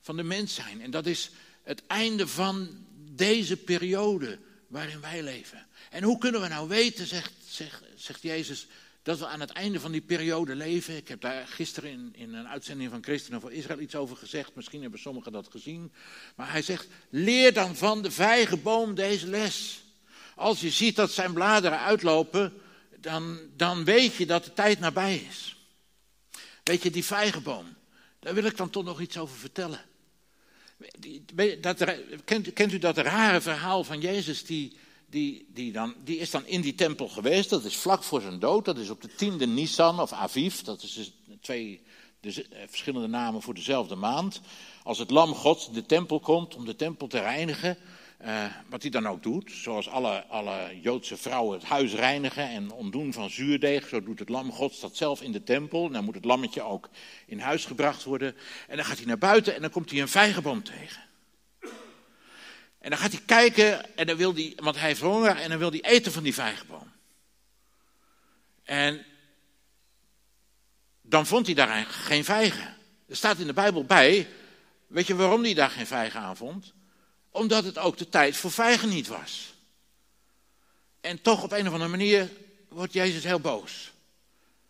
van 0.01 0.17
de 0.17 0.23
mens 0.23 0.55
zijn. 0.55 0.81
En 0.81 0.91
dat 0.91 1.07
is 1.07 1.31
het 1.63 1.87
einde 1.87 2.29
van 2.29 2.87
deze 3.11 3.57
periode 3.57 4.39
waarin 4.67 5.01
wij 5.01 5.23
leven. 5.23 5.67
En 5.91 6.03
hoe 6.03 6.19
kunnen 6.19 6.41
we 6.41 6.49
nou 6.49 6.69
weten, 6.69 7.07
zegt, 7.07 7.33
zegt, 7.49 7.83
zegt 7.95 8.23
Jezus, 8.23 8.67
dat 9.03 9.19
we 9.19 9.27
aan 9.27 9.41
het 9.41 9.51
einde 9.51 9.81
van 9.81 9.93
die 9.93 10.01
periode 10.01 10.55
leven. 10.55 10.97
Ik 10.97 11.09
heb 11.09 11.21
daar 11.21 11.47
gisteren 11.47 11.91
in, 11.91 12.13
in 12.15 12.35
een 12.35 12.49
uitzending 12.49 12.91
van 12.91 13.03
Christenen 13.03 13.41
voor 13.41 13.53
Israël 13.53 13.81
iets 13.81 13.95
over 13.95 14.17
gezegd. 14.17 14.55
Misschien 14.55 14.83
hebben 14.83 15.01
sommigen 15.01 15.33
dat 15.33 15.49
gezien. 15.51 15.93
Maar 16.37 16.51
hij 16.51 16.63
zegt, 16.63 16.89
leer 17.11 17.53
dan 17.53 17.77
van 17.77 18.03
de 18.03 18.11
vijgenboom 18.11 18.95
deze 18.95 19.27
les. 19.27 19.83
Als 20.39 20.61
je 20.61 20.71
ziet 20.71 20.97
dat 20.97 21.11
zijn 21.11 21.33
bladeren 21.33 21.79
uitlopen, 21.79 22.53
dan, 23.01 23.39
dan 23.57 23.85
weet 23.85 24.15
je 24.15 24.27
dat 24.27 24.45
de 24.45 24.53
tijd 24.53 24.81
nabij 24.81 25.17
is. 25.17 25.57
Weet 26.63 26.83
je, 26.83 26.91
die 26.91 27.05
vijgenboom, 27.05 27.77
daar 28.21 28.35
wil 28.35 28.45
ik 28.45 28.57
dan 28.57 28.71
toch 28.71 28.85
nog 28.85 29.01
iets 29.01 29.19
over 29.19 29.37
vertellen. 29.37 29.81
Dat, 31.61 31.85
kent, 32.25 32.53
kent 32.53 32.73
u 32.73 32.79
dat 32.79 32.99
rare 32.99 33.41
verhaal 33.41 33.85
van 33.85 34.01
Jezus 34.01 34.45
die 34.45 34.77
die, 35.11 35.47
die, 35.55 35.73
dan, 35.73 35.95
die 36.05 36.19
is 36.19 36.31
dan 36.31 36.47
in 36.47 36.61
die 36.61 36.75
tempel 36.75 37.09
geweest. 37.09 37.51
Dat 37.51 37.65
is 37.65 37.77
vlak 37.77 38.03
voor 38.03 38.21
zijn 38.21 38.39
dood. 38.39 38.65
Dat 38.65 38.79
is 38.79 38.91
op 38.91 39.03
de 39.03 39.15
tiende 39.15 39.47
Nisan 39.47 40.01
of 40.01 40.13
Aviv. 40.13 40.61
Dat 40.61 40.83
is 40.83 40.93
dus 40.93 41.13
twee 41.41 41.83
de, 42.21 42.47
eh, 42.51 42.63
verschillende 42.69 43.09
namen 43.09 43.43
voor 43.43 43.55
dezelfde 43.55 43.95
maand. 43.95 44.41
Als 44.83 44.99
het 44.99 45.11
lam 45.11 45.35
gods 45.35 45.73
de 45.73 45.87
tempel 45.87 46.21
komt 46.21 46.55
om 46.55 46.65
de 46.65 46.77
tempel 46.77 47.07
te 47.07 47.19
reinigen. 47.19 47.79
Uh, 48.25 48.45
wat 48.69 48.83
hij 48.83 48.91
dan 48.91 49.07
ook 49.07 49.23
doet. 49.23 49.53
Zoals 49.53 49.89
alle, 49.89 50.25
alle 50.25 50.81
Joodse 50.81 51.17
vrouwen 51.17 51.59
het 51.59 51.69
huis 51.69 51.95
reinigen 51.95 52.49
en 52.49 52.71
ontdoen 52.71 53.13
van 53.13 53.31
zuurdeeg. 53.31 53.89
Zo 53.89 54.03
doet 54.03 54.19
het 54.19 54.29
lam 54.29 54.53
gods 54.53 54.81
dat 54.81 54.97
zelf 54.97 55.23
in 55.23 55.33
de 55.33 55.43
tempel. 55.43 55.91
Dan 55.91 56.05
moet 56.05 56.15
het 56.15 56.25
lammetje 56.25 56.63
ook 56.63 56.89
in 57.27 57.39
huis 57.39 57.65
gebracht 57.65 58.05
worden. 58.05 58.37
En 58.69 58.77
dan 58.77 58.85
gaat 58.85 58.97
hij 58.97 59.07
naar 59.07 59.19
buiten 59.19 59.55
en 59.55 59.61
dan 59.61 59.71
komt 59.71 59.91
hij 59.91 60.01
een 60.01 60.09
vijgenboom 60.09 60.63
tegen. 60.63 61.07
En 62.79 62.91
dan 62.91 62.99
gaat 62.99 63.13
hij 63.13 63.23
kijken, 63.27 63.97
en 63.97 64.07
dan 64.07 64.17
wil 64.17 64.35
hij, 64.35 64.53
want 64.57 64.77
hij 64.77 64.89
heeft 64.89 65.01
honger, 65.01 65.37
en 65.37 65.49
dan 65.49 65.59
wil 65.59 65.71
hij 65.71 65.83
eten 65.83 66.13
van 66.13 66.23
die 66.23 66.35
vijgenboom. 66.35 66.93
En 68.65 69.07
dan 71.03 71.27
vond 71.27 71.47
hij 71.47 71.55
daar 71.55 71.85
geen 71.85 72.25
vijgen. 72.25 72.77
Er 73.09 73.17
staat 73.17 73.39
in 73.39 73.47
de 73.47 73.53
Bijbel 73.53 73.85
bij, 73.85 74.29
weet 74.87 75.07
je 75.07 75.15
waarom 75.15 75.43
hij 75.43 75.55
daar 75.55 75.71
geen 75.71 75.87
vijgen 75.87 76.21
aan 76.21 76.37
vond? 76.37 76.75
Omdat 77.39 77.65
het 77.65 77.79
ook 77.79 77.97
de 77.97 78.09
tijd 78.09 78.37
voor 78.37 78.51
vijgen 78.51 78.89
niet 78.89 79.07
was. 79.07 79.55
En 81.01 81.23
toch 81.23 81.43
op 81.43 81.53
een 81.53 81.67
of 81.67 81.73
andere 81.73 81.91
manier 81.91 82.31
wordt 82.69 82.93
Jezus 82.93 83.25
heel 83.25 83.41
boos. 83.41 83.93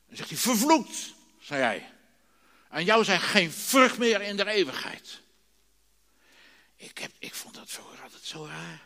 Dan 0.06 0.16
zegt 0.16 0.28
hij, 0.28 0.38
vervloekt, 0.38 1.14
zei 1.40 1.62
hij. 1.62 1.90
Aan 2.68 2.84
jou 2.84 3.04
zijn 3.04 3.20
geen 3.20 3.52
vrucht 3.52 3.98
meer 3.98 4.22
in 4.22 4.36
de 4.36 4.46
eeuwigheid. 4.50 5.20
Ik, 6.76 6.98
heb, 6.98 7.10
ik 7.18 7.34
vond 7.34 7.54
dat 7.54 7.70
vroeger 7.70 8.02
altijd 8.02 8.24
zo 8.24 8.44
raar. 8.44 8.82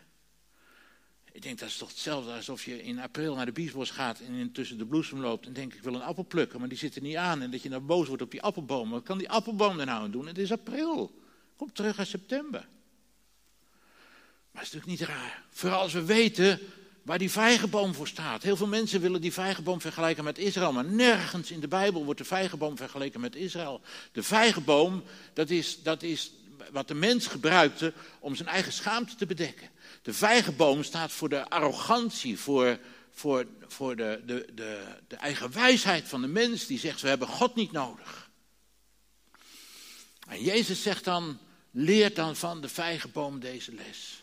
Ik 1.33 1.43
denk 1.43 1.59
dat 1.59 1.69
is 1.69 1.77
toch 1.77 1.89
hetzelfde 1.89 2.33
alsof 2.33 2.65
je 2.65 2.83
in 2.83 2.99
april 2.99 3.35
naar 3.35 3.47
de 3.47 3.53
biesbos 3.53 3.91
gaat 3.91 4.21
en 4.21 4.35
intussen 4.35 4.79
de 4.79 4.87
bloesem 4.87 5.21
loopt 5.21 5.47
en 5.47 5.53
denkt 5.53 5.75
ik 5.75 5.83
wil 5.83 5.95
een 5.95 6.03
appel 6.03 6.25
plukken, 6.25 6.61
maar 6.61 6.69
die 6.69 6.79
zit 6.79 6.97
er 6.97 7.03
niet 7.03 7.17
aan 7.17 7.43
en 7.43 7.51
dat 7.51 7.63
je 7.63 7.69
dan 7.69 7.87
boos 7.87 8.07
wordt 8.07 8.23
op 8.23 8.31
die 8.31 8.43
appelboom. 8.43 8.91
Wat 8.91 9.03
kan 9.03 9.19
die 9.19 9.31
appelboom 9.31 9.81
er 9.81 9.87
nou 9.87 10.03
aan 10.03 10.11
doen? 10.11 10.27
Het 10.27 10.39
is 10.39 10.53
april. 10.53 11.23
Kom 11.57 11.73
terug 11.73 11.99
in 11.99 12.07
september. 12.07 12.69
Maar 14.53 14.63
is 14.63 14.73
natuurlijk 14.73 15.01
niet 15.01 15.09
raar. 15.09 15.43
Vooral 15.51 15.81
als 15.81 15.93
we 15.93 16.05
weten 16.05 16.61
waar 17.03 17.19
die 17.19 17.31
vijgenboom 17.31 17.95
voor 17.95 18.09
staat. 18.09 18.43
Heel 18.43 18.57
veel 18.57 18.67
mensen 18.67 19.01
willen 19.01 19.21
die 19.21 19.33
vijgenboom 19.33 19.81
vergelijken 19.81 20.25
met 20.25 20.39
Israël, 20.39 20.73
maar 20.73 20.85
nergens 20.85 21.51
in 21.51 21.61
de 21.61 21.69
Bijbel 21.69 22.05
wordt 22.05 22.21
de 22.21 22.27
vijgenboom 22.27 22.77
vergeleken 22.77 23.21
met 23.21 23.37
Israël. 23.37 23.81
De 24.13 24.23
vijgenboom, 24.23 25.05
dat 25.33 25.51
is, 25.51 25.83
dat 25.83 26.03
is 26.03 26.33
wat 26.71 26.89
de 26.89 26.95
mens 26.95 27.27
gebruikte 27.27 27.93
om 28.21 28.35
zijn 28.35 28.49
eigen 28.49 28.73
schaamte 28.73 29.15
te 29.15 29.27
bedekken. 29.27 29.71
De 30.03 30.15
vijgenboom 30.15 30.83
staat 30.83 31.13
voor 31.13 31.29
de 31.29 31.49
arrogantie, 31.49 32.39
voor, 32.39 32.79
voor, 33.11 33.47
voor 33.67 33.97
de, 33.97 34.23
de, 34.27 34.49
de, 34.55 34.85
de 35.09 35.17
eigen 35.17 35.53
wijsheid 35.53 36.09
van 36.09 36.21
de 36.21 36.29
mens 36.29 36.67
die 36.67 36.79
zegt 36.79 37.01
we 37.01 37.09
hebben 37.09 37.29
God 37.29 37.55
niet 37.55 37.73
nodig. 37.73 38.31
En 40.29 40.43
Jezus 40.43 40.83
zegt 40.83 41.05
dan, 41.05 41.39
leer 41.71 42.15
dan 42.15 42.37
van 42.37 42.61
de 42.61 42.69
vijgenboom 42.69 43.41
deze 43.41 43.75
les. 43.75 44.22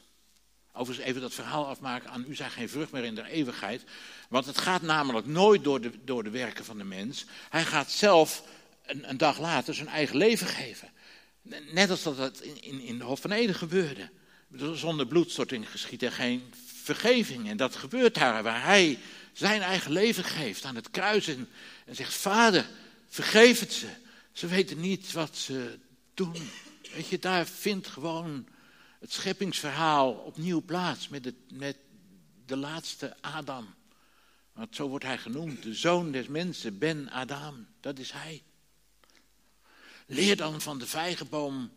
Overigens 0.73 1.07
even 1.07 1.21
dat 1.21 1.33
verhaal 1.33 1.67
afmaken, 1.67 2.09
aan 2.09 2.25
u 2.27 2.35
zijn 2.35 2.51
geen 2.51 2.69
vrucht 2.69 2.91
meer 2.91 3.03
in 3.03 3.15
de 3.15 3.29
eeuwigheid. 3.29 3.83
Want 4.29 4.45
het 4.45 4.57
gaat 4.57 4.81
namelijk 4.81 5.25
nooit 5.25 5.63
door 5.63 5.81
de, 5.81 5.91
door 6.03 6.23
de 6.23 6.29
werken 6.29 6.65
van 6.65 6.77
de 6.77 6.83
mens. 6.83 7.25
Hij 7.49 7.65
gaat 7.65 7.91
zelf 7.91 8.43
een, 8.85 9.09
een 9.09 9.17
dag 9.17 9.39
later 9.39 9.73
zijn 9.73 9.87
eigen 9.87 10.17
leven 10.17 10.47
geven. 10.47 10.89
Net 11.71 11.89
als 11.89 12.03
dat 12.03 12.41
in, 12.41 12.61
in, 12.61 12.81
in 12.81 12.97
de 12.97 13.03
Hof 13.03 13.21
van 13.21 13.31
Eden 13.31 13.55
gebeurde. 13.55 14.09
Zonder 14.73 15.07
bloedstorting 15.07 15.69
geschiet 15.69 16.03
er 16.03 16.11
geen 16.11 16.53
vergeving. 16.83 17.49
En 17.49 17.57
dat 17.57 17.75
gebeurt 17.75 18.15
daar, 18.15 18.43
waar 18.43 18.63
hij 18.63 18.99
zijn 19.33 19.61
eigen 19.61 19.91
leven 19.91 20.23
geeft 20.23 20.65
aan 20.65 20.75
het 20.75 20.91
kruis. 20.91 21.27
En, 21.27 21.49
en 21.85 21.95
zegt, 21.95 22.13
vader, 22.13 22.65
vergeef 23.07 23.59
het 23.59 23.73
ze. 23.73 23.87
Ze 24.31 24.47
weten 24.47 24.79
niet 24.79 25.11
wat 25.11 25.37
ze 25.37 25.77
doen. 26.13 26.49
Weet 26.95 27.07
je, 27.07 27.19
daar 27.19 27.45
vindt 27.45 27.87
gewoon 27.87 28.47
het 28.99 29.13
scheppingsverhaal 29.13 30.13
opnieuw 30.13 30.61
plaats 30.61 31.07
met 31.07 31.23
de, 31.23 31.33
met 31.53 31.77
de 32.45 32.57
laatste 32.57 33.15
Adam. 33.21 33.75
Want 34.53 34.75
zo 34.75 34.87
wordt 34.87 35.05
hij 35.05 35.17
genoemd, 35.17 35.63
de 35.63 35.73
zoon 35.73 36.11
des 36.11 36.27
mensen, 36.27 36.77
Ben 36.77 37.09
Adam. 37.09 37.67
Dat 37.79 37.99
is 37.99 38.11
hij. 38.11 38.43
Leer 40.05 40.37
dan 40.37 40.61
van 40.61 40.79
de 40.79 40.87
vijgenboom 40.87 41.71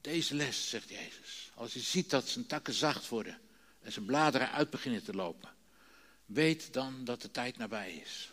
deze 0.00 0.34
les, 0.34 0.68
zegt 0.68 0.88
Jezus. 0.88 1.50
Als 1.54 1.72
je 1.72 1.80
ziet 1.80 2.10
dat 2.10 2.28
zijn 2.28 2.46
takken 2.46 2.74
zacht 2.74 3.08
worden 3.08 3.40
en 3.80 3.92
zijn 3.92 4.04
bladeren 4.04 4.52
uit 4.52 4.70
beginnen 4.70 5.04
te 5.04 5.14
lopen, 5.14 5.50
weet 6.26 6.72
dan 6.72 7.04
dat 7.04 7.22
de 7.22 7.30
tijd 7.30 7.56
nabij 7.56 7.92
is. 7.92 8.32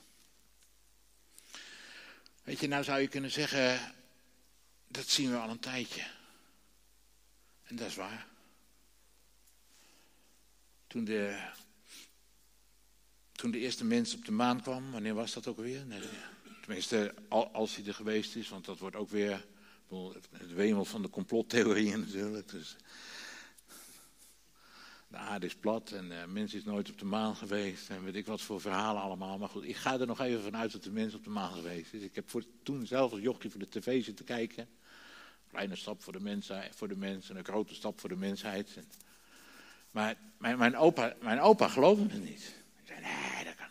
Weet 2.43 2.59
je, 2.59 2.67
nou 2.67 2.83
zou 2.83 2.99
je 2.99 3.07
kunnen 3.07 3.31
zeggen, 3.31 3.95
dat 4.87 5.07
zien 5.07 5.31
we 5.31 5.37
al 5.37 5.49
een 5.49 5.59
tijdje. 5.59 6.03
En 7.65 7.75
dat 7.75 7.87
is 7.87 7.95
waar. 7.95 8.27
Toen 10.87 11.03
de, 11.03 11.49
toen 13.31 13.51
de 13.51 13.59
eerste 13.59 13.85
mens 13.85 14.15
op 14.15 14.25
de 14.25 14.31
maan 14.31 14.61
kwam, 14.61 14.91
wanneer 14.91 15.13
was 15.13 15.33
dat 15.33 15.47
ook 15.47 15.57
weer? 15.57 15.85
Nee, 15.85 16.01
Tenminste, 16.61 17.13
als 17.29 17.75
hij 17.75 17.85
er 17.85 17.93
geweest 17.93 18.35
is, 18.35 18.49
want 18.49 18.65
dat 18.65 18.79
wordt 18.79 18.95
ook 18.95 19.09
weer 19.09 19.45
het 20.31 20.53
wemel 20.53 20.85
van 20.85 21.01
de 21.01 21.09
complottheorieën 21.09 21.99
natuurlijk. 22.05 22.49
Dus 22.49 22.75
de 25.07 25.17
aarde 25.17 25.45
is 25.45 25.55
plat 25.55 25.91
en 25.91 26.09
de 26.09 26.23
mens 26.27 26.53
is 26.53 26.63
nooit 26.63 26.89
op 26.89 26.99
de 26.99 27.05
maan 27.05 27.35
geweest. 27.35 27.89
En 27.89 28.03
weet 28.03 28.15
ik 28.15 28.25
wat 28.25 28.41
voor 28.41 28.61
verhalen 28.61 29.01
allemaal. 29.01 29.37
Maar 29.37 29.49
goed, 29.49 29.63
ik 29.63 29.75
ga 29.75 29.99
er 29.99 30.07
nog 30.07 30.19
even 30.19 30.43
vanuit 30.43 30.71
dat 30.71 30.83
de 30.83 30.91
mens 30.91 31.13
op 31.13 31.23
de 31.23 31.29
maan 31.29 31.51
geweest 31.51 31.93
is. 31.93 32.01
Ik 32.01 32.15
heb 32.15 32.29
voor, 32.29 32.43
toen 32.63 32.85
zelf 32.85 33.11
als 33.11 33.21
jochie 33.21 33.49
voor 33.49 33.59
de 33.59 33.69
tv 33.69 34.03
zitten 34.03 34.25
kijken. 34.25 34.67
Kleine 35.55 35.75
stap 35.75 36.03
voor 36.03 36.13
de, 36.13 36.19
mensheid, 36.19 36.75
voor 36.75 36.87
de 36.87 36.95
mens 36.97 37.29
en 37.29 37.35
een 37.35 37.43
grote 37.45 37.73
stap 37.73 37.99
voor 37.99 38.09
de 38.09 38.15
mensheid. 38.15 38.79
Maar 39.91 40.15
mijn, 40.37 40.57
mijn, 40.57 40.77
opa, 40.77 41.15
mijn 41.21 41.39
opa 41.39 41.67
geloofde 41.67 42.03
het 42.03 42.23
niet. 42.23 42.53
Hij 42.73 42.85
zei, 42.85 42.99
nee, 42.99 43.43
dat 43.43 43.55
kan 43.55 43.67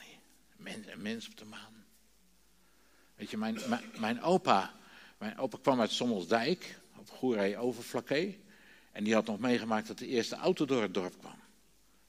niet. 0.67 0.89
een 0.89 1.03
mens 1.03 1.29
op 1.29 1.37
de 1.37 1.45
maan. 1.45 1.85
Weet 3.15 3.31
je, 3.31 3.37
mijn, 3.37 3.59
mijn, 3.99 4.23
opa, 4.23 4.75
mijn 5.19 5.39
opa 5.39 5.59
kwam 5.63 5.81
uit 5.81 5.91
Sommelsdijk, 5.91 6.81
op 6.97 7.11
Goeree 7.11 7.57
Overflakke. 7.57 8.37
En 8.93 9.05
die 9.05 9.15
had 9.15 9.27
nog 9.27 9.39
meegemaakt 9.39 9.87
dat 9.87 9.99
de 9.99 10.07
eerste 10.07 10.37
auto 10.37 10.65
door 10.65 10.83
het 10.83 10.95
dorp 10.95 11.19
kwam. 11.19 11.37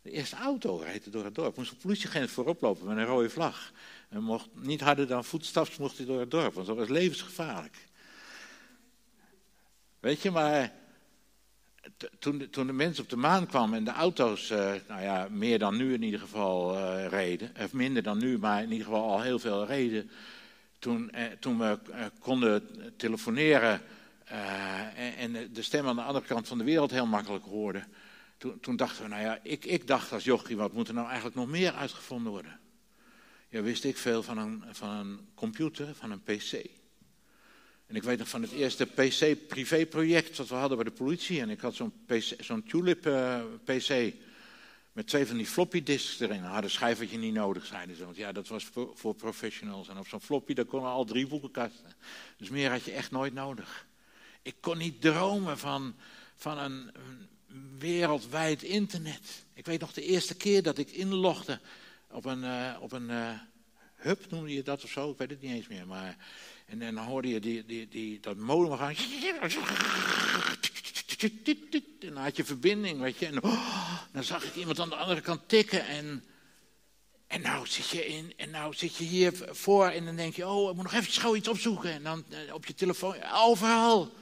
De 0.02 0.12
eerste 0.12 0.36
auto 0.36 0.78
reed 0.78 1.12
door 1.12 1.24
het 1.24 1.36
dorp. 1.36 1.58
Moest 1.58 1.72
een 1.72 1.78
politieagent 1.78 2.30
voorop 2.30 2.62
lopen 2.62 2.88
met 2.88 2.98
een 2.98 3.06
rode 3.06 3.30
vlag. 3.30 3.72
En 4.10 4.24
mocht 4.24 4.48
niet 4.54 4.82
harder 4.82 5.08
dan 5.08 5.26
voetstaps 5.26 5.78
mocht 5.78 5.98
hij 5.98 6.06
door 6.06 6.20
het 6.20 6.32
dorp, 6.32 6.54
want 6.54 6.68
dat 6.68 6.76
was 6.76 6.90
levensgevaarlijk. 6.90 7.78
Weet 10.06 10.22
je, 10.22 10.32
maar 10.32 10.74
toen, 12.20 12.50
toen 12.50 12.68
de 12.68 12.74
mensen 12.74 13.04
op 13.04 13.10
de 13.10 13.16
maan 13.16 13.48
kwamen 13.48 13.78
en 13.78 13.84
de 13.84 13.92
auto's, 13.92 14.50
uh, 14.50 14.74
nou 14.88 15.02
ja, 15.02 15.28
meer 15.32 15.60
dan 15.60 15.78
nu 15.78 15.94
in 15.94 16.04
ieder 16.04 16.20
geval 16.20 16.78
uh, 16.78 17.08
reden, 17.08 17.52
of 17.60 17.74
minder 17.74 18.04
dan 18.04 18.18
nu, 18.18 18.38
maar 18.38 18.64
in 18.64 18.72
ieder 18.72 18.86
geval 18.86 19.12
al 19.12 19.22
heel 19.22 19.40
veel 19.40 19.66
reden, 19.66 20.10
toen, 20.80 21.12
eh, 21.12 21.24
toen 21.40 21.58
we 21.58 21.80
eh, 21.92 22.06
konden 22.20 22.70
telefoneren 22.98 23.82
eh, 24.26 25.22
en 25.22 25.54
de 25.54 25.62
stem 25.62 25.88
aan 25.88 25.96
de 25.96 26.02
andere 26.02 26.26
kant 26.26 26.48
van 26.48 26.58
de 26.58 26.64
wereld 26.64 26.92
heel 26.92 27.08
makkelijk 27.08 27.46
hoorden, 27.46 27.88
toen, 28.38 28.60
toen 28.60 28.76
dachten 28.76 29.04
we, 29.04 29.10
nou 29.10 29.22
ja, 29.22 29.40
ik, 29.44 29.66
ik 29.66 29.88
dacht 29.88 30.12
als 30.12 30.24
jochie, 30.24 30.58
wat 30.58 30.74
moet 30.74 30.88
er 30.88 30.94
nou 30.94 31.08
eigenlijk 31.08 31.36
nog 31.36 31.48
meer 31.48 31.74
uitgevonden 31.74 32.32
worden? 32.32 32.60
Ja, 33.50 33.62
wist 33.62 33.84
ik 33.84 33.98
veel 33.98 34.24
van 34.24 34.38
een, 34.38 34.64
van 34.72 34.90
een 34.90 35.20
computer, 35.36 35.96
van 35.96 36.12
een 36.12 36.24
pc. 36.24 36.84
En 37.88 37.96
ik 37.96 38.04
weet 38.04 38.18
nog 38.18 38.30
van 38.30 38.42
het 38.42 38.52
eerste 38.52 38.86
PC-privéproject 38.86 40.38
dat 40.38 40.48
we 40.48 40.56
hadden 40.56 40.78
bij 40.78 40.86
de 40.86 40.92
politie. 40.92 41.42
En 41.42 41.50
ik 41.50 41.60
had 41.60 41.82
zo'n 42.40 42.64
Tulip-PC. 42.68 44.14
Met 44.92 45.08
twee 45.08 45.26
van 45.26 45.38
die 45.38 45.46
floppy 45.46 45.84
disks 45.84 46.20
erin. 46.20 46.38
Een 46.38 46.50
harde 46.50 46.70
schijf 46.70 47.12
je 47.12 47.18
niet 47.18 47.34
nodig, 47.34 47.66
zeiden 47.66 47.96
ze. 47.96 48.06
Want 48.06 48.18
ja, 48.18 48.32
dat 48.32 48.48
was 48.48 48.66
voor, 48.66 48.92
voor 48.96 49.16
professionals. 49.16 49.88
En 49.88 49.98
op 49.98 50.08
zo'n 50.08 50.22
floppy, 50.22 50.54
daar 50.54 50.66
konden 50.66 50.90
al 50.90 51.06
drie 51.06 51.28
boekenkasten. 51.28 51.94
Dus 52.38 52.50
meer 52.50 52.72
had 52.72 52.84
je 52.84 52.92
echt 52.92 53.12
nooit 53.12 53.34
nodig. 53.34 53.88
Ik 54.42 54.56
kon 54.60 54.78
niet 54.78 55.02
dromen 55.02 55.58
van, 55.58 55.96
van 56.36 56.58
een, 56.58 56.92
wereldwijd 57.78 58.64
internet. 58.64 59.46
Ik 59.54 59.66
weet 59.66 59.80
nog 59.80 59.94
de 59.94 60.02
eerste 60.02 60.36
keer 60.36 60.64
dat 60.64 60.78
ik 60.78 60.92
inlogde 60.92 61.60
op 62.08 62.26
een, 62.26 62.44
uh, 62.44 62.76
op 62.80 62.92
een 62.92 63.10
uh, 63.10 63.30
hub, 63.96 64.32
noemde 64.32 64.54
je 64.54 64.64
dat 64.64 64.84
of 64.84 64.90
zo? 64.90 65.12
Ik 65.12 65.18
weet 65.18 65.30
het 65.30 65.42
niet 65.42 65.52
eens 65.52 65.68
meer. 65.68 65.88
Maar, 65.88 66.18
en, 66.66 66.80
dan 66.80 66.98
hoorde 66.98 67.28
je 67.28 67.40
die, 67.40 67.66
die, 67.66 67.88
die, 67.88 68.20
dat 68.20 68.38
modem 68.38 68.78
gaan. 68.78 68.96
En 72.00 72.14
dan 72.14 72.24
had 72.24 72.36
je 72.36 72.44
verbinding, 72.44 73.00
weet 73.00 73.20
je. 73.20 73.26
En 73.26 73.44
oh, 73.44 73.92
dan 74.12 74.24
zag 74.24 74.44
ik 74.44 74.56
iemand 74.56 74.80
aan 74.80 74.90
de 74.90 74.96
andere 74.96 75.22
kant 75.22 75.42
tikken. 75.48 75.88
En, 75.88 76.24
en 77.28 77.42
nou 77.42 77.68
zit 77.68 77.90
je 77.90 78.06
in, 78.06 78.34
en 78.38 78.50
nou 78.50 78.74
zit 78.74 78.96
je 78.96 79.04
hier 79.04 79.34
voor 79.52 79.88
en 79.88 80.06
dan 80.06 80.16
denk 80.16 80.36
je, 80.36 80.48
oh, 80.48 80.70
ik 80.70 80.76
moet 80.76 80.84
nog 80.84 80.94
even 80.94 81.14
gauw 81.14 81.36
iets 81.36 81.48
opzoeken. 81.48 81.92
En 81.92 82.04
dan 82.04 82.26
op 82.54 82.66
je 82.66 82.74
telefoon, 82.74 83.16
overal. 83.34 84.14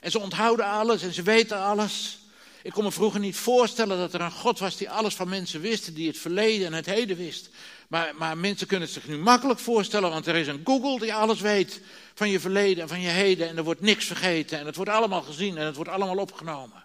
En 0.00 0.10
ze 0.10 0.18
onthouden 0.18 0.66
alles 0.66 1.02
en 1.02 1.12
ze 1.12 1.22
weten 1.22 1.58
alles. 1.58 2.18
Ik 2.62 2.72
kon 2.72 2.84
me 2.84 2.92
vroeger 2.92 3.20
niet 3.20 3.36
voorstellen 3.36 3.98
dat 3.98 4.14
er 4.14 4.20
een 4.20 4.30
God 4.30 4.58
was 4.58 4.76
die 4.76 4.90
alles 4.90 5.14
van 5.14 5.28
mensen 5.28 5.60
wist, 5.60 5.94
die 5.94 6.06
het 6.06 6.18
verleden 6.18 6.66
en 6.66 6.72
het 6.72 6.86
heden 6.86 7.16
wist. 7.16 7.48
Maar, 7.88 8.12
maar 8.18 8.38
mensen 8.38 8.66
kunnen 8.66 8.88
het 8.88 8.96
zich 8.96 9.08
nu 9.08 9.18
makkelijk 9.18 9.60
voorstellen, 9.60 10.10
want 10.10 10.26
er 10.26 10.36
is 10.36 10.46
een 10.46 10.60
Google 10.64 10.98
die 10.98 11.14
alles 11.14 11.40
weet 11.40 11.80
van 12.14 12.30
je 12.30 12.40
verleden 12.40 12.82
en 12.82 12.88
van 12.88 13.00
je 13.00 13.08
heden. 13.08 13.48
En 13.48 13.56
er 13.56 13.64
wordt 13.64 13.80
niks 13.80 14.04
vergeten 14.04 14.58
en 14.58 14.66
het 14.66 14.76
wordt 14.76 14.90
allemaal 14.90 15.22
gezien 15.22 15.58
en 15.58 15.66
het 15.66 15.76
wordt 15.76 15.90
allemaal 15.90 16.16
opgenomen. 16.16 16.84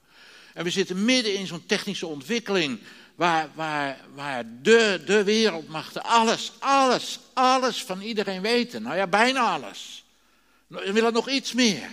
En 0.54 0.64
we 0.64 0.70
zitten 0.70 1.06
midden 1.06 1.36
in 1.36 1.48
zo'n 1.48 1.66
technische 1.66 2.08
ontwikkeling 2.08 2.80
waar, 3.16 3.50
waar, 3.54 4.00
waar 4.14 4.44
de, 4.62 5.02
de 5.06 5.24
wereldmachten 5.24 6.04
alles, 6.04 6.52
alles, 6.60 7.20
alles 7.34 7.84
van 7.84 8.02
iedereen 8.02 8.42
weten. 8.42 8.82
Nou 8.82 8.96
ja, 8.96 9.08
bijna 9.08 9.54
alles. 9.54 10.06
We 10.68 10.92
willen 10.92 11.14
nog 11.14 11.30
iets 11.30 11.54
meer. 11.54 11.90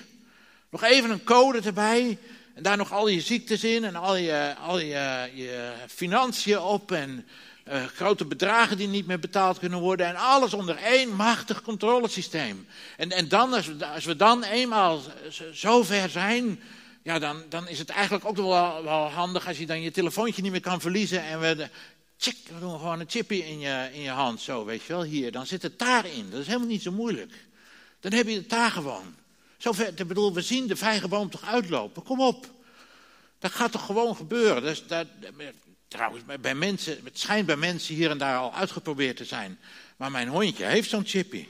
Nog 0.70 0.83
even 0.83 1.11
een 1.11 1.24
code 1.24 1.61
erbij 1.61 2.18
en 2.55 2.62
daar 2.62 2.76
nog 2.76 2.92
al 2.92 3.09
je 3.09 3.20
ziektes 3.20 3.64
in 3.64 3.84
en 3.84 3.96
al 3.96 4.16
je, 4.16 4.55
al 4.61 4.78
je, 4.78 5.30
je 5.34 5.72
financiën 5.88 6.59
op 6.59 6.92
en 6.92 7.26
uh, 7.68 7.84
grote 7.84 8.24
bedragen 8.24 8.76
die 8.76 8.88
niet 8.88 9.07
meer 9.07 9.18
betaald 9.18 9.59
kunnen 9.59 9.80
worden. 9.80 10.07
En 10.07 10.16
alles 10.16 10.55
onder 10.55 10.76
één 10.76 11.14
machtig 11.14 11.62
controlesysteem. 11.62 12.66
En, 12.96 13.11
en 13.11 13.28
dan, 13.28 13.53
als 13.53 13.66
we, 13.66 13.86
als 13.86 14.05
we 14.05 14.16
dan 14.16 14.42
eenmaal 14.42 15.00
zo 15.53 15.82
ver 15.82 16.09
zijn, 16.09 16.61
ja, 17.03 17.18
dan, 17.18 17.42
dan 17.48 17.68
is 17.68 17.78
het 17.78 17.88
eigenlijk 17.88 18.24
ook 18.24 18.36
wel, 18.36 18.82
wel 18.82 19.11
handig 19.11 19.46
als 19.46 19.59
je 19.59 19.66
dan 19.66 19.80
je 19.80 19.90
telefoontje 19.90 20.42
niet 20.42 20.50
meer 20.50 20.61
kan 20.61 20.80
verliezen. 20.80 21.24
En 21.24 21.40
we, 21.40 21.68
check, 22.18 22.36
we 22.53 22.61
doen 22.61 22.78
gewoon 22.78 23.00
een 23.00 23.11
chipje 23.11 23.46
in 23.46 23.61
je, 23.61 23.88
in 23.92 24.00
je 24.00 24.11
hand, 24.11 24.40
zo 24.40 24.64
weet 24.64 24.82
je 24.82 24.92
wel, 24.92 25.03
hier. 25.03 25.32
Dan 25.32 25.46
zit 25.46 25.62
het 25.62 25.78
daarin. 25.78 26.30
Dat 26.30 26.40
is 26.40 26.46
helemaal 26.46 26.68
niet 26.68 26.82
zo 26.82 26.92
moeilijk. 26.92 27.32
Dan 28.00 28.12
heb 28.12 28.28
je 28.28 28.34
het 28.34 28.50
daar 28.50 28.70
gewoon. 28.70 29.14
Zover, 29.63 29.89
ik 29.97 30.09
bedoel, 30.09 30.33
we 30.33 30.41
zien 30.41 30.67
de 30.67 30.77
vijgenboom 30.77 31.31
toch 31.31 31.45
uitlopen. 31.45 32.03
Kom 32.03 32.21
op. 32.21 32.47
Dat 33.39 33.51
gaat 33.51 33.73
toch 33.73 33.87
gewoon 33.87 34.17
gebeuren. 34.17 34.77
Dat, 34.87 35.07
trouwens, 35.89 36.25
bij 36.41 36.55
mensen, 36.55 37.01
het 37.05 37.19
schijnt 37.19 37.47
bij 37.47 37.57
mensen 37.57 37.95
hier 37.95 38.11
en 38.11 38.19
daar 38.19 38.37
al 38.37 38.55
uitgeprobeerd 38.55 39.17
te 39.17 39.25
zijn. 39.25 39.59
Maar 39.97 40.11
mijn 40.11 40.29
hondje 40.29 40.65
heeft 40.65 40.91
zo'n 40.91 41.07
chippy. 41.07 41.47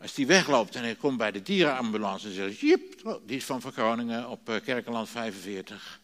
Als 0.00 0.14
die 0.14 0.26
wegloopt 0.26 0.76
en 0.76 0.82
hij 0.82 0.94
komt 0.94 1.16
bij 1.16 1.30
de 1.30 1.42
dierenambulance 1.42 2.26
en 2.26 2.34
zegt: 2.34 2.58
Jip, 2.58 3.18
die 3.26 3.36
is 3.36 3.44
van 3.44 3.62
Groningen 3.62 4.28
op 4.28 4.48
eh, 4.48 4.56
Kerkenland 4.64 5.08
45. 5.08 6.00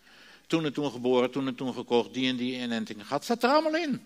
Toen 0.47 0.65
en 0.65 0.73
toen 0.73 0.91
geboren, 0.91 1.31
toen 1.31 1.47
en 1.47 1.55
toen 1.55 1.75
gekocht, 1.75 2.15
die 2.15 2.29
en 2.29 2.37
die 2.37 2.61
inenting 2.61 3.07
gehad. 3.07 3.25
Staat 3.25 3.43
er 3.43 3.51
allemaal 3.51 3.77
in. 3.77 4.03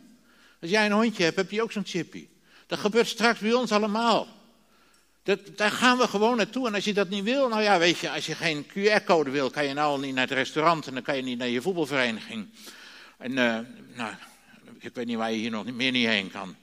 Als 0.61 0.71
jij 0.71 0.87
een 0.87 0.93
hondje 0.93 1.25
hebt, 1.25 1.37
heb 1.37 1.51
je 1.51 1.63
ook 1.63 1.73
zo'n 1.73 1.87
chippy. 1.87 2.27
Dat 2.67 2.79
gebeurt 2.79 3.09
straks 3.09 3.39
bij 3.39 3.53
ons 3.53 3.73
allemaal. 3.73 4.41
Dat, 5.23 5.39
daar 5.57 5.71
gaan 5.71 5.99
we 5.99 6.09
gewoon 6.09 6.37
naartoe. 6.37 6.67
En 6.67 6.75
als 6.75 6.85
je 6.85 6.93
dat 6.93 7.09
niet 7.09 7.25
wil, 7.25 7.49
nou 7.49 7.63
ja, 7.63 7.79
weet 7.79 7.99
je, 7.99 8.11
als 8.11 8.27
je 8.27 8.35
geen 8.35 8.67
QR-code 8.67 9.31
wil, 9.31 9.51
kan 9.51 9.67
je 9.67 9.75
nou 9.75 9.89
al 9.89 9.99
niet 9.99 10.15
naar 10.15 10.29
het 10.29 10.39
restaurant 10.39 10.87
en 10.87 10.95
dan 10.95 11.03
kan 11.03 11.17
je 11.17 11.23
niet 11.23 11.39
naar 11.39 11.49
je 11.49 11.63
voetbalvereniging. 11.63 12.49
En 13.19 13.31
uh, 13.31 13.59
nou, 13.95 14.15
ik 14.79 14.95
weet 14.95 15.07
niet 15.07 15.17
waar 15.17 15.33
je 15.33 15.39
hier 15.39 15.51
nog 15.51 15.73
meer 15.73 15.91
niet 15.91 16.07
heen 16.07 16.31
kan. 16.31 16.57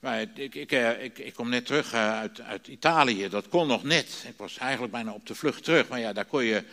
Maar 0.00 0.20
ik, 0.34 0.54
ik, 0.54 0.72
eh, 0.72 1.04
ik, 1.04 1.18
ik 1.18 1.34
kom 1.34 1.48
net 1.48 1.66
terug 1.66 1.92
eh, 1.92 2.18
uit, 2.18 2.40
uit, 2.40 2.68
Italië, 2.68 3.28
dat 3.28 3.48
kon 3.48 3.66
nog 3.66 3.82
net. 3.82 4.24
Ik 4.28 4.34
was 4.36 4.58
eigenlijk 4.58 4.92
bijna 4.92 5.12
op 5.12 5.26
de 5.26 5.34
vlucht 5.34 5.64
terug, 5.64 5.88
maar 5.88 6.00
ja, 6.00 6.12
daar 6.12 6.24
kon 6.24 6.44
je, 6.44 6.64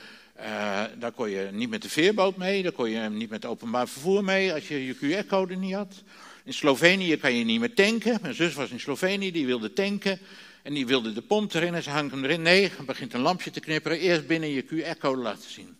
daar 0.98 1.12
kon 1.16 1.30
je 1.30 1.50
niet 1.52 1.70
met 1.70 1.82
de 1.82 1.90
veerboot 1.90 2.38
mee, 2.38 2.64
daar 2.64 2.72
kon 2.72 2.90
je 2.90 3.10
niet 3.10 3.30
met 3.30 3.46
openbaar 3.46 3.88
vervoer 3.88 4.24
mee 4.24 4.54
als 4.54 4.68
je 4.68 4.86
je 4.86 4.96
QR-code 4.96 5.56
niet 5.56 5.74
had. 5.74 6.04
In 6.44 6.54
Slovenië 6.54 7.18
kan 7.18 7.34
je 7.36 7.46
niet 7.46 7.60
meer 7.60 7.74
tanken. 7.74 8.20
Mijn 8.22 8.34
zus 8.34 8.54
was 8.54 8.70
in 8.70 8.80
Slovenië, 8.80 9.32
die 9.32 9.46
wilde 9.46 9.74
tanken. 9.74 10.20
En 10.64 10.74
die 10.74 10.86
wilde 10.86 11.14
de 11.14 11.22
pomp 11.22 11.54
erin 11.54 11.74
en 11.74 11.84
ze 11.84 11.90
hangt 11.90 12.12
hem 12.12 12.24
erin. 12.24 12.42
Nee, 12.42 12.72
dan 12.76 12.86
begint 12.86 13.14
een 13.14 13.22
lampje 13.22 13.52
te 13.52 13.60
knipperen. 13.60 14.00
Eerst 14.00 14.28
binnen 14.28 14.50
je 14.50 14.66
QR-code 14.66 15.22
laten 15.22 15.50
zien. 15.50 15.78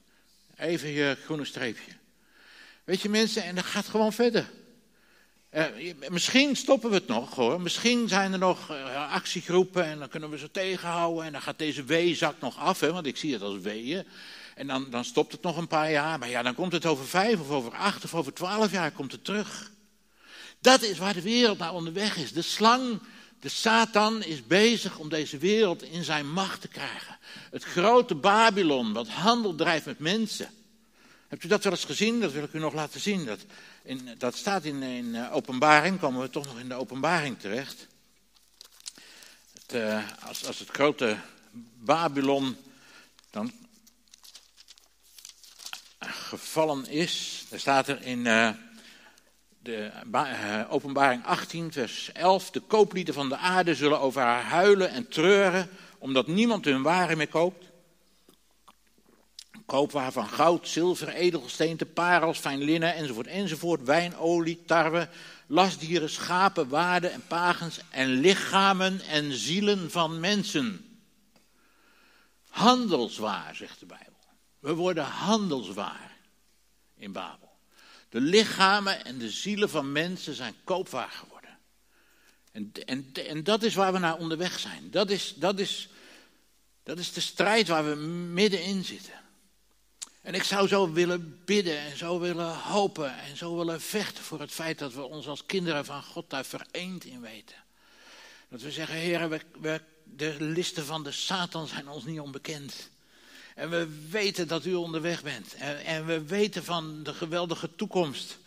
Even 0.58 0.90
je 0.90 1.18
groene 1.26 1.46
streepje. 1.46 1.92
Weet 2.84 3.02
je 3.02 3.10
mensen, 3.10 3.44
en 3.44 3.56
dat 3.56 3.64
gaat 3.64 3.88
gewoon 3.88 4.14
verder. 4.14 4.50
Uh, 5.52 5.66
misschien 6.10 6.56
stoppen 6.56 6.90
we 6.90 6.96
het 6.96 7.08
nog 7.08 7.36
hoor. 7.36 7.62
Misschien 7.62 8.08
zijn 8.08 8.34
er 8.34 8.40
nog 8.40 8.72
uh, 8.72 9.12
actiegroepen 9.12 9.86
en 9.86 10.00
dan 10.00 10.10
kunnen 10.10 10.30
we 10.30 10.38
ze 10.38 10.52
tegenhouden. 10.52 11.26
En 11.26 11.32
dan 11.32 11.42
gaat 11.42 11.58
deze 11.58 11.84
W-zak 11.84 12.40
nog 12.40 12.58
af, 12.58 12.80
hè, 12.80 12.92
want 12.92 13.06
ik 13.06 13.18
zie 13.18 13.34
het 13.34 13.42
als 13.42 13.60
weeën. 13.60 14.06
En 14.56 14.68
dan, 14.68 14.90
dan 14.90 15.06
stopt 15.06 15.32
het 15.32 15.42
nog 15.42 15.58
een 15.58 15.68
paar 15.68 15.92
jaar. 15.92 16.20
Maar 16.20 16.30
ja, 16.30 16.42
dan 16.42 16.56
komt 16.56 16.72
het 16.72 16.86
over 16.86 17.06
vijf 17.08 17.40
of 17.40 17.50
over 17.50 17.74
acht 17.74 18.04
of 18.04 18.16
over 18.16 18.34
twaalf 18.34 18.72
jaar 18.72 18.92
komt 18.92 19.12
het 19.12 19.24
terug. 19.24 19.72
Dat 20.60 20.82
is 20.82 20.98
waar 20.98 21.14
de 21.14 21.22
wereld 21.22 21.58
naar 21.58 21.74
onderweg 21.74 22.18
is. 22.18 22.32
De 22.32 22.42
slang 22.42 23.00
de 23.44 23.50
Satan 23.50 24.24
is 24.24 24.48
bezig 24.48 24.98
om 24.98 25.10
deze 25.10 25.38
wereld 25.38 25.84
in 25.84 26.04
zijn 26.04 26.32
macht 26.32 26.62
te 26.62 26.68
krijgen. 26.68 27.18
Het 27.52 27.64
grote 27.64 28.16
Babylon, 28.16 28.94
wat 28.94 29.08
handel 29.08 29.56
drijft 29.56 29.86
met 29.86 30.00
mensen. 30.00 30.50
Hebt 31.28 31.44
u 31.44 31.48
dat 31.48 31.64
wel 31.64 31.74
eens 31.74 31.86
gezien? 31.86 32.20
Dat 32.20 32.32
wil 32.32 32.44
ik 32.44 32.54
u 32.54 32.60
nog 32.60 32.74
laten 32.74 33.00
zien. 33.00 33.26
Dat, 33.26 33.40
in, 33.84 34.10
dat 34.18 34.36
staat 34.36 34.64
in, 34.64 34.84
in 34.84 35.06
uh, 35.06 35.36
openbaring, 35.36 36.00
komen 36.00 36.22
we 36.22 36.30
toch 36.30 36.46
nog 36.46 36.60
in 36.60 36.68
de 36.68 36.74
openbaring 36.74 37.40
terecht. 37.40 37.88
Het, 39.54 39.74
uh, 39.74 40.04
als, 40.20 40.46
als 40.46 40.60
het 40.60 40.70
grote 40.70 41.18
Babylon 41.80 42.58
dan 43.30 43.52
gevallen 46.00 46.88
is, 46.88 47.46
dan 47.50 47.60
staat 47.60 47.88
er 47.88 48.02
in... 48.02 48.26
Uh, 48.26 48.50
de 49.64 49.92
uh, 50.14 50.62
openbaring 50.70 51.26
18, 51.26 51.72
vers 51.72 52.12
11. 52.12 52.52
De 52.52 52.60
kooplieden 52.60 53.14
van 53.14 53.30
de 53.30 53.38
aarde 53.38 53.76
zullen 53.76 54.00
over 54.00 54.22
haar 54.22 54.44
huilen 54.44 54.90
en 54.90 55.08
treuren, 55.08 55.70
omdat 55.98 56.28
niemand 56.28 56.66
hun 56.66 56.82
waren 56.82 57.18
meer 57.18 57.28
koopt. 57.28 57.72
Koopwaar 59.66 60.12
van 60.12 60.28
goud, 60.28 60.68
zilver, 60.68 61.10
edelgesteente, 61.10 61.86
parels, 61.86 62.40
fijn 62.40 62.64
linnen, 62.64 62.96
enzovoort, 62.96 63.28
enzovoort. 63.28 63.84
Wijnolie, 63.84 64.64
tarwe, 64.66 65.10
lastdieren, 65.48 66.10
schapen, 66.10 66.70
waarden 66.70 67.12
en 67.12 67.24
pagens 67.28 67.80
en 67.90 68.08
lichamen 68.08 69.02
en 69.02 69.34
zielen 69.34 69.92
van 69.92 70.20
mensen. 70.20 71.00
Handelswaar, 72.50 73.56
zegt 73.56 73.80
de 73.80 73.86
Bijbel. 73.86 74.14
We 74.60 74.74
worden 74.74 75.04
handelswaar 75.04 76.18
in 76.96 77.12
Babel. 77.12 77.53
De 78.14 78.22
lichamen 78.22 79.06
en 79.06 79.18
de 79.18 79.30
zielen 79.30 79.70
van 79.70 79.92
mensen 79.92 80.36
zijn 80.36 80.56
koopwaar 80.64 81.10
geworden. 81.10 81.58
En, 82.52 82.72
en, 82.86 83.12
en 83.28 83.44
dat 83.44 83.64
is 83.64 83.76
waar 83.76 83.94
we 83.94 84.00
naar 84.00 84.18
onderweg 84.18 84.60
zijn. 84.60 84.92
Dat 84.92 85.10
is, 85.10 85.34
dat, 85.36 85.60
is, 85.60 85.90
dat 86.84 87.00
is 87.00 87.14
de 87.14 87.22
strijd 87.22 87.68
waar 87.68 87.90
we 87.90 87.96
middenin 87.96 88.84
zitten. 88.84 89.14
En 90.22 90.34
ik 90.34 90.44
zou 90.44 90.68
zo 90.68 90.92
willen 90.92 91.42
bidden 91.46 91.78
en 91.78 91.98
zo 91.98 92.20
willen 92.20 92.56
hopen 92.56 93.18
en 93.18 93.38
zo 93.38 93.58
willen 93.58 93.82
vechten 93.82 94.24
voor 94.24 94.40
het 94.40 94.52
feit 94.52 94.80
dat 94.80 94.94
we 94.94 95.02
ons 95.02 95.28
als 95.28 95.46
kinderen 95.46 95.86
van 95.86 96.04
God 96.04 96.30
daar 96.30 96.46
vereend 96.46 97.06
in 97.06 97.22
weten. 97.22 97.58
Dat 98.50 98.62
we 98.62 98.72
zeggen, 98.72 98.96
heren, 98.96 99.30
we, 99.30 99.42
we, 99.62 99.82
de 100.04 100.36
listen 100.40 100.86
van 100.86 101.04
de 101.04 101.12
Satan 101.12 101.68
zijn 101.68 101.88
ons 101.88 102.06
niet 102.06 102.20
onbekend. 102.20 102.90
En 103.56 103.70
we 103.70 104.08
weten 104.10 104.48
dat 104.48 104.66
u 104.66 104.74
onderweg 104.74 105.24
bent. 105.24 105.54
En, 105.54 105.86
en 105.86 106.06
we 106.06 106.24
weten 106.26 106.64
van 106.64 107.04
de 107.04 107.14
geweldige 107.14 107.76
toekomst. 107.76 108.38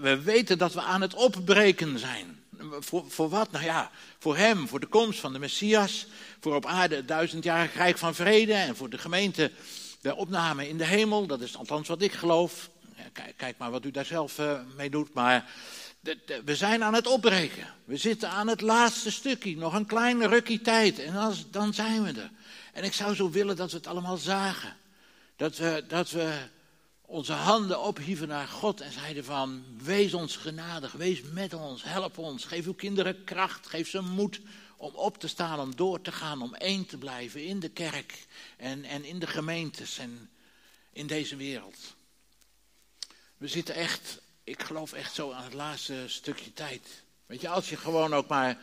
We 0.00 0.20
weten 0.22 0.58
dat 0.58 0.72
we 0.72 0.80
aan 0.80 1.00
het 1.00 1.14
opbreken 1.14 1.98
zijn. 1.98 2.42
Voor, 2.80 3.04
voor 3.08 3.28
wat? 3.28 3.50
Nou 3.50 3.64
ja, 3.64 3.90
voor 4.18 4.36
hem, 4.36 4.68
voor 4.68 4.80
de 4.80 4.86
komst 4.86 5.20
van 5.20 5.32
de 5.32 5.38
Messias. 5.38 6.06
Voor 6.40 6.54
op 6.54 6.66
aarde 6.66 7.04
duizendjarig 7.04 7.74
rijk 7.74 7.98
van 7.98 8.14
vrede. 8.14 8.52
En 8.52 8.76
voor 8.76 8.90
de 8.90 8.98
gemeente 8.98 9.50
de 10.00 10.16
opname 10.16 10.68
in 10.68 10.78
de 10.78 10.84
hemel. 10.84 11.26
Dat 11.26 11.40
is 11.40 11.56
althans 11.56 11.88
wat 11.88 12.02
ik 12.02 12.12
geloof. 12.12 12.70
Kijk, 13.36 13.58
maar 13.58 13.70
wat 13.70 13.84
u 13.84 13.90
daar 13.90 14.04
zelf 14.04 14.38
uh, 14.38 14.60
mee 14.76 14.90
doet. 14.90 15.14
Maar 15.14 15.50
we 16.44 16.56
zijn 16.56 16.84
aan 16.84 16.94
het 16.94 17.06
opbreken. 17.06 17.66
We 17.84 17.96
zitten 17.96 18.30
aan 18.30 18.48
het 18.48 18.60
laatste 18.60 19.10
stukje. 19.10 19.56
Nog 19.56 19.74
een 19.74 19.86
kleine 19.86 20.26
rukkie 20.26 20.60
tijd. 20.60 20.98
En 20.98 21.34
dan 21.50 21.74
zijn 21.74 22.02
we 22.02 22.20
er. 22.20 22.30
En 22.78 22.84
ik 22.84 22.92
zou 22.92 23.14
zo 23.14 23.30
willen 23.30 23.56
dat 23.56 23.70
we 23.70 23.76
het 23.76 23.86
allemaal 23.86 24.16
zagen. 24.16 24.76
Dat 25.36 25.56
we, 25.56 25.84
dat 25.88 26.10
we 26.10 26.48
onze 27.00 27.32
handen 27.32 27.80
ophieven 27.80 28.28
naar 28.28 28.48
God 28.48 28.80
en 28.80 28.92
zeiden 28.92 29.24
van, 29.24 29.64
wees 29.82 30.14
ons 30.14 30.36
genadig, 30.36 30.92
wees 30.92 31.22
met 31.22 31.54
ons, 31.54 31.82
help 31.82 32.18
ons, 32.18 32.44
geef 32.44 32.66
uw 32.66 32.74
kinderen 32.74 33.24
kracht, 33.24 33.66
geef 33.66 33.88
ze 33.88 34.00
moed 34.00 34.40
om 34.76 34.94
op 34.94 35.18
te 35.18 35.28
staan, 35.28 35.60
om 35.60 35.76
door 35.76 36.00
te 36.00 36.12
gaan, 36.12 36.42
om 36.42 36.54
één 36.54 36.86
te 36.86 36.98
blijven 36.98 37.44
in 37.44 37.60
de 37.60 37.68
kerk 37.68 38.26
en, 38.56 38.84
en 38.84 39.04
in 39.04 39.18
de 39.18 39.26
gemeentes 39.26 39.98
en 39.98 40.30
in 40.92 41.06
deze 41.06 41.36
wereld. 41.36 41.78
We 43.36 43.48
zitten 43.48 43.74
echt, 43.74 44.20
ik 44.44 44.62
geloof 44.62 44.92
echt 44.92 45.14
zo 45.14 45.32
aan 45.32 45.44
het 45.44 45.54
laatste 45.54 46.04
stukje 46.06 46.52
tijd. 46.52 47.02
Weet 47.26 47.40
je, 47.40 47.48
als 47.48 47.68
je 47.68 47.76
gewoon 47.76 48.14
ook 48.14 48.28
maar 48.28 48.58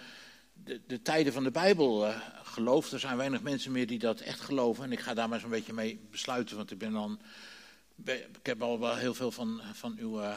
de, 0.64 0.82
de 0.88 1.02
tijden 1.02 1.34
van 1.34 1.44
de 1.44 1.52
Bijbel 1.52 2.08
uh, 2.08 2.92
er 2.92 3.00
zijn 3.00 3.18
weinig 3.18 3.42
mensen 3.42 3.72
meer 3.72 3.88
die 3.88 4.00
dat 4.00 4.20
echt 4.20 4.40
geloven. 4.40 4.84
En 4.84 4.92
ik 4.92 5.00
ga 5.00 5.14
daar 5.14 5.30
maar 5.30 5.40
zo'n 5.40 5.50
beetje 5.50 5.74
mee 5.74 6.00
besluiten, 6.12 6.58
want 6.58 6.72
ik 6.72 6.78
ben 6.78 6.92
dan 6.92 7.20
ik 8.04 8.40
heb 8.44 8.62
al 8.62 8.80
wel 8.80 8.96
heel 8.96 9.14
veel 9.14 9.32
van, 9.32 9.62
van 9.74 9.96
uw 10.00 10.22
uh, 10.22 10.34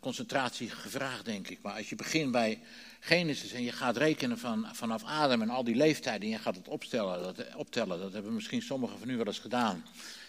concentratie 0.00 0.70
gevraagd, 0.70 1.24
denk 1.24 1.48
ik. 1.48 1.58
Maar 1.62 1.74
als 1.76 1.88
je 1.88 1.96
begint 1.96 2.32
bij 2.32 2.60
Genesis 3.00 3.52
en 3.52 3.62
je 3.62 3.72
gaat 3.72 3.96
rekenen 3.96 4.38
van, 4.38 4.66
vanaf 4.72 5.04
Adam 5.04 5.42
en 5.42 5.50
al 5.50 5.64
die 5.64 5.74
leeftijden 5.74 6.22
en 6.22 6.28
je 6.28 6.38
gaat 6.38 6.56
het 6.56 6.68
opstellen, 6.68 7.22
dat, 7.22 7.46
optellen, 7.56 8.00
dat 8.00 8.12
hebben 8.12 8.34
misschien 8.34 8.62
sommigen 8.62 8.98
van 8.98 9.08
u 9.08 9.16
wel 9.16 9.26
eens 9.26 9.38
gedaan. 9.38 9.84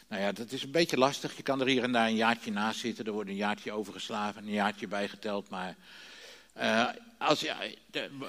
Nou 0.08 0.22
ja, 0.22 0.32
dat 0.32 0.52
is 0.52 0.64
een 0.64 0.72
beetje 0.72 0.98
lastig. 0.98 1.38
Je 1.38 1.44
kan 1.44 1.62
er 1.62 1.68
hier 1.68 1.84
en 1.84 1.92
daar 1.92 2.08
een 2.08 2.16
jaartje 2.16 2.52
naast 2.52 2.80
zitten, 2.80 3.06
er 3.06 3.12
wordt 3.12 3.30
een 3.30 3.36
jaartje 3.36 3.72
overgeslagen, 3.72 4.44
een 4.44 4.54
jaartje 4.54 4.88
bijgeteld. 4.88 5.50
Maar 5.50 5.76
als 7.24 7.40
je, 7.40 7.78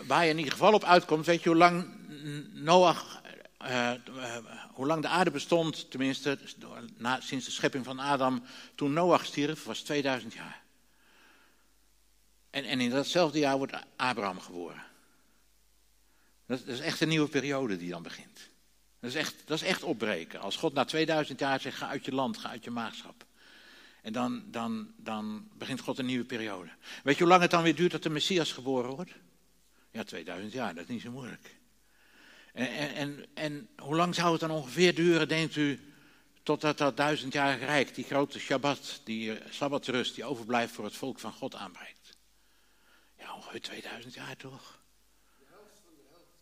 waar 0.07 0.25
je 0.25 0.31
in 0.31 0.39
ieder 0.39 0.53
geval 0.53 0.73
op 0.73 0.85
uitkomt, 0.85 1.27
weet 1.27 1.43
je 1.43 1.49
hoe 1.49 1.59
lang 1.59 1.87
Noach 2.53 3.23
uh, 3.63 3.93
uh, 4.09 4.37
hoe 4.73 4.87
lang 4.87 5.03
de 5.03 5.09
aarde 5.09 5.31
bestond, 5.31 5.91
tenminste 5.91 6.39
na, 6.97 7.21
sinds 7.21 7.45
de 7.45 7.51
schepping 7.51 7.85
van 7.85 7.99
Adam, 7.99 8.45
toen 8.75 8.93
Noach 8.93 9.25
stierf, 9.25 9.65
was 9.65 9.81
2000 9.81 10.33
jaar. 10.33 10.63
En, 12.51 12.65
en 12.65 12.81
in 12.81 12.91
datzelfde 12.91 13.39
jaar 13.39 13.57
wordt 13.57 13.73
Abraham 13.97 14.41
geboren. 14.41 14.83
Dat, 16.47 16.59
dat, 16.59 16.75
is 16.75 16.81
echt 16.81 17.01
een 17.01 17.09
nieuwe 17.09 17.29
periode 17.29 17.77
die 17.77 17.91
dan 17.91 18.03
begint. 18.03 18.39
Dat 19.01 19.11
is, 19.11 19.17
echt, 19.17 19.35
dat 19.47 19.61
is 19.61 19.69
echt 19.69 19.83
opbreken. 19.83 20.41
Als 20.41 20.57
God 20.57 20.73
na 20.73 20.85
2000 20.85 21.39
jaar 21.39 21.61
zegt, 21.61 21.77
ga 21.77 21.89
uit 21.89 22.05
je 22.05 22.15
land, 22.15 22.39
ga 22.39 22.49
uit 22.49 22.65
je 22.65 22.71
maagschap. 22.71 23.24
En 24.05 24.13
dan, 24.13 24.45
dan, 24.47 24.93
dan 24.97 25.49
begint 25.59 25.81
God 25.81 25.99
een 25.99 26.07
nieuwe 26.07 26.25
periode. 26.25 26.71
Weet 27.03 27.15
je 27.15 27.21
hoe 27.21 27.31
lang 27.31 27.43
het 27.43 27.51
dan 27.51 27.63
weer 27.63 27.75
duurt 27.75 27.91
dat 27.91 28.03
de 28.03 28.11
Messias 28.11 28.53
geboren 28.53 28.91
wordt? 28.91 29.11
Ja, 29.91 30.03
2000 30.03 30.53
jaar, 30.53 30.75
dat 30.75 30.83
is 30.83 30.89
niet 30.89 31.03
zo 31.03 31.11
moeilijk. 31.11 31.57
En, 32.53 32.95
en, 32.95 33.27
en 33.35 33.69
hoe 33.77 33.97
lang 33.97 34.15
zou 34.15 34.31
het 34.31 34.41
dan 34.41 34.51
ongeveer 34.51 34.95
duren, 34.95 35.29
denkt 35.29 35.57
u, 35.57 35.81
totdat 36.43 36.79
dat 36.79 36.97
duizendjarige 36.97 37.65
rijk, 37.65 37.95
die 37.95 38.05
grote 38.05 38.39
Shabbat, 38.39 39.01
die 39.05 39.39
Sabbatrust, 39.51 40.15
die 40.15 40.25
overblijft 40.25 40.73
voor 40.75 40.85
het 40.85 40.97
volk 40.97 41.19
van 41.19 41.33
God 41.33 41.55
aanbreekt? 41.55 42.17
Ja, 43.19 43.35
ongeveer 43.35 43.61
2000 43.61 44.15
jaar 44.15 44.37
toch? 44.37 44.83
De 45.39 45.45
helft 45.49 45.81
van 45.85 45.95
de 45.97 46.07
helft. 46.11 46.37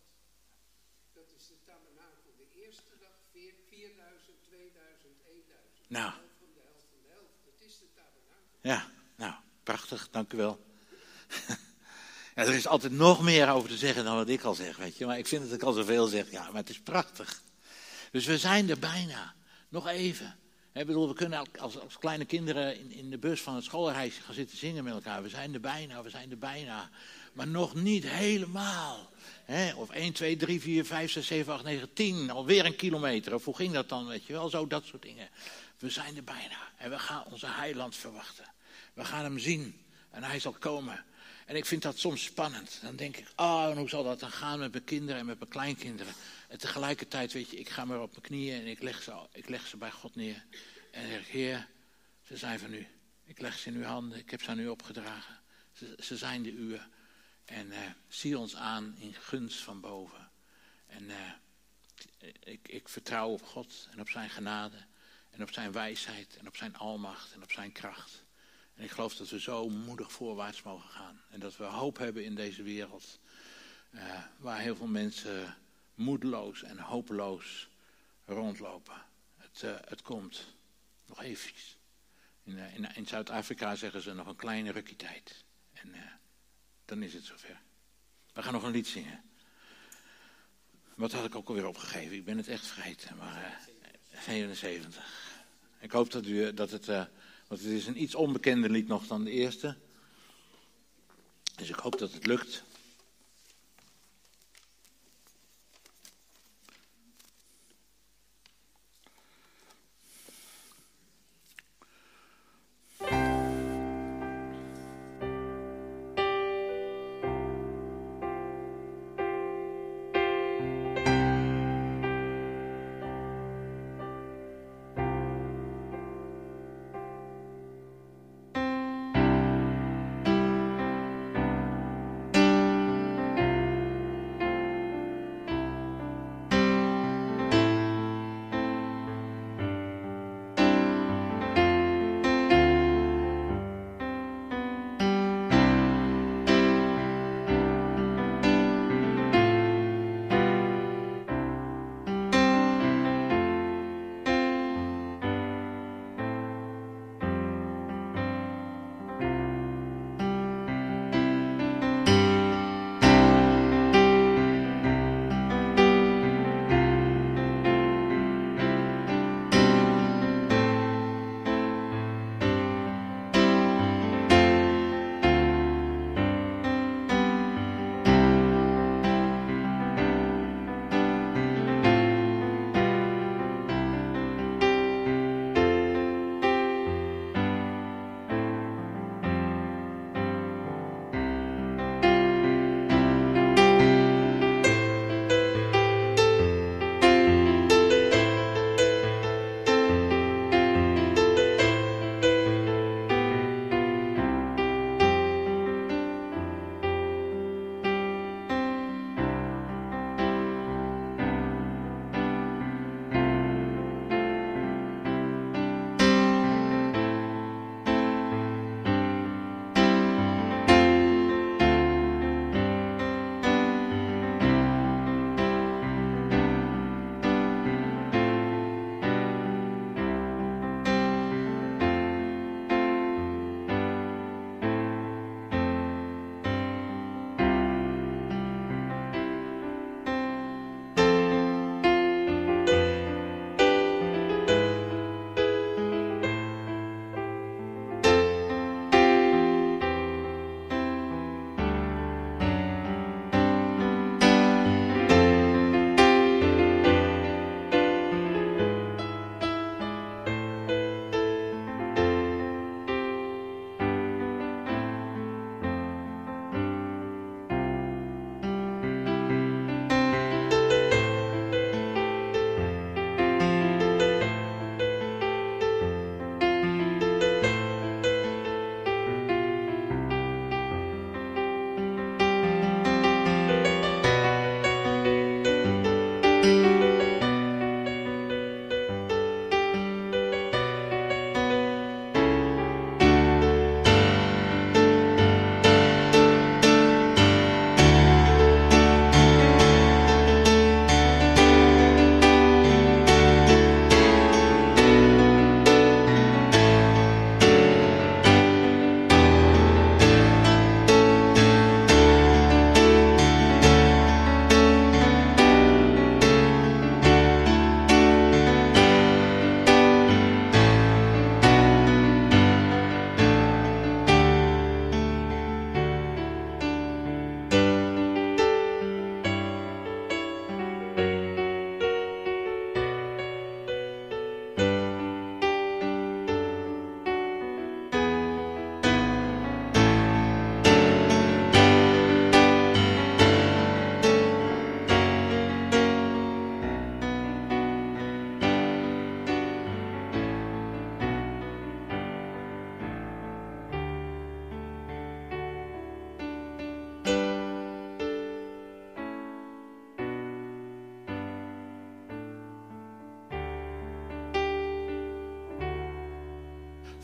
Dat 1.13 1.29
is 1.37 1.47
de 1.47 1.57
tabernakel. 1.65 2.31
De 2.37 2.47
eerste 2.65 2.93
dag 2.99 3.15
4000, 3.31 4.43
2000, 4.43 5.13
1000. 5.25 5.89
Nou. 5.89 6.11
De 6.11 6.19
helft 6.19 6.37
van 6.39 6.51
de 6.53 6.61
helft 6.67 6.85
van 6.91 6.99
de 7.05 7.09
helft. 7.15 7.35
Dat 7.49 7.59
is 7.67 7.73
de 7.79 7.89
tabernakel. 7.99 8.52
Ja, 8.63 8.87
nou, 9.15 9.33
prachtig, 9.63 10.07
dank 10.11 10.33
u 10.33 10.37
wel. 10.37 10.65
Er 12.33 12.53
is 12.53 12.67
altijd 12.67 12.93
nog 12.93 13.21
meer 13.21 13.49
over 13.49 13.69
te 13.69 13.77
zeggen 13.77 14.03
dan 14.03 14.15
wat 14.15 14.29
ik 14.29 14.43
al 14.43 14.53
zeg, 14.53 14.77
weet 14.77 14.97
je. 14.97 15.05
Maar 15.05 15.17
ik 15.17 15.27
vind 15.27 15.43
dat 15.43 15.53
ik 15.53 15.63
al 15.63 15.73
zoveel 15.73 16.07
zeg. 16.07 16.31
Ja, 16.31 16.43
maar 16.43 16.61
het 16.61 16.69
is 16.69 16.79
prachtig. 16.79 17.41
Dus 18.11 18.25
we 18.25 18.37
zijn 18.37 18.69
er 18.69 18.79
bijna. 18.79 19.33
Nog 19.69 19.87
even. 19.87 20.35
Ik 20.73 20.85
bedoel, 20.85 21.07
we 21.07 21.13
kunnen 21.13 21.51
als, 21.59 21.79
als 21.79 21.97
kleine 21.97 22.25
kinderen 22.25 22.79
in, 22.79 22.91
in 22.91 23.09
de 23.09 23.17
bus 23.17 23.41
van 23.41 23.55
het 23.55 23.63
schoolreisje 23.63 24.21
gaan 24.21 24.33
zitten 24.33 24.57
zingen 24.57 24.83
met 24.83 24.93
elkaar. 24.93 25.23
We 25.23 25.29
zijn 25.29 25.53
er 25.53 25.59
bijna, 25.59 26.03
we 26.03 26.09
zijn 26.09 26.31
er 26.31 26.37
bijna. 26.37 26.89
Maar 27.33 27.47
nog 27.47 27.75
niet 27.75 28.07
helemaal. 28.07 29.09
He, 29.45 29.73
of 29.73 29.89
1, 29.89 30.13
2, 30.13 30.35
3, 30.35 30.61
4, 30.61 30.85
5, 30.85 31.11
6, 31.11 31.27
7, 31.27 31.53
8, 31.53 31.63
9, 31.63 31.93
10. 31.93 32.29
Alweer 32.29 32.65
een 32.65 32.75
kilometer. 32.75 33.33
Of 33.33 33.45
hoe 33.45 33.55
ging 33.55 33.73
dat 33.73 33.89
dan, 33.89 34.07
weet 34.07 34.25
je 34.25 34.33
wel? 34.33 34.49
Zo, 34.49 34.67
dat 34.67 34.85
soort 34.85 35.01
dingen. 35.01 35.29
We 35.77 35.89
zijn 35.89 36.15
er 36.15 36.23
bijna. 36.23 36.57
En 36.77 36.89
we 36.89 36.99
gaan 36.99 37.23
onze 37.31 37.47
heiland 37.47 37.95
verwachten. 37.95 38.52
We 38.93 39.05
gaan 39.05 39.23
hem 39.23 39.39
zien. 39.39 39.81
En 40.09 40.23
hij 40.23 40.39
zal 40.39 40.51
komen. 40.51 41.05
En 41.45 41.55
ik 41.55 41.65
vind 41.65 41.81
dat 41.81 41.97
soms 41.97 42.23
spannend. 42.23 42.79
Dan 42.81 42.95
denk 42.95 43.17
ik, 43.17 43.27
oh, 43.35 43.67
en 43.69 43.77
hoe 43.77 43.89
zal 43.89 44.03
dat 44.03 44.19
dan 44.19 44.31
gaan 44.31 44.59
met 44.59 44.71
mijn 44.71 44.83
kinderen 44.83 45.19
en 45.19 45.25
met 45.25 45.39
mijn 45.39 45.49
kleinkinderen? 45.49 46.13
En 46.47 46.57
tegelijkertijd, 46.57 47.33
weet 47.33 47.49
je, 47.49 47.59
ik 47.59 47.69
ga 47.69 47.85
maar 47.85 48.01
op 48.01 48.11
mijn 48.11 48.21
knieën 48.21 48.61
en 48.61 48.67
ik 48.67 48.81
leg 48.81 49.03
ze, 49.03 49.27
ik 49.31 49.49
leg 49.49 49.67
ze 49.67 49.77
bij 49.77 49.91
God 49.91 50.15
neer. 50.15 50.45
En 50.91 51.07
zeg, 51.07 51.27
Heer, 51.27 51.67
ze 52.27 52.37
zijn 52.37 52.59
van 52.59 52.73
u. 52.73 52.87
Ik 53.25 53.39
leg 53.39 53.59
ze 53.59 53.69
in 53.69 53.75
uw 53.75 53.83
handen, 53.83 54.19
ik 54.19 54.31
heb 54.31 54.41
ze 54.41 54.49
aan 54.49 54.59
u 54.59 54.67
opgedragen. 54.67 55.39
Ze, 55.71 55.97
ze 55.99 56.17
zijn 56.17 56.43
de 56.43 56.51
uwe. 56.51 56.81
En 57.45 57.67
uh, 57.67 57.77
zie 58.07 58.37
ons 58.37 58.55
aan 58.55 58.95
in 58.97 59.13
gunst 59.13 59.59
van 59.59 59.81
boven. 59.81 60.31
En 60.87 61.03
uh, 61.03 61.15
ik, 62.39 62.67
ik 62.67 62.89
vertrouw 62.89 63.29
op 63.29 63.43
God 63.43 63.87
en 63.91 63.99
op 63.99 64.09
zijn 64.09 64.29
genade. 64.29 64.77
En 65.29 65.41
op 65.41 65.51
zijn 65.51 65.71
wijsheid 65.71 66.37
en 66.37 66.47
op 66.47 66.55
zijn 66.55 66.77
almacht 66.77 67.33
en 67.33 67.43
op 67.43 67.51
zijn 67.51 67.71
kracht. 67.71 68.22
En 68.75 68.83
ik 68.83 68.91
geloof 68.91 69.15
dat 69.15 69.29
we 69.29 69.39
zo 69.39 69.69
moedig 69.69 70.11
voorwaarts 70.11 70.61
mogen 70.61 70.89
gaan. 70.89 71.21
En 71.29 71.39
dat 71.39 71.57
we 71.57 71.63
hoop 71.63 71.97
hebben 71.97 72.25
in 72.25 72.35
deze 72.35 72.63
wereld. 72.63 73.19
Uh, 73.91 74.23
waar 74.37 74.59
heel 74.59 74.75
veel 74.75 74.87
mensen 74.87 75.57
moedeloos 75.95 76.63
en 76.63 76.79
hopeloos 76.79 77.69
rondlopen. 78.25 79.05
Het, 79.37 79.61
uh, 79.61 79.75
het 79.85 80.01
komt. 80.01 80.55
Nog 81.05 81.21
even. 81.21 81.51
In, 82.43 82.57
uh, 82.57 82.75
in, 82.75 82.95
in 82.95 83.07
Zuid-Afrika 83.07 83.75
zeggen 83.75 84.01
ze 84.01 84.13
nog 84.13 84.27
een 84.27 84.35
kleine 84.35 84.71
rukkie 84.71 84.95
tijd. 84.95 85.45
En 85.73 85.95
dan 86.85 87.03
is 87.03 87.13
het 87.13 87.25
zover. 87.25 87.61
We 88.33 88.43
gaan 88.43 88.53
nog 88.53 88.63
een 88.63 88.71
lied 88.71 88.87
zingen. 88.87 89.23
Wat 90.95 91.11
had 91.11 91.25
ik 91.25 91.35
ook 91.35 91.47
alweer 91.47 91.67
opgegeven? 91.67 92.15
Ik 92.15 92.25
ben 92.25 92.37
het 92.37 92.47
echt 92.47 92.65
vergeten. 92.65 93.17
Maar 93.17 93.67
77. 94.25 95.31
Ik 95.79 95.91
hoop 95.91 96.11
dat, 96.11 96.25
u, 96.25 96.53
dat 96.53 96.71
het... 96.71 96.87
Want 97.47 97.61
het 97.61 97.71
is 97.71 97.87
een 97.87 98.01
iets 98.01 98.15
onbekender 98.15 98.69
lied 98.69 98.87
nog 98.87 99.07
dan 99.07 99.23
de 99.23 99.31
eerste. 99.31 99.75
Dus 101.55 101.69
ik 101.69 101.75
hoop 101.75 101.99
dat 101.99 102.13
het 102.13 102.25
lukt. 102.25 102.63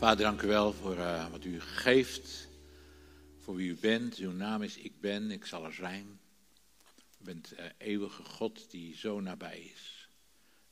Vader, 0.00 0.24
dank 0.24 0.42
u 0.42 0.46
wel 0.46 0.72
voor 0.72 0.96
uh, 0.96 1.30
wat 1.30 1.44
u 1.44 1.60
geeft, 1.60 2.48
voor 3.38 3.54
wie 3.54 3.70
u 3.70 3.76
bent. 3.76 4.16
Uw 4.16 4.32
naam 4.32 4.62
is 4.62 4.76
Ik 4.76 5.00
Ben, 5.00 5.30
ik 5.30 5.46
zal 5.46 5.64
er 5.64 5.72
zijn. 5.72 6.20
U 7.20 7.24
bent 7.24 7.52
uh, 7.52 7.64
eeuwige 7.78 8.24
God 8.24 8.70
die 8.70 8.96
zo 8.96 9.20
nabij 9.20 9.60
is. 9.60 10.08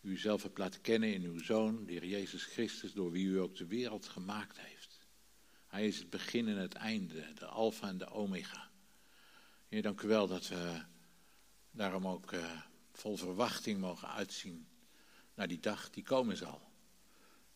U 0.01 0.17
zelf 0.19 0.43
hebt 0.43 0.59
laten 0.59 0.81
kennen 0.81 1.15
in 1.15 1.23
uw 1.23 1.43
Zoon, 1.43 1.85
de 1.87 1.93
Heer 1.93 2.07
Jezus 2.07 2.45
Christus, 2.45 2.93
door 2.93 3.11
wie 3.11 3.27
u 3.27 3.39
ook 3.39 3.57
de 3.57 3.67
wereld 3.67 4.09
gemaakt 4.09 4.59
heeft. 4.61 4.99
Hij 5.67 5.87
is 5.87 5.99
het 5.99 6.11
begin 6.11 6.49
en 6.49 6.57
het 6.57 6.75
einde, 6.75 7.33
de 7.35 7.47
alfa 7.47 7.89
en 7.89 7.99
de 7.99 8.11
omega. 8.11 8.71
Heer, 9.69 9.83
dank 9.83 10.01
u 10.01 10.09
wel 10.09 10.27
dat 10.27 10.49
we 10.49 10.83
daarom 11.71 12.07
ook 12.07 12.33
uh, 12.33 12.61
vol 12.93 13.17
verwachting 13.17 13.81
mogen 13.81 14.09
uitzien 14.09 14.69
naar 15.35 15.49
die 15.49 15.61
dag 15.61 15.91
die 15.91 16.03
komen 16.03 16.37
zal. 16.37 16.71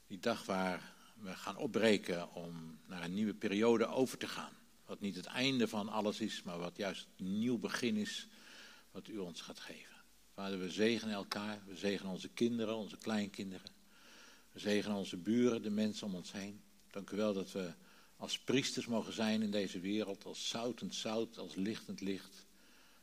Die 0.07 0.19
dag 0.19 0.45
waar 0.45 1.01
we 1.23 1.35
gaan 1.35 1.57
opbreken 1.57 2.35
om 2.35 2.79
naar 2.87 3.05
een 3.05 3.15
nieuwe 3.15 3.35
periode 3.35 3.87
over 3.87 4.19
te 4.19 4.29
gaan. 4.29 4.53
Wat 4.87 5.01
niet 5.01 5.17
het 5.17 5.27
einde 5.27 5.69
van 5.69 5.89
alles 5.89 6.21
is, 6.21 6.43
maar 6.43 6.59
wat 6.59 6.77
juist 6.77 7.07
een 7.17 7.39
nieuw 7.39 7.59
begin 7.59 7.97
is 7.97 8.29
wat 8.91 9.09
u 9.09 9.19
ons 9.19 9.41
gaat 9.41 9.61
geven. 9.61 9.97
Vader, 10.35 10.59
we 10.59 10.71
zegenen 10.71 11.15
elkaar, 11.15 11.63
we 11.67 11.77
zegenen 11.77 12.13
onze 12.13 12.29
kinderen, 12.29 12.77
onze 12.77 12.97
kleinkinderen. 12.97 13.71
We 14.53 14.59
zegenen 14.59 14.97
onze 14.97 15.17
buren, 15.17 15.63
de 15.63 15.71
mensen 15.71 16.07
om 16.07 16.15
ons 16.15 16.33
heen. 16.33 16.61
Dank 16.91 17.11
u 17.11 17.17
wel 17.17 17.33
dat 17.33 17.53
we 17.53 17.73
als 18.17 18.39
priesters 18.39 18.87
mogen 18.87 19.13
zijn 19.13 19.43
in 19.43 19.51
deze 19.51 19.81
wereld, 19.81 20.25
als 20.25 20.49
zoutend 20.49 20.95
zout, 20.95 21.39
als 21.39 21.55
lichtend 21.55 22.01
licht. 22.01 22.47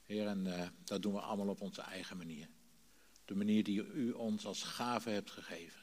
Heer, 0.06 0.28
en 0.28 0.46
uh, 0.46 0.68
dat 0.84 1.02
doen 1.02 1.14
we 1.14 1.20
allemaal 1.20 1.48
op 1.48 1.62
onze 1.62 1.82
eigen 1.82 2.18
manier. 2.18 2.48
De 3.26 3.36
manier 3.36 3.64
die 3.64 3.84
u 3.84 4.12
ons 4.12 4.46
als 4.46 4.64
gave 4.64 5.10
hebt 5.10 5.32
gegeven. 5.32 5.82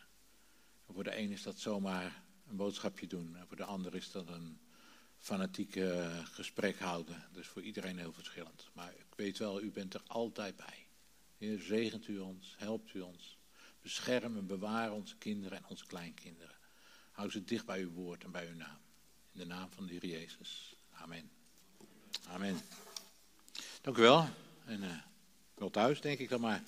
En 0.86 0.94
voor 0.94 1.04
de 1.04 1.18
een 1.18 1.30
is 1.30 1.42
dat 1.42 1.58
zomaar 1.58 2.24
een 2.48 2.56
boodschapje 2.56 3.06
doen. 3.06 3.36
En 3.36 3.47
voor 3.47 3.56
de 3.56 3.64
ander 3.64 3.94
is 3.94 4.10
dat 4.10 4.28
een 4.28 4.59
fanatiek 5.18 5.81
gesprek 6.24 6.78
houden. 6.78 7.24
Dus 7.32 7.47
voor 7.47 7.62
iedereen 7.62 7.98
heel 7.98 8.12
verschillend. 8.12 8.68
Maar 8.73 8.93
ik 8.93 9.14
weet 9.16 9.39
wel, 9.39 9.62
u 9.62 9.70
bent 9.70 9.94
er 9.94 10.02
altijd 10.06 10.56
bij. 10.56 10.86
Heer, 11.39 11.60
zegent 11.60 12.09
u 12.09 12.18
ons, 12.18 12.55
helpt 12.59 12.94
u 12.94 13.01
ons. 13.01 13.39
Bescherm 13.81 14.36
en 14.36 14.47
bewaar 14.47 14.93
onze 14.93 15.16
kinderen 15.16 15.59
en 15.59 15.66
onze 15.66 15.86
kleinkinderen. 15.86 16.56
Hou 17.10 17.31
ze 17.31 17.44
dicht 17.44 17.66
bij 17.66 17.81
uw 17.81 17.90
woord 17.90 18.24
en 18.24 18.31
bij 18.31 18.48
uw 18.48 18.55
naam. 18.55 18.78
In 19.32 19.39
de 19.40 19.47
naam 19.47 19.70
van 19.70 19.86
de 19.86 19.93
Heer 19.93 20.06
Jezus. 20.06 20.77
Amen. 20.90 21.31
Amen. 22.28 22.60
Dank 23.81 23.97
u 23.97 24.01
wel. 24.01 24.28
En 24.64 24.82
uh, 24.82 24.97
wel 25.55 25.70
thuis, 25.70 26.01
denk 26.01 26.18
ik 26.18 26.28
dan 26.28 26.40
maar. 26.40 26.62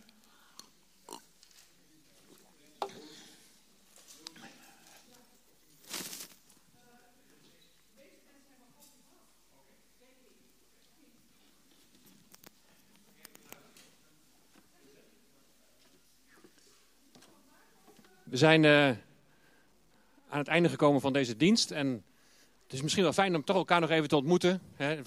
We 18.31 18.37
zijn 18.37 18.65
uh, 18.65 18.87
aan 20.29 20.39
het 20.39 20.49
einde 20.49 20.69
gekomen 20.69 21.01
van 21.01 21.13
deze 21.13 21.37
dienst. 21.37 21.71
En 21.71 22.05
het 22.63 22.73
is 22.73 22.83
misschien 22.83 23.03
wel 23.03 23.13
fijn 23.13 23.35
om 23.35 23.45
toch 23.45 23.57
elkaar 23.57 23.81
nog 23.81 23.91
even 23.91 24.09
te 24.09 24.17
ontmoeten. 24.17 24.61
Hè. 24.75 25.03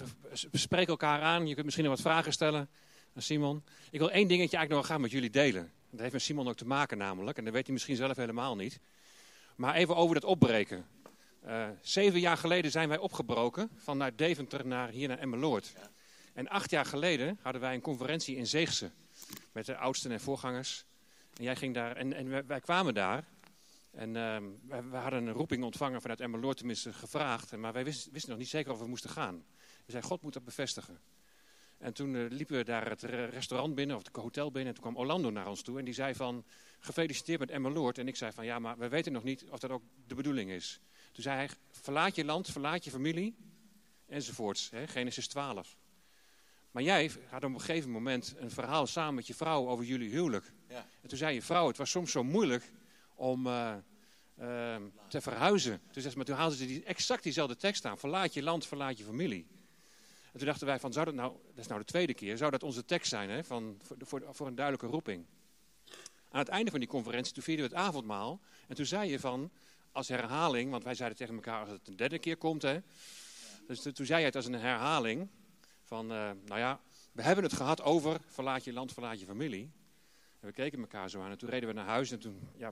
We 0.52 0.58
spreken 0.58 0.88
elkaar 0.88 1.22
aan. 1.22 1.48
Je 1.48 1.54
kunt 1.54 1.66
misschien 1.66 1.86
nog 1.86 1.94
wat 1.94 2.04
vragen 2.04 2.34
stellen 2.34 2.70
aan 3.16 3.22
Simon. 3.22 3.64
Ik 3.90 4.00
wil 4.00 4.12
één 4.12 4.28
dingetje 4.28 4.58
eigenlijk 4.58 4.70
nog 4.70 4.80
wel 4.80 4.90
gaan 4.90 5.02
met 5.02 5.12
jullie 5.12 5.30
delen. 5.30 5.72
Dat 5.90 6.00
heeft 6.00 6.14
met 6.14 6.22
Simon 6.22 6.48
ook 6.48 6.56
te 6.56 6.66
maken 6.66 6.98
namelijk. 6.98 7.38
En 7.38 7.44
dat 7.44 7.54
weet 7.54 7.64
hij 7.64 7.74
misschien 7.74 7.96
zelf 7.96 8.16
helemaal 8.16 8.56
niet. 8.56 8.80
Maar 9.56 9.76
even 9.76 9.96
over 9.96 10.14
dat 10.16 10.24
opbreken. 10.24 10.86
Uh, 11.46 11.68
zeven 11.82 12.20
jaar 12.20 12.38
geleden 12.38 12.72
zijn 12.72 12.90
wij 12.90 12.98
opgebroken. 12.98 13.70
Vanuit 13.76 14.18
Deventer 14.18 14.68
naar 14.68 14.90
hier 14.90 15.08
naar 15.08 15.20
Emmeloord. 15.20 15.74
En 16.34 16.48
acht 16.48 16.70
jaar 16.70 16.86
geleden 16.86 17.40
hadden 17.42 17.62
wij 17.62 17.74
een 17.74 17.82
conferentie 17.82 18.36
in 18.36 18.48
Zeegse. 18.48 18.92
Met 19.52 19.66
de 19.66 19.78
oudsten 19.78 20.12
en 20.12 20.20
voorgangers. 20.20 20.86
En 21.42 21.48
jij 21.48 21.56
ging 21.56 21.74
daar, 21.74 21.96
en, 21.96 22.14
en 22.14 22.48
wij, 22.48 22.60
kwamen 22.60 22.94
daar. 22.94 23.28
En 23.92 24.16
uh, 24.16 24.38
we, 24.90 24.98
hadden 24.98 25.28
een 25.28 25.34
roeping 25.34 25.64
ontvangen 25.64 26.02
vanuit 26.02 26.20
Emmeloord, 26.20 26.58
tenminste 26.58 26.94
gevraagd. 26.94 27.58
Maar 27.58 27.74
wij 27.74 27.84
wisten, 27.84 28.12
wisten, 28.12 28.30
nog 28.30 28.40
niet 28.40 28.50
zeker 28.50 28.72
of 28.72 28.80
we 28.80 28.88
moesten 28.88 29.10
gaan. 29.10 29.46
We 29.86 29.92
zeiden, 29.92 30.10
God 30.10 30.22
moet 30.22 30.34
dat 30.34 30.44
bevestigen. 30.44 31.00
En 31.78 31.94
toen 31.94 32.14
uh, 32.14 32.30
liepen 32.30 32.58
we 32.58 32.64
daar 32.64 32.90
het 32.90 33.02
restaurant 33.04 33.76
binnen, 33.76 33.96
of 33.96 34.06
het 34.06 34.16
hotel 34.16 34.52
binnen. 34.52 34.76
En 34.76 34.82
toen 34.82 34.92
kwam 34.92 35.02
Orlando 35.04 35.30
naar 35.30 35.48
ons 35.48 35.62
toe 35.62 35.80
en 35.80 35.86
die 35.86 35.94
zei 35.94 36.16
van, 36.16 36.46
gefeliciteerd 36.80 37.40
met 37.40 37.50
Emmeloord. 37.50 37.98
En 37.98 38.08
ik 38.08 38.16
zei 38.16 38.32
van, 38.32 38.46
ja, 38.46 38.60
maar 38.60 38.78
we 38.78 38.88
weten 38.88 39.12
nog 39.12 39.24
niet 39.24 39.50
of 39.50 39.60
dat 39.60 39.72
ook 39.72 39.84
de 40.08 40.16
bedoeling 40.16 40.50
is. 40.50 40.80
Toen 41.12 41.24
zei 41.24 41.36
hij, 41.36 41.50
verlaat 41.72 42.16
je 42.16 42.26
land, 42.26 42.50
verlaat 42.50 42.84
je 42.84 42.92
familie, 42.92 43.36
enzovoorts. 44.08 44.70
Hè, 44.70 44.88
Genesis 44.88 45.28
12. 45.28 45.78
Maar 46.72 46.84
jij 46.84 47.12
had 47.30 47.44
op 47.44 47.54
een 47.54 47.60
gegeven 47.60 47.92
moment 47.92 48.34
een 48.38 48.52
verhaal 48.52 48.88
samen 48.88 49.16
met 49.16 49.28
je 49.28 49.34
vrouw 49.34 49.68
over 49.68 49.86
jullie 49.86 50.10
huwelijk. 50.10 50.52
Ja. 50.68 50.86
En 51.02 51.10
toen 51.10 51.18
zei 51.18 51.34
je 51.34 51.42
vrouw, 51.42 51.68
het 51.68 51.78
was 51.78 51.90
soms 51.90 52.12
zo 52.12 52.24
moeilijk 52.24 52.72
om 53.16 53.48
uh, 53.48 53.74
uh, 54.40 54.76
te 55.08 55.22
verhuizen. 55.22 55.82
Dus, 55.92 56.16
maar 56.16 56.26
toen 56.26 56.36
haalden 56.36 56.58
ze 56.58 56.66
die, 56.66 56.84
exact 56.84 57.24
diezelfde 57.24 57.56
tekst 57.56 57.86
aan. 57.86 57.98
Verlaat 57.98 58.34
je 58.34 58.44
land, 58.44 58.68
verlaat 58.68 58.98
je 58.98 59.04
familie. 59.04 59.48
En 60.32 60.38
toen 60.38 60.48
dachten 60.48 60.68
wij 60.68 60.80
van, 60.80 60.94
zou 60.94 61.06
dat 61.06 61.14
nou, 61.14 61.34
dat 61.48 61.58
is 61.58 61.68
nou 61.68 61.80
de 61.80 61.86
tweede 61.86 62.14
keer, 62.14 62.38
zou 62.38 62.52
dat 62.52 62.64
onze 62.64 62.86
tekst 62.86 63.10
zijn 63.10 63.30
hè, 63.30 63.44
van, 63.44 63.80
voor, 63.82 63.98
voor, 64.00 64.24
voor 64.32 64.48
een 64.48 64.56
duidelijke 64.56 64.92
roeping. 64.92 65.26
Aan 66.30 66.40
het 66.40 66.50
einde 66.50 66.72
van 66.72 66.80
die 66.80 66.90
conferentie, 66.90 67.34
toen 67.34 67.44
vierden 67.44 67.70
we 67.70 67.76
het 67.76 67.86
avondmaal. 67.86 68.40
En 68.68 68.76
toen 68.76 68.86
zei 68.86 69.10
je 69.10 69.20
van, 69.20 69.52
als 69.92 70.08
herhaling, 70.08 70.72
want 70.72 70.84
wij 70.84 70.96
zeiden 70.96 71.18
tegen 71.18 71.36
elkaar 71.36 71.60
als 71.60 71.70
het 71.70 71.88
een 71.88 71.96
derde 71.96 72.20
keer 72.20 72.38
komt. 72.38 72.62
Hè, 72.62 72.80
dus 73.68 73.82
toen 73.82 74.06
zei 74.06 74.20
je 74.20 74.26
het 74.26 74.36
als 74.36 74.46
een 74.46 74.54
herhaling. 74.54 75.30
Van, 75.92 76.12
uh, 76.12 76.30
nou 76.46 76.60
ja, 76.60 76.80
we 77.12 77.22
hebben 77.22 77.44
het 77.44 77.54
gehad 77.54 77.82
over 77.82 78.20
verlaat 78.26 78.64
je 78.64 78.74
land, 78.74 78.94
verlaat 78.94 79.20
je 79.20 79.26
familie. 79.26 79.72
En 80.40 80.48
we 80.48 80.54
keken 80.54 80.80
elkaar 80.80 81.10
zo 81.10 81.22
aan 81.22 81.32
en 81.32 81.38
toen 81.38 81.50
reden 81.50 81.70
we 81.70 81.76
naar 81.76 81.86
huis 81.86 82.12
en 82.12 82.20
toen, 82.20 82.50
ja, 82.58 82.72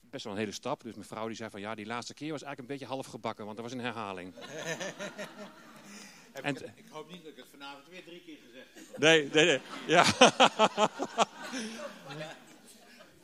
best 0.00 0.24
wel 0.24 0.32
een 0.32 0.38
hele 0.38 0.52
stap. 0.52 0.82
Dus 0.82 0.94
mijn 0.94 1.06
vrouw 1.06 1.26
die 1.26 1.36
zei 1.36 1.50
van, 1.50 1.60
ja, 1.60 1.74
die 1.74 1.86
laatste 1.86 2.14
keer 2.14 2.30
was 2.30 2.42
eigenlijk 2.42 2.72
een 2.72 2.78
beetje 2.78 2.94
half 2.94 3.06
gebakken, 3.06 3.44
want 3.44 3.56
dat 3.56 3.64
was 3.64 3.74
een 3.74 3.84
herhaling. 3.84 4.34
en, 6.32 6.54
ik, 6.54 6.60
ik, 6.74 6.84
hoop 6.90 7.10
niet 7.10 7.22
dat 7.22 7.32
ik 7.32 7.36
het 7.36 7.48
vanavond 7.50 7.88
weer 7.88 8.04
drie 8.04 8.20
keer 8.20 8.38
gezegd 8.46 8.68
heb. 8.74 8.98
Nee, 8.98 9.28
nee, 9.32 9.44
nee. 9.44 9.60
Ja. 9.86 10.02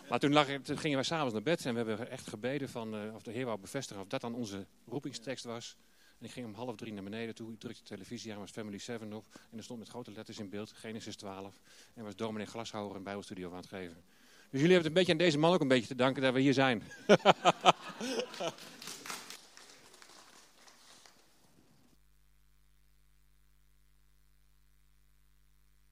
maar 0.08 0.18
toen, 0.18 0.32
lag, 0.32 0.46
toen 0.46 0.78
gingen 0.78 0.96
wij 0.96 1.06
s'avonds 1.06 1.32
naar 1.32 1.42
bed 1.42 1.64
en 1.64 1.72
we 1.72 1.78
hebben 1.78 2.10
echt 2.10 2.28
gebeden 2.28 2.68
van, 2.68 3.04
uh, 3.04 3.14
of 3.14 3.22
de 3.22 3.32
Heer 3.32 3.44
wou 3.44 3.58
bevestigen 3.58 4.02
of 4.02 4.08
dat 4.08 4.20
dan 4.20 4.34
onze 4.34 4.66
roepingstekst 4.86 5.44
was. 5.44 5.76
En 6.18 6.26
ik 6.26 6.30
ging 6.30 6.46
om 6.46 6.54
half 6.54 6.76
drie 6.76 6.92
naar 6.92 7.02
beneden 7.02 7.34
toe. 7.34 7.52
Ik 7.52 7.58
drukte 7.58 7.82
de 7.82 7.88
televisie 7.88 8.32
aan, 8.32 8.38
was 8.38 8.50
Family 8.50 8.78
7 8.78 9.12
op. 9.12 9.24
En 9.50 9.58
er 9.58 9.64
stond 9.64 9.78
met 9.78 9.88
grote 9.88 10.12
letters 10.12 10.38
in 10.38 10.48
beeld, 10.48 10.72
Genesis 10.72 11.16
12. 11.16 11.60
En 11.94 12.04
was 12.04 12.16
dominee 12.16 12.46
Glashouwer 12.46 12.96
een 12.96 13.02
bijbelstudio 13.02 13.50
aan 13.50 13.56
het 13.56 13.66
geven. 13.66 14.02
Dus 14.50 14.60
jullie 14.60 14.74
hebben 14.74 14.76
het 14.76 14.86
een 14.86 14.92
beetje 14.92 15.12
aan 15.12 15.18
deze 15.18 15.38
man 15.38 15.52
ook 15.52 15.60
een 15.60 15.68
beetje 15.68 15.86
te 15.86 15.94
danken 15.94 16.22
dat 16.22 16.32
we 16.34 16.40
hier 16.40 16.54
zijn. 16.54 16.82